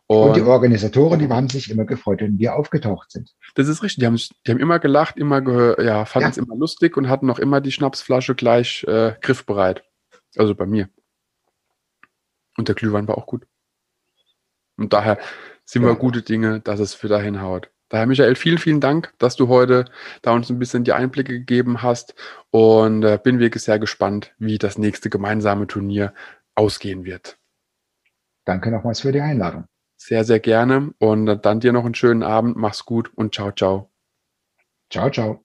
Und, 0.08 0.30
und, 0.30 0.36
die 0.36 0.42
Organisatoren, 0.42 1.20
die 1.20 1.30
haben 1.30 1.50
sich 1.50 1.70
immer 1.70 1.86
gefreut, 1.86 2.22
wenn 2.22 2.40
wir 2.40 2.56
aufgetaucht 2.56 3.12
sind. 3.12 3.36
Das 3.54 3.68
ist 3.68 3.84
richtig. 3.84 4.00
Die 4.00 4.08
haben, 4.08 4.16
die 4.18 4.52
haben 4.52 4.60
immer 4.60 4.80
gelacht, 4.80 5.18
immer 5.18 5.42
ge 5.42 5.76
ja, 5.86 6.06
fanden 6.06 6.26
ja. 6.26 6.32
es 6.32 6.38
immer 6.38 6.56
lustig 6.56 6.98
und 6.98 7.10
hatten 7.10 7.30
auch 7.30 7.38
immer 7.38 7.62
die 7.62 7.72
Schnapsflasche 7.72 8.34
gleich 8.34 8.84
äh, 8.88 9.14
griffbereit. 9.22 9.84
Also 10.36 10.56
bei 10.56 10.66
mir. 10.66 10.90
Und 12.58 12.68
der 12.70 12.76
Glühwein 12.76 13.08
war 13.08 13.18
auch 13.18 13.28
gut. 13.28 13.46
Und 14.78 14.94
daher 14.94 15.20
sind 15.64 15.84
ja. 15.84 15.90
wir 15.90 15.96
gute 15.96 16.24
Dinge, 16.24 16.60
dass 16.60 16.80
es 16.80 16.96
für 16.96 17.08
dahin 17.08 17.42
haut. 17.42 17.70
Daher, 17.90 18.08
Michael, 18.08 18.36
vielen, 18.36 18.58
vielen 18.58 18.82
Dank, 18.82 19.14
dass 19.20 19.36
du 19.36 19.48
heute 19.48 19.86
da 20.22 20.32
uns 20.32 20.50
ein 20.50 20.60
bisschen 20.60 20.84
die 20.84 20.94
Einblicke 20.94 21.34
gegeben 21.34 21.82
hast 21.82 22.16
und 22.50 23.04
äh, 23.04 23.20
bin 23.22 23.40
wirklich 23.40 23.64
sehr 23.64 23.80
gespannt, 23.80 24.34
wie 24.40 24.58
das 24.58 24.78
nächste 24.78 25.10
gemeinsame 25.10 25.68
Turnier 25.68 26.14
ausgehen 26.56 27.06
wird. 27.06 27.38
Danke 28.46 28.72
nochmals 28.72 29.02
für 29.02 29.12
die 29.12 29.22
Einladung. 29.22 29.66
Sehr, 29.98 30.24
sehr 30.24 30.40
gerne 30.40 30.94
und 31.00 31.26
dann 31.26 31.60
dir 31.60 31.74
noch 31.74 31.86
einen 31.86 31.96
schönen 31.96 32.24
Abend. 32.24 32.58
Mach's 32.58 32.86
gut 32.86 33.12
und 33.16 33.34
ciao, 33.34 33.52
ciao. 33.52 33.92
Ciao, 34.90 35.10
ciao. 35.10 35.45